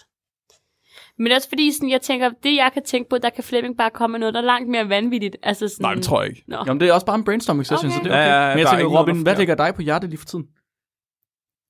Men 1.18 1.32
også 1.32 1.49
fordi, 1.49 1.72
sådan, 1.72 1.89
jeg 1.89 2.01
tænker, 2.01 2.30
det 2.43 2.55
jeg 2.55 2.72
kan 2.74 2.84
tænke 2.84 3.09
på, 3.09 3.18
der 3.18 3.30
kan 3.30 3.43
Flemming 3.43 3.78
bare 3.78 3.89
komme 3.89 4.12
med 4.12 4.20
noget, 4.20 4.34
der 4.34 4.39
er 4.41 4.45
langt 4.45 4.70
mere 4.70 4.89
vanvittigt. 4.89 5.38
Altså 5.43 5.68
sådan, 5.68 5.84
Nej, 5.84 5.93
det 5.93 6.03
tror 6.03 6.22
jeg 6.22 6.30
ikke. 6.30 6.43
Nå. 6.47 6.57
Jamen, 6.68 6.80
det 6.82 6.89
er 6.89 6.93
også 6.93 7.05
bare 7.05 7.16
en 7.16 7.24
brainstorming 7.24 7.66
session, 7.66 7.91
Okay. 7.91 7.97
så 7.97 8.03
det 8.03 8.12
er 8.12 8.16
okay. 8.16 8.30
Ja, 8.30 8.36
ja, 8.36 8.47
ja, 8.47 8.55
Men 8.55 8.59
jeg 8.59 8.66
der 8.66 8.72
er 8.72 8.72
tænker, 8.72 8.86
ikke 8.86 8.93
noget, 8.93 8.99
Robin, 9.07 9.16
der 9.16 9.24
hvad 9.24 9.36
ligger 9.36 9.55
dig 9.55 9.76
på 9.76 9.82
hjertet 9.82 10.09
lige 10.09 10.20
for 10.20 10.26
tiden? 10.26 10.45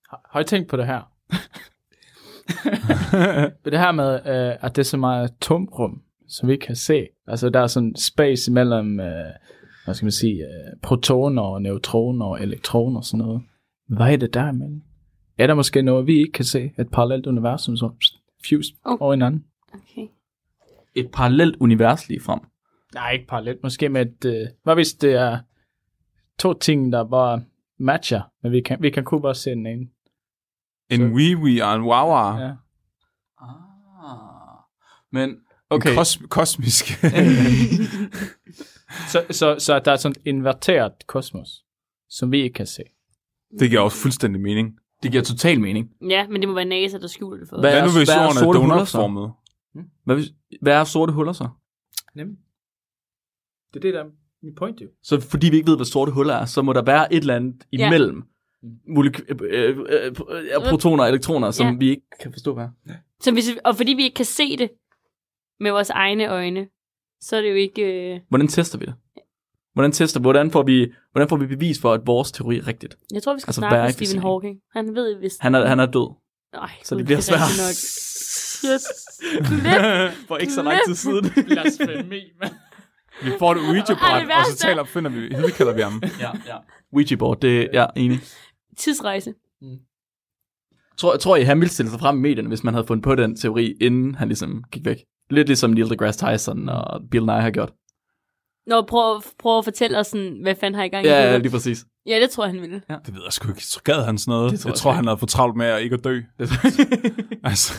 Har, 0.10 0.30
har 0.32 0.40
I 0.40 0.44
tænkt 0.44 0.70
på 0.70 0.78
det 0.78 0.86
her? 0.86 1.02
det 3.66 3.80
her 3.80 3.92
med, 3.92 4.14
øh, 4.16 4.58
at 4.62 4.76
det 4.76 4.82
er 4.82 4.86
så 4.86 4.98
meget 4.98 5.32
tomrum, 5.42 6.02
som 6.30 6.48
vi 6.48 6.54
ikke 6.54 6.66
kan 6.66 6.76
se. 6.76 7.08
Altså, 7.28 7.50
der 7.50 7.60
er 7.60 7.68
sådan 7.68 7.96
space 7.96 8.52
imellem, 8.52 9.00
øh, 9.00 9.32
hvad 9.86 9.96
skal 9.96 10.06
man 10.06 10.12
sige, 10.12 10.44
øh, 10.44 10.80
protoner 10.84 11.42
og 11.42 11.62
neutroner 11.62 12.26
og 12.26 12.42
elektroner 12.42 12.98
og 12.98 13.06
sådan 13.06 13.26
noget. 13.26 13.42
Hvad 13.88 14.14
er 14.14 14.18
det 14.18 14.34
der 14.34 14.50
imellem? 14.50 14.82
Er 15.38 15.48
der 15.48 15.54
måske 15.54 15.82
noget, 15.82 16.08
vi 16.08 16.18
ikke 16.20 16.32
kan 16.32 16.46
se? 16.46 16.72
Et 16.80 16.90
parallelt 16.92 17.28
universum, 17.28 17.78
så 17.78 17.90
pst, 18.00 18.14
fuse 18.50 18.74
Okay. 18.84 19.04
over 19.04 19.14
hinanden? 19.14 19.46
Okay. 19.74 20.08
Et 20.96 21.10
parallelt 21.14 21.56
univers 21.60 22.08
lige 22.10 22.22
frem. 22.22 22.40
Nej, 22.94 23.12
ikke 23.12 23.28
parallelt. 23.28 23.64
Måske 23.64 23.90
med 23.90 24.02
et... 24.02 24.26
Øh, 24.26 24.48
hvad 24.64 24.76
hvis 24.76 24.94
det 24.94 25.14
er 25.14 25.40
to 26.40 26.54
ting, 26.54 26.92
der 26.92 27.04
bare 27.04 27.44
matcher, 27.80 28.22
men 28.44 28.52
vi 28.52 28.62
kan, 28.62 28.78
vi 28.82 28.90
kan 28.90 29.04
kun 29.04 29.22
bare 29.22 29.36
se 29.36 29.50
den 29.50 29.66
ene. 29.68 29.88
En 30.90 31.02
wee-wee 31.02 31.64
og 31.64 31.76
en 31.76 31.82
wawa. 31.82 32.40
Ja. 32.42 32.52
Ah. 33.42 33.48
Men, 35.12 35.38
Okay. 35.70 35.90
okay. 35.90 36.02
Kos- 36.02 36.28
kosmisk. 36.28 36.86
Så, 39.08 39.26
så, 39.30 39.56
så 39.60 39.80
der 39.80 39.92
er 39.92 39.96
sådan 39.96 40.16
et 40.20 40.28
inverteret 40.28 40.92
kosmos, 41.08 41.64
som 42.10 42.32
vi 42.32 42.42
ikke 42.42 42.54
kan 42.54 42.66
se. 42.68 42.84
det 43.60 43.70
giver 43.70 43.82
også 43.82 43.98
fuldstændig 43.98 44.42
mening. 44.42 44.78
Det 45.04 45.12
giver 45.12 45.24
total 45.24 45.60
mening. 45.60 45.90
Ja, 46.10 46.28
men 46.28 46.42
det 46.42 46.50
må 46.50 46.56
være 46.56 46.66
NASA, 46.66 46.98
der 46.98 47.08
skjuler 47.08 47.38
det 47.40 47.50
for 47.50 47.56
os. 47.56 47.62
Hvad- 47.62 47.72
Hvad 47.72 47.80
er- 47.82 47.86
nu 47.86 47.92
hvis 47.98 48.10
er 48.10 48.14
jorden 48.22 48.38
er 48.38 48.40
sorte 48.40 48.60
huller 48.60 48.86
så? 48.86 48.98
donutformet? 48.98 49.32
Hvad, 50.06 50.16
hvis, 50.16 50.28
hvad 50.62 50.74
er 50.74 50.84
sorte 50.84 51.14
huller 51.14 51.34
så? 51.34 51.48
Nemlig. 52.16 52.38
Det 53.74 53.76
er 53.76 53.82
det, 53.82 53.94
der 53.94 54.04
er 54.04 54.10
min 54.44 54.56
point, 54.56 54.82
jo. 54.82 54.88
Så 55.04 55.20
fordi 55.22 55.50
vi 55.50 55.56
ikke 55.58 55.70
ved, 55.70 55.76
hvad 55.78 55.86
sorte 55.86 56.12
huller 56.12 56.34
er, 56.34 56.46
så 56.46 56.62
må 56.62 56.74
der 56.74 56.82
være 56.82 57.14
et 57.14 57.18
eller 57.20 57.36
andet 57.36 57.64
Ja. 57.74 57.88
imellem 57.88 58.24
moleky- 58.88 59.26
øh, 59.30 59.38
øh, 59.42 59.78
øh, 59.90 60.12
øh, 60.30 60.70
protoner 60.70 61.04
og 61.04 61.10
elektroner, 61.10 61.52
som 61.52 61.68
Ja. 61.68 61.74
vi 61.80 61.90
ikke 61.90 62.04
kan 62.22 62.32
forstå, 62.34 62.54
hvad 62.54 62.64
er. 62.64 62.94
Så 63.22 63.32
hvis, 63.32 63.50
og 63.66 63.76
fordi 63.76 63.94
vi 63.94 64.04
ikke 64.04 64.16
kan 64.16 64.26
se 64.26 64.58
det 64.58 64.70
med 65.60 65.72
vores 65.72 65.90
egne 65.90 66.28
øjne, 66.28 66.68
så 67.22 67.36
er 67.38 67.42
det 67.42 67.50
jo 67.50 67.56
ikke... 67.56 68.14
Øh... 68.14 68.20
Hvordan 68.30 68.48
tester 68.48 68.78
vi 68.78 68.86
det? 68.86 68.94
Hvordan 69.74 69.92
tester, 69.92 70.20
hvordan 70.20 70.52
får 70.52 70.64
vi, 70.64 70.94
hvordan 71.12 71.30
får 71.30 71.36
vi 71.36 71.48
bevis 71.48 71.82
for, 71.82 71.94
at 71.94 72.02
vores 72.06 72.32
teori 72.32 72.58
er 72.58 72.68
rigtigt? 72.68 72.98
Jeg 73.14 73.24
tror, 73.24 73.34
vi 73.34 73.40
skal 73.40 73.50
Altså, 73.50 73.62
snakke 73.62 73.78
med. 73.78 74.08
Stephen 74.08 74.22
Hawking. 74.22 74.58
Han 74.74 74.96
ved 74.96 75.20
vist... 75.20 75.42
Han 75.42 75.56
er, 75.56 75.66
han 75.68 75.80
er 75.80 75.86
død, 75.86 76.16
Nej, 76.54 76.72
så 76.84 76.96
det 76.96 77.06
bliver 77.06 77.18
er 77.18 77.22
svært. 77.22 77.40
nok. 77.40 77.76
Yes. 78.74 78.84
Klip. 79.48 80.28
For 80.28 80.38
ikke 80.38 80.54
så 80.54 80.64
lang 80.64 80.80
tid 80.88 80.96
siden. 80.96 81.26
Blasfemi. 81.48 82.22
Vi 83.24 83.32
får 83.40 83.56
Ouija-bræt, 83.56 84.22
det 84.28 84.32
og 84.32 84.46
så 84.52 84.58
taler, 84.58 84.84
finder 84.84 85.12
vi, 85.12 85.20
hedder 85.20 85.74
vi 85.74 85.82
ham. 85.82 86.02
ja, 86.20 86.32
ja. 86.48 86.58
Ouija 86.94 87.16
board, 87.16 87.40
det 87.40 87.70
ja, 87.74 87.86
enig. 87.96 88.20
Tidsrejse. 88.78 89.34
Tror, 90.98 91.18
tror 91.18 91.36
I, 91.36 91.44
han 91.44 91.60
ville 91.60 91.72
stille 91.72 91.90
sig 91.92 92.00
frem 92.00 92.18
i 92.18 92.22
medierne, 92.22 92.48
hvis 92.48 92.64
man 92.64 92.74
havde 92.74 92.88
fundet 92.88 93.04
på 93.04 93.16
den 93.16 93.36
teori, 93.36 93.74
inden 93.82 94.16
han 94.16 94.28
ligesom 94.28 94.64
gik 94.72 94.86
væk? 94.86 94.98
Lidt 95.32 95.48
ligesom 95.48 95.70
Neil 95.72 95.90
deGrasse 95.90 96.26
Tyson 96.26 96.70
og 96.70 97.02
Bill 97.12 97.26
Nye 97.26 97.32
har 97.32 97.52
gjort. 97.52 97.72
Nå, 98.68 98.82
prøv, 98.82 99.22
prøv 99.40 99.58
at 99.58 99.64
fortælle 99.64 100.00
os, 100.00 100.08
sådan, 100.08 100.40
hvad 100.42 100.56
fanden 100.56 100.76
har 100.80 100.84
I 100.84 100.88
gang 100.90 101.06
i? 101.06 101.10
Ja, 101.10 101.22
hovedet? 101.24 101.42
lige 101.42 101.52
præcis. 101.52 101.86
ja, 102.08 102.20
det 102.22 102.30
tror 102.30 102.44
jeg, 102.46 102.54
han 102.54 102.62
ville. 102.62 102.82
Det 103.06 103.14
ved 103.16 103.22
jeg 103.26 103.34
sgu 103.34 103.50
ikke. 103.50 103.66
Så 103.66 103.82
gad 103.84 104.04
han 104.06 104.18
sådan 104.18 104.32
noget. 104.32 104.52
Det 104.52 104.58
Det 104.58 104.60
tror 104.62 104.70
jeg, 104.70 104.74
jeg 104.74 104.78
tror, 104.78 104.92
ikke. 104.92 104.96
han 104.96 105.06
havde 105.08 105.18
for 105.18 105.26
travlt 105.26 105.56
med 105.58 105.66
at 105.66 105.82
ikke 105.82 105.94
at 105.94 106.04
dø. 106.04 106.22
altså, 107.44 107.74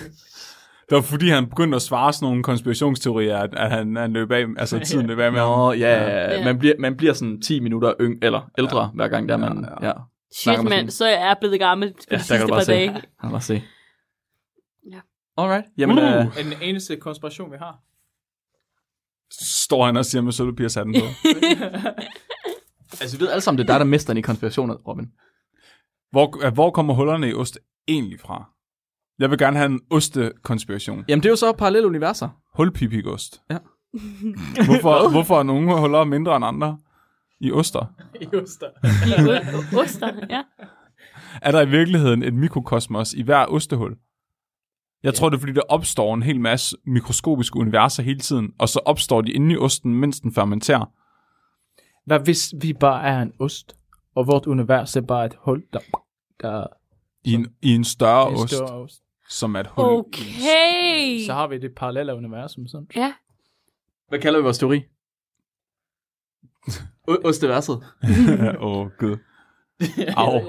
det 0.89 0.97
var 0.97 1.01
fordi, 1.03 1.29
han 1.29 1.47
begyndte 1.49 1.77
at 1.77 1.83
svare 1.83 2.13
sådan 2.13 2.27
nogle 2.27 2.43
konspirationsteorier, 2.43 3.39
at, 3.39 3.51
at 3.57 3.71
han, 3.71 3.97
han 3.97 4.13
løb 4.13 4.33
af, 4.33 4.45
altså 4.59 4.79
tiden 4.79 5.07
løb 5.07 5.19
af 5.19 5.33
med 5.33 5.41
ham. 5.41 5.49
Nå, 5.49 5.73
ja, 5.73 6.03
ja. 6.03 6.39
Ja. 6.39 6.45
Man, 6.45 6.59
bliver, 6.59 6.75
man 6.79 6.97
bliver 6.97 7.13
sådan 7.13 7.41
10 7.41 7.61
minutter 7.61 7.95
yng, 8.01 8.15
eller 8.23 8.51
ældre, 8.59 8.81
ja. 8.83 8.89
hver 8.95 9.09
gang 9.09 9.29
der 9.29 9.37
man... 9.37 9.67
Ja, 9.83 9.87
ja. 9.87 9.93
Shit, 10.35 10.65
mand, 10.65 10.91
så 10.91 11.05
er 11.05 11.27
jeg 11.27 11.37
blevet 11.41 11.59
gammel 11.61 11.89
på 11.93 11.97
Ja, 12.11 12.17
de 12.17 12.19
der 12.19 12.25
sidste 12.25 12.43
du 12.43 12.49
bare 12.49 12.59
par 12.59 12.65
se. 12.65 12.73
dage. 12.73 12.91
Han 12.91 13.03
kan 13.23 13.31
bare 13.31 13.41
se. 13.41 13.63
Alright. 15.37 15.65
Jamen, 15.79 15.99
uh, 15.99 16.05
Er 16.05 16.43
den 16.43 16.53
eneste 16.63 16.97
konspiration, 16.97 17.53
vi 17.53 17.57
har? 17.57 17.79
Står 19.45 19.87
han 19.87 19.97
og 19.97 20.05
siger 20.07 20.23
med 20.23 20.33
sølvpapirshatten 20.33 20.95
på. 20.95 21.07
altså, 23.01 23.17
vi 23.19 23.23
ved 23.25 23.31
alle 23.31 23.41
sammen, 23.41 23.59
det 23.59 23.65
er 23.65 23.73
dig, 23.75 23.81
der 23.81 23.87
mister 23.87 24.15
i 24.15 24.21
konspirationer, 24.21 24.75
Robin. 24.75 25.07
Hvor, 26.11 26.51
hvor 26.51 26.71
kommer 26.71 26.95
hullerne 26.95 27.29
i 27.31 27.35
ost 27.35 27.59
egentlig 27.89 28.21
fra? 28.21 28.51
Jeg 29.19 29.31
vil 29.31 29.39
gerne 29.39 29.57
have 29.57 29.67
en 29.67 29.81
ostekonspiration. 29.91 31.05
Jamen, 31.09 31.23
det 31.23 31.29
er 31.29 31.33
jo 31.33 31.37
så 31.37 31.53
parallelle 31.53 31.89
universer. 31.89 32.29
Hulpipikost. 32.57 33.43
Ja. 33.51 33.59
Hvorfor, 34.67 35.11
hvorfor 35.11 35.39
er 35.39 35.43
nogle 35.43 35.81
huller 35.81 36.05
mindre 36.05 36.37
end 36.37 36.45
andre 36.45 36.79
i 37.41 37.53
oster? 37.53 37.95
Just 38.33 38.61
der. 38.61 38.69
I 38.85 39.13
o- 39.13 39.79
oster, 39.83 40.11
ja. 40.31 40.43
Er 41.43 41.51
der 41.53 41.61
i 41.61 41.69
virkeligheden 41.71 42.23
et 42.23 42.35
mikrokosmos 42.35 43.13
i 43.13 43.23
hver 43.23 43.47
ostehul? 43.47 43.97
Jeg 45.03 45.15
tror, 45.15 45.29
det 45.29 45.37
er, 45.37 45.41
fordi 45.41 45.53
der 45.53 45.63
opstår 45.69 46.15
en 46.15 46.23
hel 46.23 46.41
masse 46.41 46.77
mikroskopiske 46.87 47.57
universer 47.59 48.03
hele 48.03 48.21
tiden, 48.21 48.53
og 48.59 48.69
så 48.69 48.81
opstår 48.85 49.21
de 49.21 49.33
inde 49.33 49.55
i 49.55 49.57
osten, 49.57 49.95
mens 49.95 50.21
den 50.21 50.35
fermenterer. 50.35 50.85
Hvad 52.07 52.21
hvis 52.21 52.55
vi 52.61 52.73
bare 52.73 53.05
er 53.09 53.23
en 53.23 53.33
ost, 53.39 53.77
og 54.15 54.27
vort 54.27 54.47
univers 54.47 54.97
er 54.97 55.01
bare 55.01 55.27
et 55.27 55.35
hul, 55.39 55.63
der, 55.73 55.79
der 56.41 56.67
I 57.25 57.33
en, 57.35 57.47
i 57.63 57.75
en 57.75 57.85
større 57.85 58.31
en 58.31 58.35
ost, 58.37 58.55
større 58.55 58.73
ost? 58.73 59.03
som 59.29 59.55
er 59.57 59.61
et 59.61 59.67
hul. 59.67 59.85
Okay. 59.85 61.25
Så 61.27 61.33
har 61.33 61.47
vi 61.47 61.59
det 61.59 61.75
parallelle 61.77 62.15
universum. 62.15 62.67
Sådan. 62.67 62.87
Ja. 62.97 63.13
Hvad 64.09 64.19
kalder 64.19 64.39
vi 64.39 64.45
vores 64.45 64.59
teori? 64.59 64.83
O- 67.11 67.29
Osteverset. 67.29 67.75
Åh, 68.61 68.77
oh, 68.77 68.89
gud. 68.99 69.17
Au. 70.17 70.41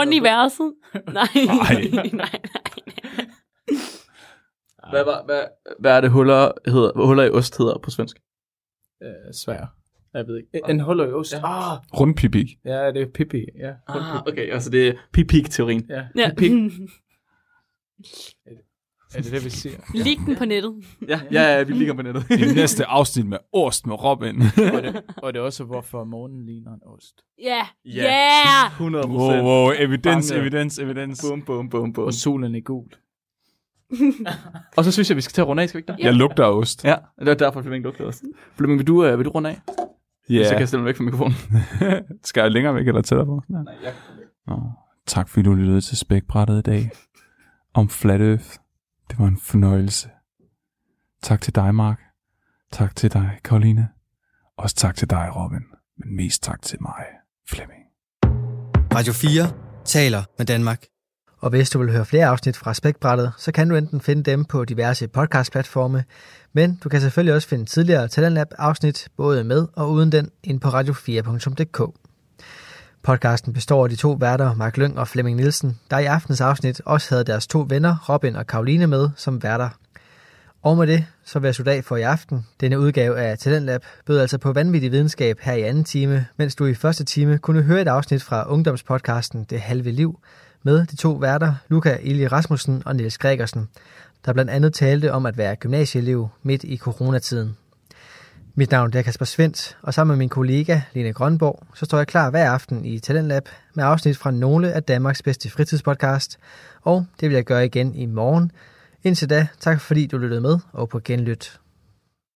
Universet. 0.00 0.74
Nej. 1.12 1.24
Ej. 1.68 1.88
nej, 1.92 2.10
nej. 2.12 2.40
Hvad, 4.92 5.04
hvad, 5.04 5.14
hvad, 5.24 5.42
hvad 5.80 5.96
er 5.96 6.00
det 6.00 6.10
huller, 6.10 6.52
hedder, 6.66 6.92
hvad 6.94 7.06
huller 7.06 7.24
i 7.24 7.30
ost 7.30 7.58
hedder 7.58 7.78
på 7.82 7.90
svensk? 7.90 8.16
Øh, 9.02 9.34
svær. 9.34 9.74
Jeg 10.14 10.26
ved 10.26 10.36
ikke. 10.36 10.70
En 10.70 10.80
hul 10.80 11.00
i 11.00 11.02
ost. 11.02 11.34
Ah, 11.34 11.78
Rundpipik. 12.00 12.46
ja, 12.64 12.86
det 12.92 13.02
er 13.02 13.06
Pippi. 13.14 13.44
Ja, 13.58 13.72
Ah, 13.88 14.22
okay, 14.26 14.52
altså 14.52 14.70
det 14.70 14.88
er 14.88 14.92
pipik-teorien. 15.12 15.86
ja. 15.90 16.04
Ja. 16.16 16.30
Er 19.14 19.20
det 19.22 19.32
det, 19.32 19.44
vi 19.44 19.50
siger? 19.50 19.76
Lig 19.94 20.18
den 20.26 20.36
på 20.36 20.44
nettet. 20.44 20.74
Ja, 21.08 21.20
ja, 21.32 21.42
ja, 21.56 21.62
vi 21.62 21.72
ligger 21.72 21.94
på 21.94 22.02
nettet. 22.02 22.24
I 22.30 22.54
næste 22.54 22.84
afsnit 22.86 23.26
med 23.26 23.38
ost 23.52 23.86
med 23.86 24.04
Robin. 24.04 24.42
og, 24.74 24.82
det, 24.82 25.02
og 25.16 25.32
det 25.32 25.40
er 25.40 25.44
også, 25.44 25.64
hvorfor 25.64 26.04
månen 26.04 26.46
ligner 26.46 26.72
en 26.74 26.80
ost. 26.86 27.14
Ja. 27.42 27.66
Ja. 27.84 28.02
Ja. 28.04 28.66
100 28.68 29.06
wow, 29.08 29.42
wow, 29.42 29.72
evidens, 29.78 30.32
Fanget. 30.32 30.40
evidens, 30.42 30.78
evidens. 30.78 31.24
Bum, 31.30 31.42
bum, 31.42 31.68
bum, 31.70 31.92
bum. 31.92 32.04
Og 32.04 32.14
solen 32.14 32.54
er 32.54 32.60
gul. 32.60 32.86
Og 34.76 34.84
så 34.84 34.92
synes 34.92 35.08
jeg, 35.08 35.16
vi 35.16 35.20
skal 35.20 35.32
til 35.32 35.40
at 35.40 35.48
runde 35.48 35.62
af, 35.62 35.68
skal 35.68 35.78
vi 35.78 35.80
ikke 35.80 35.92
det? 35.92 36.04
Jeg 36.04 36.14
lugter 36.14 36.44
af 36.44 36.58
ost. 36.58 36.84
Ja, 36.84 36.96
det 37.18 37.28
er 37.28 37.34
derfor, 37.34 37.62
Flemming 37.62 37.84
lugter 37.84 38.04
også. 38.04 38.22
Flemming, 38.56 38.78
vil 38.78 38.86
du, 38.86 39.12
uh, 39.12 39.18
vil 39.18 39.24
du 39.24 39.30
runde 39.30 39.50
af? 39.50 39.60
Ja. 40.30 40.44
Så 40.44 40.50
kan 40.50 40.60
jeg 40.60 40.68
stille 40.68 40.82
mig 40.82 40.86
væk 40.86 40.96
fra 40.96 41.04
mikrofonen. 41.04 41.34
Skal 42.24 42.40
jeg 42.40 42.50
længere 42.50 42.74
væk 42.74 42.88
eller 42.88 43.02
tættere 43.02 43.26
på? 43.26 43.42
Nej, 43.48 43.62
jeg... 43.82 43.92
Nå, 44.46 44.60
tak 45.06 45.28
fordi 45.28 45.42
du 45.42 45.54
lyttede 45.54 45.80
til 45.80 45.96
Spækbrættet 45.96 46.58
i 46.58 46.62
dag. 46.62 46.90
Om 47.74 47.88
Flat 47.88 48.20
Earth. 48.20 48.56
Det 49.10 49.18
var 49.18 49.26
en 49.26 49.38
fornøjelse. 49.42 50.08
Tak 51.22 51.40
til 51.40 51.54
dig, 51.54 51.74
Mark. 51.74 52.00
Tak 52.72 52.96
til 52.96 53.12
dig, 53.12 53.38
Karoline. 53.44 53.88
Også 54.58 54.76
tak 54.76 54.96
til 54.96 55.10
dig, 55.10 55.32
Robin. 55.36 55.62
Men 55.98 56.16
mest 56.16 56.42
tak 56.42 56.62
til 56.62 56.78
mig, 56.82 57.04
Flemming. 57.48 57.82
Radio 58.94 59.12
4 59.12 59.52
taler 59.84 60.22
med 60.38 60.46
Danmark. 60.46 60.91
Og 61.42 61.50
hvis 61.50 61.70
du 61.70 61.78
vil 61.78 61.92
høre 61.92 62.04
flere 62.04 62.26
afsnit 62.26 62.56
fra 62.56 62.74
Spækbrættet, 62.74 63.32
så 63.38 63.52
kan 63.52 63.68
du 63.68 63.74
enten 63.74 64.00
finde 64.00 64.22
dem 64.22 64.44
på 64.44 64.64
diverse 64.64 65.08
podcastplatforme, 65.08 66.04
men 66.52 66.78
du 66.84 66.88
kan 66.88 67.00
selvfølgelig 67.00 67.34
også 67.34 67.48
finde 67.48 67.64
tidligere 67.64 68.08
Talentlab 68.08 68.46
afsnit, 68.58 69.08
både 69.16 69.44
med 69.44 69.66
og 69.72 69.90
uden 69.90 70.12
den, 70.12 70.30
ind 70.44 70.60
på 70.60 70.68
radio4.dk. 70.68 71.92
Podcasten 73.02 73.52
består 73.52 73.84
af 73.84 73.90
de 73.90 73.96
to 73.96 74.12
værter, 74.12 74.54
Mark 74.54 74.76
Lyng 74.76 74.98
og 74.98 75.08
Flemming 75.08 75.36
Nielsen, 75.36 75.78
der 75.90 75.98
i 75.98 76.04
aftens 76.04 76.40
afsnit 76.40 76.80
også 76.84 77.14
havde 77.14 77.24
deres 77.24 77.46
to 77.46 77.66
venner, 77.68 77.96
Robin 78.08 78.36
og 78.36 78.46
Karoline 78.46 78.86
med 78.86 79.10
som 79.16 79.42
værter. 79.42 79.68
Og 80.62 80.76
med 80.76 80.86
det, 80.86 81.04
så 81.24 81.38
vil 81.38 81.48
jeg 81.48 81.54
slutte 81.54 81.72
af 81.72 81.84
for 81.84 81.96
i 81.96 82.02
aften. 82.02 82.46
Denne 82.60 82.78
udgave 82.78 83.18
af 83.18 83.38
Talentlab 83.38 83.84
bød 84.06 84.18
altså 84.18 84.38
på 84.38 84.52
vanvittig 84.52 84.92
videnskab 84.92 85.38
her 85.40 85.52
i 85.52 85.62
anden 85.62 85.84
time, 85.84 86.26
mens 86.36 86.54
du 86.54 86.66
i 86.66 86.74
første 86.74 87.04
time 87.04 87.38
kunne 87.38 87.62
høre 87.62 87.82
et 87.82 87.88
afsnit 87.88 88.22
fra 88.22 88.50
ungdomspodcasten 88.50 89.44
Det 89.50 89.60
Halve 89.60 89.90
Liv 89.90 90.18
med 90.62 90.86
de 90.86 90.96
to 90.96 91.12
værter, 91.12 91.54
Luca 91.68 91.98
Eli 92.02 92.26
Rasmussen 92.26 92.82
og 92.86 92.96
Niels 92.96 93.18
Gregersen, 93.18 93.68
der 94.24 94.32
blandt 94.32 94.50
andet 94.50 94.74
talte 94.74 95.12
om 95.12 95.26
at 95.26 95.38
være 95.38 95.56
gymnasieelev 95.56 96.28
midt 96.42 96.64
i 96.64 96.76
coronatiden. 96.76 97.56
Mit 98.54 98.70
navn 98.70 98.96
er 98.96 99.02
Kasper 99.02 99.24
Svendt, 99.24 99.76
og 99.82 99.94
sammen 99.94 100.12
med 100.14 100.18
min 100.18 100.28
kollega 100.28 100.80
Lene 100.92 101.12
Grønborg, 101.12 101.66
så 101.74 101.84
står 101.84 101.98
jeg 101.98 102.06
klar 102.06 102.30
hver 102.30 102.50
aften 102.50 102.84
i 102.84 102.98
Talentlab 102.98 103.48
med 103.74 103.84
afsnit 103.84 104.16
fra 104.16 104.30
nogle 104.30 104.72
af 104.72 104.82
Danmarks 104.82 105.22
bedste 105.22 105.50
fritidspodcast, 105.50 106.38
og 106.82 107.06
det 107.20 107.28
vil 107.28 107.34
jeg 107.34 107.44
gøre 107.44 107.64
igen 107.64 107.94
i 107.94 108.06
morgen. 108.06 108.52
Indtil 109.04 109.30
da, 109.30 109.46
tak 109.60 109.80
fordi 109.80 110.06
du 110.06 110.18
lyttede 110.18 110.40
med, 110.40 110.58
og 110.72 110.88
på 110.88 111.00
genlyt. 111.04 111.58